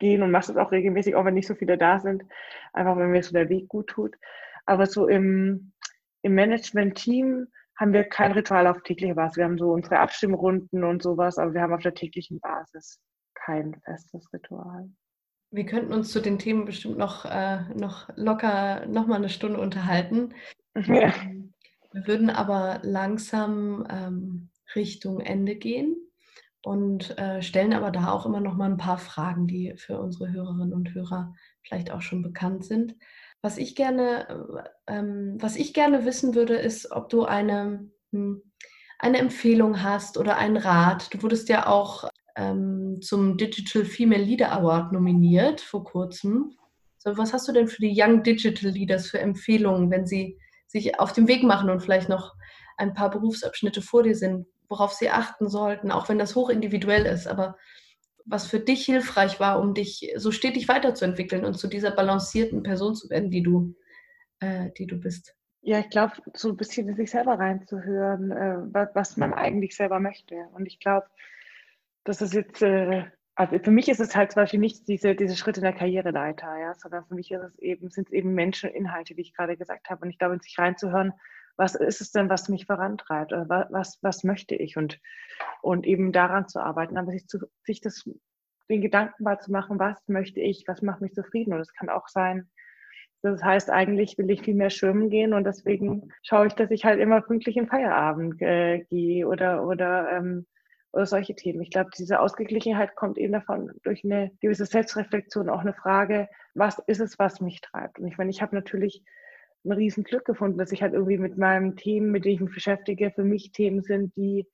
gehen 0.00 0.22
und 0.22 0.32
mache 0.32 0.48
das 0.48 0.56
auch 0.56 0.72
regelmäßig, 0.72 1.14
auch 1.14 1.24
wenn 1.24 1.34
nicht 1.34 1.46
so 1.46 1.54
viele 1.54 1.78
da 1.78 2.00
sind, 2.00 2.24
einfach 2.72 2.96
wenn 2.96 3.12
mir 3.12 3.22
so 3.22 3.32
der 3.32 3.48
Weg 3.48 3.68
gut 3.68 3.86
tut. 3.86 4.16
Aber 4.66 4.86
so 4.86 5.06
im, 5.06 5.72
im 6.22 6.34
Management-Team 6.34 7.46
haben 7.76 7.92
wir 7.92 8.04
kein 8.04 8.32
Ritual 8.32 8.66
auf 8.66 8.82
täglicher 8.82 9.14
Basis. 9.14 9.36
Wir 9.36 9.44
haben 9.44 9.58
so 9.58 9.70
unsere 9.72 10.00
Abstimmrunden 10.00 10.84
und 10.84 11.02
sowas, 11.02 11.38
aber 11.38 11.54
wir 11.54 11.62
haben 11.62 11.72
auf 11.72 11.82
der 11.82 11.94
täglichen 11.94 12.40
Basis 12.40 13.00
kein 13.34 13.80
festes 13.84 14.30
Ritual. 14.32 14.90
Wir 15.52 15.66
könnten 15.66 15.92
uns 15.92 16.12
zu 16.12 16.20
den 16.20 16.38
Themen 16.38 16.64
bestimmt 16.64 16.98
noch, 16.98 17.24
äh, 17.24 17.62
noch 17.74 18.08
locker 18.16 18.86
noch 18.86 19.06
mal 19.06 19.16
eine 19.16 19.28
Stunde 19.28 19.60
unterhalten. 19.60 20.34
Ja. 20.86 21.12
Wir 21.92 22.06
würden 22.06 22.30
aber 22.30 22.78
langsam 22.84 23.84
ähm, 23.90 24.50
Richtung 24.76 25.18
Ende 25.18 25.56
gehen 25.56 25.96
und 26.62 27.18
äh, 27.18 27.42
stellen 27.42 27.72
aber 27.72 27.90
da 27.90 28.10
auch 28.10 28.26
immer 28.26 28.40
noch 28.40 28.54
mal 28.54 28.70
ein 28.70 28.76
paar 28.76 28.98
Fragen, 28.98 29.46
die 29.46 29.74
für 29.76 29.98
unsere 29.98 30.30
Hörerinnen 30.30 30.74
und 30.74 30.94
Hörer 30.94 31.32
vielleicht 31.62 31.90
auch 31.90 32.02
schon 32.02 32.22
bekannt 32.22 32.64
sind. 32.64 32.96
Was 33.42 33.56
ich 33.56 33.74
gerne, 33.74 34.28
äh, 34.86 34.98
ähm, 34.98 35.36
was 35.38 35.56
ich 35.56 35.72
gerne 35.72 36.04
wissen 36.04 36.34
würde, 36.34 36.56
ist, 36.56 36.92
ob 36.92 37.08
du 37.08 37.24
eine, 37.24 37.88
hm, 38.12 38.42
eine 38.98 39.18
Empfehlung 39.18 39.82
hast 39.82 40.18
oder 40.18 40.36
einen 40.36 40.58
Rat. 40.58 41.12
Du 41.14 41.22
wurdest 41.22 41.48
ja 41.48 41.66
auch 41.66 42.10
ähm, 42.36 42.98
zum 43.00 43.38
Digital 43.38 43.84
Female 43.84 44.22
Leader 44.22 44.52
Award 44.52 44.92
nominiert 44.92 45.62
vor 45.62 45.84
kurzem. 45.84 46.56
So, 46.98 47.16
was 47.16 47.32
hast 47.32 47.48
du 47.48 47.52
denn 47.52 47.68
für 47.68 47.80
die 47.80 47.94
Young 47.96 48.22
Digital 48.22 48.70
Leaders 48.70 49.08
für 49.08 49.20
Empfehlungen, 49.20 49.90
wenn 49.90 50.06
sie 50.06 50.38
sich 50.66 51.00
auf 51.00 51.14
den 51.14 51.26
Weg 51.26 51.42
machen 51.42 51.70
und 51.70 51.80
vielleicht 51.80 52.10
noch 52.10 52.34
ein 52.76 52.92
paar 52.92 53.10
Berufsabschnitte 53.10 53.80
vor 53.80 54.02
dir 54.02 54.14
sind, 54.14 54.46
worauf 54.70 54.92
sie 54.92 55.10
achten 55.10 55.48
sollten, 55.48 55.90
auch 55.90 56.08
wenn 56.08 56.18
das 56.18 56.34
hochindividuell 56.34 57.04
ist, 57.04 57.26
aber 57.26 57.58
was 58.24 58.46
für 58.46 58.60
dich 58.60 58.84
hilfreich 58.84 59.40
war, 59.40 59.60
um 59.60 59.74
dich 59.74 60.12
so 60.16 60.30
stetig 60.30 60.68
weiterzuentwickeln 60.68 61.44
und 61.44 61.54
zu 61.54 61.66
dieser 61.66 61.90
balancierten 61.90 62.62
Person 62.62 62.94
zu 62.94 63.10
werden, 63.10 63.30
die 63.30 63.42
du, 63.42 63.74
äh, 64.38 64.70
die 64.78 64.86
du 64.86 64.96
bist. 64.96 65.34
Ja, 65.62 65.80
ich 65.80 65.90
glaube, 65.90 66.14
so 66.34 66.48
ein 66.48 66.56
bisschen 66.56 66.88
in 66.88 66.96
sich 66.96 67.10
selber 67.10 67.38
reinzuhören, 67.38 68.30
äh, 68.30 68.86
was 68.94 69.16
man 69.16 69.34
eigentlich 69.34 69.76
selber 69.76 70.00
möchte. 70.00 70.36
Und 70.54 70.66
ich 70.66 70.78
glaube, 70.78 71.06
das 72.04 72.22
ist 72.22 72.32
jetzt, 72.32 72.62
äh, 72.62 73.04
also 73.34 73.58
für 73.58 73.70
mich 73.70 73.88
ist 73.88 74.00
es 74.00 74.14
halt 74.16 74.32
zum 74.32 74.42
Beispiel 74.42 74.60
nicht 74.60 74.88
diese, 74.88 75.14
diese 75.14 75.36
Schritte 75.36 75.60
in 75.60 75.64
der 75.64 75.74
Karriereleiter, 75.74 76.56
ja, 76.58 76.74
sondern 76.74 77.04
für 77.06 77.14
mich 77.14 77.30
ist 77.30 77.42
es 77.42 77.58
eben, 77.58 77.90
sind 77.90 78.08
es 78.08 78.12
eben 78.12 78.32
Menschen, 78.32 78.70
Inhalte, 78.70 79.16
wie 79.16 79.22
ich 79.22 79.34
gerade 79.34 79.56
gesagt 79.56 79.90
habe. 79.90 80.02
Und 80.02 80.10
ich 80.10 80.18
glaube, 80.18 80.34
in 80.34 80.40
sich 80.40 80.58
reinzuhören, 80.58 81.12
was 81.60 81.74
ist 81.74 82.00
es 82.00 82.10
denn, 82.10 82.30
was 82.30 82.48
mich 82.48 82.66
vorantreibt? 82.66 83.32
Oder 83.32 83.68
was, 83.70 83.98
was 84.02 84.24
möchte 84.24 84.54
ich? 84.54 84.76
Und, 84.76 84.98
und 85.62 85.86
eben 85.86 86.10
daran 86.10 86.48
zu 86.48 86.58
arbeiten, 86.58 86.96
aber 86.96 87.12
sich, 87.12 87.28
zu, 87.28 87.38
sich 87.62 87.80
das, 87.80 88.08
den 88.68 88.80
Gedanken 88.80 89.22
mal 89.22 89.38
zu 89.38 89.52
machen, 89.52 89.78
was 89.78 89.96
möchte 90.08 90.40
ich, 90.40 90.64
was 90.66 90.80
macht 90.82 91.02
mich 91.02 91.12
zufrieden? 91.12 91.52
Und 91.52 91.58
das 91.58 91.74
kann 91.74 91.90
auch 91.90 92.08
sein, 92.08 92.48
das 93.22 93.42
heißt, 93.42 93.68
eigentlich 93.68 94.16
will 94.16 94.30
ich 94.30 94.42
viel 94.42 94.54
mehr 94.54 94.70
schwimmen 94.70 95.10
gehen 95.10 95.34
und 95.34 95.44
deswegen 95.44 96.10
schaue 96.22 96.46
ich, 96.46 96.54
dass 96.54 96.70
ich 96.70 96.86
halt 96.86 96.98
immer 96.98 97.20
pünktlich 97.20 97.58
in 97.58 97.66
Feierabend 97.68 98.40
äh, 98.40 98.80
gehe 98.88 99.28
oder, 99.28 99.66
oder 99.66 100.10
ähm, 100.12 100.46
oder 100.92 101.06
solche 101.06 101.34
Themen. 101.34 101.60
Ich 101.60 101.70
glaube, 101.70 101.90
diese 101.96 102.20
Ausgeglichenheit 102.20 102.96
kommt 102.96 103.18
eben 103.18 103.32
davon 103.32 103.70
durch 103.84 104.04
eine 104.04 104.32
gewisse 104.40 104.66
Selbstreflexion, 104.66 105.48
auch 105.48 105.60
eine 105.60 105.74
Frage, 105.74 106.28
was 106.54 106.80
ist 106.86 107.00
es, 107.00 107.18
was 107.18 107.40
mich 107.40 107.60
treibt? 107.60 107.98
Und 107.98 108.08
ich 108.08 108.18
meine, 108.18 108.30
ich 108.30 108.42
habe 108.42 108.56
natürlich 108.56 109.04
ein 109.64 109.72
riesen 109.72 110.04
Glück 110.04 110.24
gefunden, 110.24 110.58
dass 110.58 110.72
ich 110.72 110.82
halt 110.82 110.94
irgendwie 110.94 111.18
mit 111.18 111.36
meinen 111.38 111.76
Themen, 111.76 112.10
mit 112.10 112.24
denen 112.24 112.34
ich 112.34 112.40
mich 112.40 112.54
beschäftige, 112.54 113.10
für 113.10 113.24
mich 113.24 113.52
Themen 113.52 113.82
sind, 113.82 114.14
die 114.16 114.46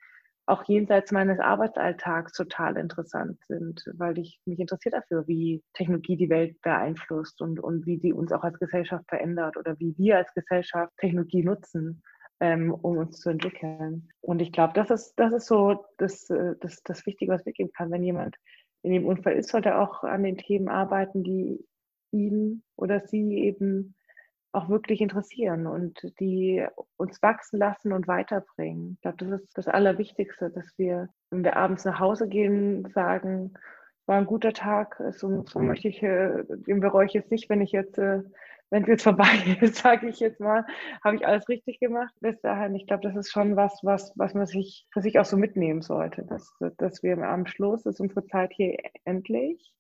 auch 0.47 0.64
jenseits 0.64 1.11
meines 1.11 1.40
Arbeitsalltags 1.40 2.33
total 2.33 2.77
interessant 2.77 3.38
sind, 3.49 3.83
weil 3.95 4.16
ich 4.19 4.38
mich 4.47 4.61
interessiert 4.61 4.95
dafür, 4.95 5.27
wie 5.27 5.62
Technologie 5.75 6.16
die 6.16 6.31
Welt 6.31 6.61
beeinflusst 6.62 7.42
und, 7.42 7.59
und 7.59 7.85
wie 7.85 7.99
sie 7.99 8.12
uns 8.12 8.31
auch 8.31 8.45
als 8.45 8.59
Gesellschaft 8.61 9.05
verändert 9.09 9.57
oder 9.57 9.79
wie 9.81 9.97
wir 9.99 10.19
als 10.19 10.33
Gesellschaft 10.35 10.92
Technologie 10.99 11.42
nutzen 11.42 12.03
ähm, 12.40 12.73
um 12.73 12.99
uns 12.99 13.21
zu 13.21 13.31
entwickeln. 13.31 14.09
Und 14.21 14.40
ich 14.40 14.53
glaube, 14.53 14.75
das 14.75 14.90
ist, 14.90 15.14
das 15.16 15.33
ist 15.33 15.47
so 15.47 15.85
das, 15.99 16.29
äh, 16.31 16.55
das, 16.61 16.83
das 16.83 17.07
Wichtige, 17.07 17.33
was 17.33 17.47
weggeben 17.47 17.73
kann. 17.73 17.90
Wenn 17.90 18.03
jemand 18.03 18.37
in 18.83 18.92
dem 18.92 19.07
Unfall 19.07 19.35
ist, 19.35 19.51
sollte 19.51 19.71
er 19.71 19.81
auch 19.81 20.05
an 20.05 20.23
den 20.23 20.37
Themen 20.37 20.69
arbeiten, 20.69 21.25
die 21.25 21.64
ihn 22.12 22.62
oder 22.77 23.01
sie 23.07 23.38
eben 23.38 23.95
auch 24.57 24.69
wirklich 24.69 25.01
interessieren 25.01 25.66
und 25.66 26.12
die 26.19 26.66
uns 26.97 27.23
wachsen 27.23 27.59
lassen 27.59 27.92
und 27.92 28.09
weiterbringen. 28.09 28.95
Ich 28.95 29.03
glaube, 29.03 29.19
das 29.19 29.42
ist 29.42 29.59
das 29.59 29.69
Allerwichtigste, 29.69 30.51
dass 30.51 30.66
wir, 30.79 31.09
wenn 31.31 31.45
wir 31.45 31.57
abends 31.57 31.85
nach 31.85 32.01
Hause 32.01 32.29
gehen, 32.29 32.88
sagen, 32.95 33.55
war 34.07 34.16
ein 34.16 34.27
guter 34.27 34.53
Tag, 34.53 35.01
so, 35.12 35.45
so 35.47 35.59
möchte 35.59 35.88
ich, 35.88 36.03
äh, 36.03 36.45
den 36.49 36.81
bereue 36.81 37.07
ich 37.07 37.12
jetzt 37.12 37.31
nicht, 37.31 37.51
wenn 37.51 37.61
ich 37.61 37.73
jetzt 37.73 37.99
äh, 37.99 38.23
wenn 38.71 38.83
es 38.83 38.88
jetzt 38.88 39.03
vorbei 39.05 39.59
ist, 39.61 39.77
sage 39.83 40.09
ich 40.09 40.21
jetzt 40.21 40.40
mal, 40.40 40.64
habe 41.05 41.16
ich 41.16 41.27
alles 41.27 41.49
richtig 41.49 41.79
gemacht 41.79 42.12
bis 42.21 42.40
dahin. 42.40 42.75
Ich 42.75 42.87
glaube, 42.87 43.03
das 43.03 43.16
ist 43.16 43.31
schon 43.31 43.57
was, 43.57 43.79
was, 43.83 44.12
was 44.16 44.35
man 44.35 44.47
sich 44.47 44.87
für 44.92 45.01
sich 45.01 45.19
auch 45.19 45.25
so 45.25 45.37
mitnehmen 45.37 45.83
sollte, 45.83 46.25
dass, 46.25 46.53
dass 46.79 47.03
wir 47.03 47.16
am 47.19 47.47
Schluss 47.47 47.87
ist 47.87 48.01
unsere 48.01 48.25
Zeit 48.27 48.53
hier 48.53 48.77
endlich 49.05 49.73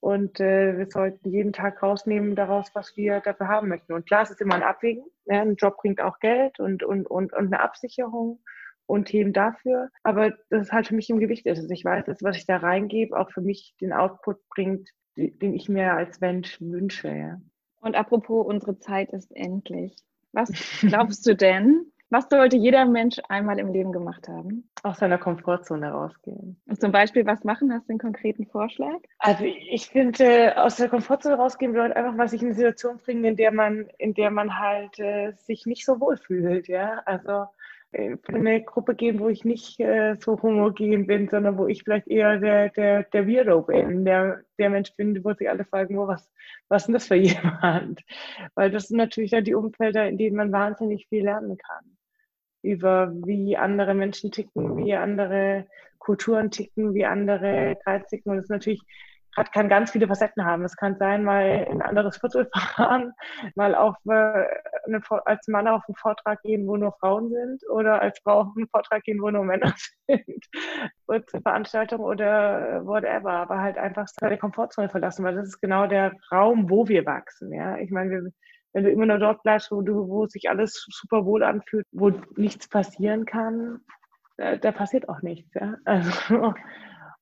und 0.00 0.40
äh, 0.40 0.78
wir 0.78 0.86
sollten 0.90 1.30
jeden 1.30 1.52
Tag 1.52 1.82
rausnehmen 1.82 2.36
daraus, 2.36 2.70
was 2.74 2.96
wir 2.96 3.20
dafür 3.20 3.48
haben 3.48 3.68
möchten. 3.68 3.92
Und 3.92 4.06
klar, 4.06 4.22
es 4.22 4.30
ist 4.30 4.40
immer 4.40 4.54
ein 4.54 4.62
Abwägen. 4.62 5.04
Ja, 5.26 5.42
ein 5.42 5.56
Job 5.56 5.76
bringt 5.78 6.00
auch 6.00 6.18
Geld 6.20 6.60
und, 6.60 6.82
und, 6.82 7.06
und, 7.06 7.32
und 7.32 7.46
eine 7.46 7.60
Absicherung 7.60 8.40
und 8.86 9.06
Themen 9.06 9.32
dafür. 9.32 9.90
Aber 10.02 10.30
das 10.50 10.62
ist 10.62 10.72
halt 10.72 10.86
für 10.86 10.94
mich 10.94 11.10
im 11.10 11.20
Gewicht 11.20 11.46
ist. 11.46 11.58
Also 11.58 11.70
ich 11.70 11.84
weiß, 11.84 12.06
dass 12.06 12.22
was 12.22 12.36
ich 12.36 12.46
da 12.46 12.56
reingebe, 12.56 13.18
auch 13.18 13.30
für 13.30 13.42
mich 13.42 13.74
den 13.80 13.92
Output 13.92 14.38
bringt, 14.48 14.88
den 15.16 15.54
ich 15.54 15.68
mir 15.68 15.92
als 15.92 16.20
Mensch 16.20 16.60
wünsche. 16.60 17.08
Ja. 17.08 17.40
Und 17.80 17.96
apropos, 17.96 18.46
unsere 18.46 18.78
Zeit 18.78 19.12
ist 19.12 19.34
endlich. 19.34 19.96
Was 20.32 20.50
glaubst 20.80 21.26
du 21.26 21.34
denn? 21.34 21.92
Was 22.10 22.28
sollte 22.30 22.56
jeder 22.56 22.86
Mensch 22.86 23.18
einmal 23.28 23.58
im 23.58 23.72
Leben 23.72 23.92
gemacht 23.92 24.28
haben? 24.28 24.70
Aus 24.82 24.98
seiner 24.98 25.18
Komfortzone 25.18 25.90
rausgehen. 25.90 26.60
Und 26.66 26.80
zum 26.80 26.90
Beispiel 26.90 27.26
was 27.26 27.44
machen? 27.44 27.72
Hast 27.72 27.88
du 27.88 27.92
einen 27.92 27.98
konkreten 27.98 28.46
Vorschlag? 28.46 28.98
Also 29.18 29.44
ich 29.44 29.88
finde, 29.88 30.24
äh, 30.24 30.54
aus 30.54 30.76
der 30.76 30.88
Komfortzone 30.88 31.36
rausgehen 31.36 31.72
bedeutet 31.72 31.96
einfach 31.96 32.14
mal 32.14 32.28
sich 32.28 32.40
in 32.40 32.48
eine 32.48 32.56
Situation 32.56 32.96
bringen, 32.98 33.24
in 33.24 33.36
der 33.36 33.52
man, 33.52 33.88
in 33.98 34.14
der 34.14 34.30
man 34.30 34.58
halt 34.58 34.98
äh, 34.98 35.32
sich 35.32 35.66
nicht 35.66 35.84
so 35.84 36.00
wohl 36.00 36.16
fühlt. 36.16 36.68
Ja? 36.68 37.02
Also 37.04 37.46
in 37.92 38.18
eine 38.28 38.62
Gruppe 38.62 38.94
gehen, 38.94 39.18
wo 39.18 39.28
ich 39.28 39.44
nicht 39.44 39.80
äh, 39.80 40.16
so 40.16 40.40
homogen 40.42 41.06
bin, 41.06 41.28
sondern 41.28 41.56
wo 41.56 41.66
ich 41.66 41.84
vielleicht 41.84 42.06
eher 42.06 42.38
der, 42.38 42.68
der, 42.70 43.04
der 43.04 43.26
Weirdo 43.26 43.62
bin, 43.62 44.04
der, 44.04 44.42
der 44.58 44.70
Mensch 44.70 44.94
bin, 44.94 45.24
wo 45.24 45.32
sich 45.32 45.48
alle 45.48 45.64
fragen, 45.64 45.98
oh, 45.98 46.06
was, 46.06 46.30
was 46.68 46.82
ist 46.82 46.86
denn 46.86 46.94
das 46.94 47.06
für 47.06 47.14
jemand? 47.16 48.02
Weil 48.54 48.70
das 48.70 48.88
sind 48.88 48.98
natürlich 48.98 49.30
dann 49.30 49.44
die 49.44 49.54
Umfelder, 49.54 50.06
in 50.06 50.18
denen 50.18 50.36
man 50.36 50.52
wahnsinnig 50.52 51.06
viel 51.08 51.24
lernen 51.24 51.56
kann. 51.56 51.97
Über 52.62 53.12
wie 53.12 53.56
andere 53.56 53.94
Menschen 53.94 54.30
ticken, 54.30 54.76
wie 54.76 54.94
andere 54.94 55.66
Kulturen 55.98 56.50
ticken, 56.50 56.94
wie 56.94 57.04
andere 57.04 57.76
Kreise 57.84 58.06
ticken. 58.08 58.30
Und 58.30 58.36
das 58.38 58.44
ist 58.46 58.50
natürlich 58.50 58.82
hat, 59.38 59.52
kann 59.52 59.68
ganz 59.68 59.90
viele 59.92 60.06
Facetten 60.08 60.44
haben. 60.44 60.64
Es 60.64 60.76
kann 60.76 60.96
sein, 60.98 61.24
mal 61.24 61.66
in 61.70 61.80
ein 61.80 61.82
anderes 61.82 62.18
Viertel 62.18 62.48
fahren, 62.54 63.12
mal 63.54 63.74
auf 63.74 63.96
äh, 64.06 64.44
eine, 64.86 65.00
als 65.24 65.46
Mann 65.48 65.68
auf 65.68 65.82
einen 65.86 65.96
Vortrag 65.96 66.42
gehen, 66.42 66.66
wo 66.66 66.76
nur 66.76 66.92
Frauen 66.92 67.30
sind, 67.30 67.62
oder 67.70 68.00
als 68.00 68.18
Frau 68.20 68.40
auf 68.40 68.56
einen 68.56 68.68
Vortrag 68.68 69.02
gehen, 69.04 69.20
wo 69.22 69.30
nur 69.30 69.44
Männer 69.44 69.74
sind, 70.08 70.46
und 71.06 71.30
Veranstaltung 71.30 72.00
oder 72.00 72.84
whatever. 72.84 73.30
Aber 73.30 73.60
halt 73.60 73.78
einfach 73.78 74.06
seine 74.08 74.38
Komfortzone 74.38 74.88
verlassen, 74.88 75.24
weil 75.24 75.36
das 75.36 75.48
ist 75.48 75.60
genau 75.60 75.86
der 75.86 76.12
Raum, 76.32 76.68
wo 76.68 76.88
wir 76.88 77.06
wachsen. 77.06 77.52
Ja, 77.52 77.78
ich 77.78 77.90
meine, 77.90 78.10
wir, 78.10 78.32
wenn 78.72 78.84
du 78.84 78.90
immer 78.90 79.06
nur 79.06 79.18
dort 79.18 79.42
bleibst, 79.42 79.70
wo 79.70 79.82
du, 79.82 80.08
wo 80.08 80.26
sich 80.26 80.50
alles 80.50 80.86
super 80.88 81.24
wohl 81.24 81.42
anfühlt, 81.42 81.86
wo 81.92 82.10
nichts 82.36 82.68
passieren 82.68 83.24
kann, 83.24 83.80
da, 84.36 84.56
da 84.56 84.72
passiert 84.72 85.08
auch 85.08 85.22
nichts. 85.22 85.52
Ja? 85.54 85.76
Also, 85.84 86.54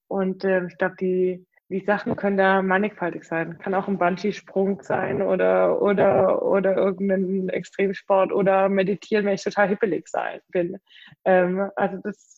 und 0.09 0.45
äh, 0.45 0.67
ich 0.67 0.79
glaube, 0.79 0.97
die 1.01 1.47
die 1.69 1.81
Sachen 1.81 2.15
können 2.15 2.37
da 2.37 2.63
mannigfaltig 2.63 3.25
sein. 3.25 3.59
Kann 3.59 3.75
auch 3.75 3.89
ein 3.89 3.99
Bungee-Sprung 3.99 4.83
sein 4.83 5.21
oder, 5.21 5.83
oder, 5.83 6.43
oder 6.43 6.77
irgendein 6.77 7.49
Extremsport 7.49 8.33
oder 8.33 8.69
meditieren, 8.69 9.27
wenn 9.27 9.35
ich 9.35 9.43
total 9.43 9.69
hippelig 9.69 10.07
sein 10.09 10.41
bin. 10.49 10.79
Ähm, 11.25 11.71
also 11.75 11.99
das 12.03 12.37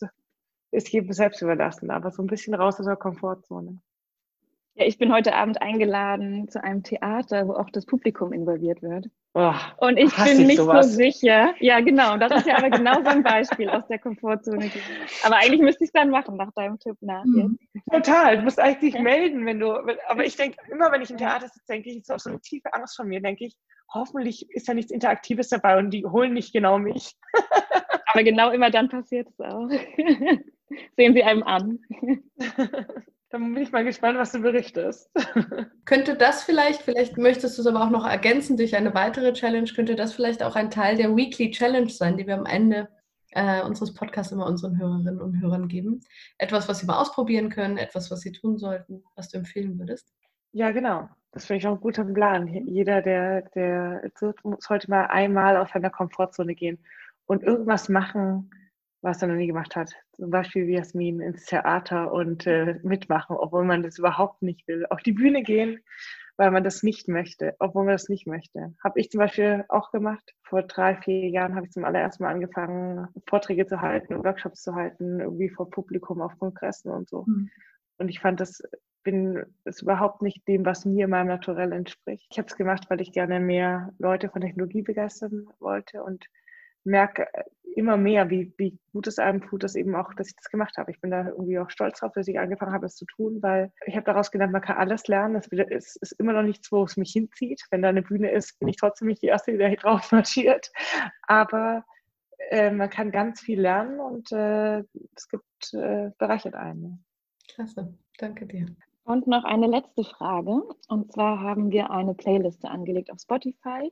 ist 0.71 0.89
jedem 0.89 1.13
selbst 1.13 1.41
überlassen, 1.41 1.91
aber 1.91 2.11
so 2.11 2.23
ein 2.23 2.27
bisschen 2.27 2.55
raus 2.55 2.79
aus 2.79 2.87
der 2.87 2.95
Komfortzone. 2.95 3.79
Ja, 4.79 4.85
ich 4.85 4.97
bin 4.97 5.11
heute 5.11 5.35
Abend 5.35 5.61
eingeladen 5.61 6.47
zu 6.47 6.63
einem 6.63 6.83
Theater, 6.83 7.49
wo 7.49 7.53
auch 7.53 7.69
das 7.69 7.85
Publikum 7.85 8.31
involviert 8.31 8.81
wird. 8.81 9.07
Oh, 9.33 9.51
und 9.79 9.97
ich 9.97 10.15
bin 10.15 10.47
nicht 10.47 10.55
sowas. 10.55 10.87
so 10.87 10.95
sicher. 10.95 11.53
Ja, 11.59 11.81
genau. 11.81 12.15
Das 12.15 12.31
ist 12.31 12.47
ja 12.47 12.57
aber 12.57 12.69
genau 12.69 12.93
so 13.03 13.09
ein 13.09 13.21
Beispiel 13.21 13.69
aus 13.69 13.85
der 13.87 13.99
Komfortzone. 13.99 14.71
Aber 15.23 15.35
eigentlich 15.35 15.59
müsste 15.59 15.83
ich 15.83 15.89
es 15.89 15.91
dann 15.91 16.09
machen, 16.09 16.37
nach 16.37 16.53
deinem 16.53 16.79
Tipp 16.79 16.95
nach. 17.01 17.25
Mhm. 17.25 17.59
Total. 17.91 18.37
Du 18.37 18.43
musst 18.43 18.57
eigentlich 18.57 18.93
dich 18.93 19.01
melden, 19.01 19.45
wenn 19.45 19.59
du. 19.59 19.73
Aber 20.07 20.23
ich 20.23 20.37
denke, 20.37 20.57
immer 20.71 20.89
wenn 20.93 21.01
ich 21.01 21.11
im 21.11 21.17
Theater 21.17 21.49
sitze, 21.49 21.65
denke 21.67 21.89
ich, 21.89 21.97
ist 21.97 22.11
auch 22.11 22.19
so 22.19 22.29
eine 22.29 22.39
tiefe 22.39 22.73
Angst 22.73 22.95
von 22.95 23.09
mir, 23.09 23.21
denke 23.21 23.47
ich, 23.47 23.57
hoffentlich 23.93 24.49
ist 24.51 24.69
da 24.69 24.73
nichts 24.73 24.93
Interaktives 24.93 25.49
dabei 25.49 25.77
und 25.77 25.89
die 25.91 26.05
holen 26.05 26.33
nicht 26.33 26.53
genau 26.53 26.79
mich. 26.79 27.17
aber 28.13 28.23
genau 28.23 28.49
immer 28.51 28.71
dann 28.71 28.87
passiert 28.87 29.27
es 29.27 29.39
auch. 29.41 29.67
Sehen 30.95 31.13
sie 31.13 31.23
einem 31.23 31.43
an. 31.43 31.79
Dann 33.31 33.53
bin 33.53 33.61
ich 33.61 33.71
mal 33.71 33.83
gespannt, 33.83 34.17
was 34.17 34.31
du 34.31 34.39
berichtest. 34.39 35.11
Könnte 35.85 36.15
das 36.15 36.43
vielleicht, 36.43 36.81
vielleicht 36.81 37.17
möchtest 37.17 37.57
du 37.57 37.61
es 37.61 37.67
aber 37.67 37.83
auch 37.83 37.91
noch 37.91 38.05
ergänzen 38.05 38.57
durch 38.57 38.75
eine 38.75 38.95
weitere 38.95 39.33
Challenge, 39.33 39.69
könnte 39.75 39.95
das 39.95 40.13
vielleicht 40.13 40.41
auch 40.41 40.55
ein 40.55 40.71
Teil 40.71 40.97
der 40.97 41.15
Weekly 41.15 41.51
Challenge 41.51 41.89
sein, 41.89 42.17
die 42.17 42.25
wir 42.25 42.35
am 42.35 42.47
Ende 42.47 42.89
äh, 43.31 43.61
unseres 43.61 43.93
Podcasts 43.93 44.31
immer 44.31 44.47
unseren 44.47 44.79
Hörerinnen 44.79 45.21
und 45.21 45.39
Hörern 45.41 45.67
geben? 45.67 46.01
Etwas, 46.39 46.67
was 46.67 46.79
sie 46.79 46.87
mal 46.87 46.99
ausprobieren 46.99 47.49
können, 47.49 47.77
etwas, 47.77 48.09
was 48.09 48.21
sie 48.21 48.31
tun 48.31 48.57
sollten, 48.57 49.03
was 49.15 49.29
du 49.29 49.37
empfehlen 49.37 49.77
würdest? 49.77 50.11
Ja, 50.51 50.71
genau. 50.71 51.07
Das 51.31 51.45
finde 51.45 51.59
ich 51.59 51.67
auch 51.67 51.73
ein 51.73 51.81
guter 51.81 52.05
Plan. 52.05 52.47
Jeder, 52.47 53.03
der, 53.03 53.43
der 53.53 54.01
sollte 54.15 54.89
mal 54.89 55.05
einmal 55.05 55.57
aus 55.57 55.69
seiner 55.71 55.91
Komfortzone 55.91 56.55
gehen 56.55 56.79
und 57.27 57.43
irgendwas 57.43 57.89
machen, 57.89 58.49
was 59.01 59.21
er 59.21 59.27
noch 59.27 59.35
nie 59.35 59.47
gemacht 59.47 59.75
hat. 59.75 59.93
Zum 60.13 60.29
Beispiel 60.29 60.67
wie 60.67 60.75
Jasmin 60.75 61.21
ins 61.21 61.45
Theater 61.45 62.11
und 62.11 62.45
äh, 62.47 62.79
mitmachen, 62.83 63.35
obwohl 63.37 63.63
man 63.63 63.83
das 63.83 63.97
überhaupt 63.97 64.41
nicht 64.41 64.67
will. 64.67 64.85
Auf 64.89 65.01
die 65.01 65.13
Bühne 65.13 65.43
gehen, 65.43 65.79
weil 66.37 66.51
man 66.51 66.63
das 66.63 66.83
nicht 66.83 67.07
möchte, 67.07 67.55
obwohl 67.59 67.85
man 67.85 67.93
das 67.93 68.09
nicht 68.09 68.27
möchte. 68.27 68.73
Habe 68.83 68.99
ich 68.99 69.09
zum 69.09 69.19
Beispiel 69.19 69.65
auch 69.69 69.91
gemacht. 69.91 70.33
Vor 70.43 70.63
drei, 70.63 70.95
vier 70.95 71.29
Jahren 71.29 71.55
habe 71.55 71.65
ich 71.65 71.71
zum 71.71 71.85
allerersten 71.85 72.23
Mal 72.23 72.33
angefangen, 72.33 73.07
Vorträge 73.27 73.67
zu 73.67 73.81
halten, 73.81 74.23
Workshops 74.23 74.63
zu 74.63 74.75
halten, 74.75 75.19
irgendwie 75.19 75.49
vor 75.49 75.69
Publikum 75.69 76.21
auf 76.21 76.37
Kongressen 76.39 76.91
und 76.91 77.09
so. 77.09 77.23
Mhm. 77.27 77.49
Und 77.97 78.09
ich 78.09 78.19
fand 78.19 78.39
das 78.39 78.61
bin 79.03 79.43
es 79.63 79.81
überhaupt 79.81 80.21
nicht 80.21 80.47
dem, 80.47 80.65
was 80.65 80.85
mir 80.85 81.05
in 81.05 81.11
meinem 81.11 81.27
Naturell 81.27 81.71
entspricht. 81.71 82.27
Ich 82.31 82.37
habe 82.37 82.47
es 82.47 82.55
gemacht, 82.55 82.85
weil 82.89 83.01
ich 83.01 83.11
gerne 83.11 83.39
mehr 83.39 83.93
Leute 83.97 84.29
von 84.29 84.41
Technologie 84.41 84.81
begeistern 84.81 85.47
wollte 85.59 86.03
und 86.03 86.25
merke 86.83 87.27
immer 87.75 87.97
mehr, 87.97 88.29
wie, 88.29 88.53
wie 88.57 88.77
gut 88.91 89.07
es 89.07 89.19
einem 89.19 89.41
tut, 89.41 89.63
dass 89.63 89.75
eben 89.75 89.95
auch, 89.95 90.13
dass 90.13 90.27
ich 90.27 90.35
das 90.35 90.49
gemacht 90.49 90.77
habe. 90.77 90.91
Ich 90.91 90.99
bin 90.99 91.11
da 91.11 91.27
irgendwie 91.27 91.59
auch 91.59 91.69
stolz 91.69 91.99
drauf, 91.99 92.11
dass 92.13 92.27
ich 92.27 92.39
angefangen 92.39 92.73
habe, 92.73 92.85
das 92.85 92.95
zu 92.95 93.05
tun, 93.05 93.41
weil 93.41 93.71
ich 93.85 93.95
habe 93.95 94.05
daraus 94.05 94.31
gelernt, 94.31 94.53
man 94.53 94.61
kann 94.61 94.77
alles 94.77 95.07
lernen. 95.07 95.35
Es 95.35 95.47
ist, 95.47 95.95
ist, 95.97 96.11
immer 96.13 96.33
noch 96.33 96.43
nichts, 96.43 96.71
wo 96.71 96.83
es 96.83 96.97
mich 96.97 97.11
hinzieht. 97.11 97.63
Wenn 97.71 97.81
da 97.81 97.89
eine 97.89 98.01
Bühne 98.01 98.31
ist, 98.31 98.59
bin 98.59 98.67
ich 98.67 98.77
trotzdem 98.77 99.07
nicht 99.07 99.21
die 99.21 99.27
Erste, 99.27 99.51
die 99.51 99.57
da 99.57 99.69
drauf 99.69 100.11
marschiert. 100.11 100.71
Aber 101.27 101.85
äh, 102.49 102.71
man 102.71 102.89
kann 102.89 103.11
ganz 103.11 103.41
viel 103.41 103.61
lernen 103.61 103.99
und 103.99 104.31
äh, 104.31 104.79
es 105.15 105.27
gibt, 105.29 105.73
äh, 105.73 106.11
bereichert 106.17 106.55
einen. 106.55 107.05
Klasse, 107.47 107.93
danke 108.17 108.45
dir. 108.45 108.67
Und 109.03 109.25
noch 109.25 109.43
eine 109.43 109.67
letzte 109.67 110.03
Frage. 110.03 110.61
Und 110.87 111.11
zwar 111.13 111.39
haben 111.39 111.71
wir 111.71 111.89
eine 111.89 112.13
Playliste 112.13 112.69
angelegt 112.69 113.11
auf 113.11 113.19
Spotify 113.19 113.91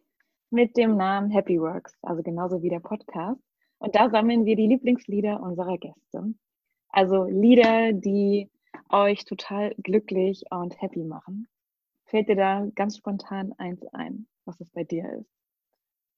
mit 0.50 0.78
dem 0.78 0.98
Namen 0.98 1.30
Happy 1.30 1.60
Works, 1.60 1.98
also 2.02 2.24
genauso 2.24 2.62
wie 2.62 2.70
der 2.70 2.80
Podcast. 2.80 3.42
Und 3.80 3.96
da 3.96 4.10
sammeln 4.10 4.46
wir 4.46 4.56
die 4.56 4.68
Lieblingslieder 4.68 5.42
unserer 5.42 5.78
Gäste. 5.78 6.34
Also 6.90 7.26
Lieder, 7.26 7.94
die 7.94 8.50
euch 8.90 9.26
total 9.26 9.76
glücklich 9.84 10.46
und 10.50 10.82
happy 10.82 11.04
machen. 11.04 11.48
Fällt 12.06 12.30
dir 12.30 12.36
da 12.36 12.68
ganz 12.76 12.98
spontan 12.98 13.54
eins 13.58 13.86
ein, 13.94 14.28
was 14.46 14.60
es 14.62 14.70
bei 14.72 14.84
dir 14.84 15.12
ist? 15.20 15.30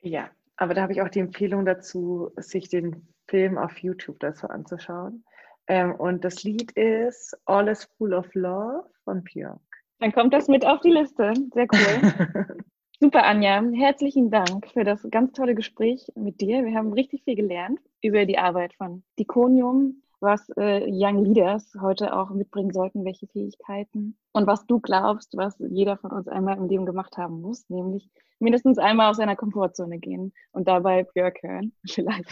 Ja, 0.02 0.30
aber 0.56 0.74
da 0.74 0.84
habe 0.84 0.94
ich 0.94 1.02
auch 1.02 1.10
die 1.10 1.20
Empfehlung 1.20 1.66
dazu, 1.66 2.32
sich 2.38 2.70
den 2.70 3.08
Film 3.28 3.58
auf 3.58 3.78
YouTube 3.80 4.20
dazu 4.20 4.48
anzuschauen. 4.48 5.26
Ähm, 5.68 5.96
und 5.96 6.24
das 6.24 6.44
Lied 6.44 6.72
ist 6.72 7.38
All 7.46 7.68
is 7.68 7.86
Full 7.98 8.14
of 8.14 8.34
Love 8.36 8.90
von 9.04 9.24
Björk. 9.24 9.62
Dann 10.00 10.12
kommt 10.12 10.34
das 10.34 10.48
mit 10.48 10.66
auf 10.66 10.80
die 10.82 10.92
Liste. 10.92 11.34
Sehr 11.54 11.68
cool. 11.72 12.58
Super, 13.02 13.26
Anja. 13.26 13.64
Herzlichen 13.74 14.30
Dank 14.30 14.68
für 14.74 14.84
das 14.84 15.08
ganz 15.10 15.32
tolle 15.32 15.56
Gespräch 15.56 16.12
mit 16.16 16.42
dir. 16.42 16.66
Wir 16.66 16.76
haben 16.76 16.92
richtig 16.92 17.24
viel 17.24 17.38
gelernt 17.38 17.80
über 18.02 18.26
die 18.26 18.38
Arbeit 18.38 18.74
von 18.74 19.04
Diconium, 19.18 20.04
was 20.20 20.50
äh, 20.58 20.84
Young 20.86 21.24
Leaders 21.24 21.72
heute 21.80 22.14
auch 22.14 22.30
mitbringen 22.32 22.74
sollten, 22.74 23.06
welche 23.06 23.28
Fähigkeiten 23.28 24.18
und 24.34 24.48
was 24.48 24.66
du 24.66 24.82
glaubst, 24.82 25.38
was 25.38 25.56
jeder 25.60 25.96
von 25.96 26.12
uns 26.12 26.28
einmal 26.28 26.58
im 26.58 26.68
Leben 26.68 26.86
gemacht 26.86 27.16
haben 27.16 27.40
muss, 27.40 27.70
nämlich 27.70 28.10
mindestens 28.38 28.78
einmal 28.78 29.12
aus 29.12 29.18
seiner 29.18 29.38
Komfortzone 29.38 30.00
gehen 30.00 30.34
und 30.52 30.68
dabei 30.68 31.04
Björk 31.04 31.42
hören, 31.42 31.72
vielleicht. 31.88 32.28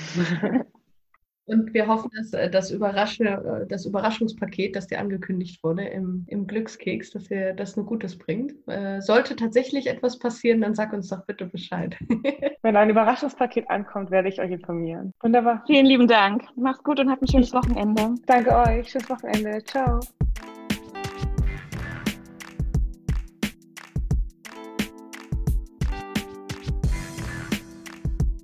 Und 1.47 1.73
wir 1.73 1.87
hoffen, 1.87 2.11
dass 2.15 2.33
äh, 2.33 2.49
das, 2.49 2.71
Überrasche, 2.71 3.23
äh, 3.23 3.67
das 3.67 3.85
Überraschungspaket, 3.85 4.75
das 4.75 4.87
dir 4.87 4.99
angekündigt 4.99 5.63
wurde 5.63 5.85
im, 5.85 6.25
im 6.27 6.45
Glückskeks, 6.45 7.11
dass 7.11 7.23
dir 7.25 7.53
das 7.53 7.77
nur 7.77 7.85
Gutes 7.85 8.17
bringt. 8.17 8.53
Äh, 8.67 9.01
sollte 9.01 9.35
tatsächlich 9.35 9.87
etwas 9.87 10.19
passieren, 10.19 10.61
dann 10.61 10.75
sag 10.75 10.91
uns 10.91 11.07
doch 11.07 11.25
bitte 11.25 11.45
Bescheid. 11.45 11.95
Wenn 12.61 12.75
ein 12.75 12.89
Überraschungspaket 12.89 13.69
ankommt, 13.69 14.11
werde 14.11 14.27
ich 14.27 14.41
euch 14.41 14.51
informieren. 14.51 15.13
Wunderbar. 15.21 15.63
Vielen 15.65 15.85
lieben 15.85 16.07
Dank. 16.07 16.43
Macht's 16.57 16.83
gut 16.83 16.99
und 16.99 17.09
habt 17.09 17.21
ein 17.21 17.27
schönes 17.27 17.53
Wochenende. 17.53 18.15
Danke 18.25 18.53
euch. 18.53 18.89
Schönes 18.89 19.09
Wochenende. 19.09 19.63
Ciao. 19.63 20.01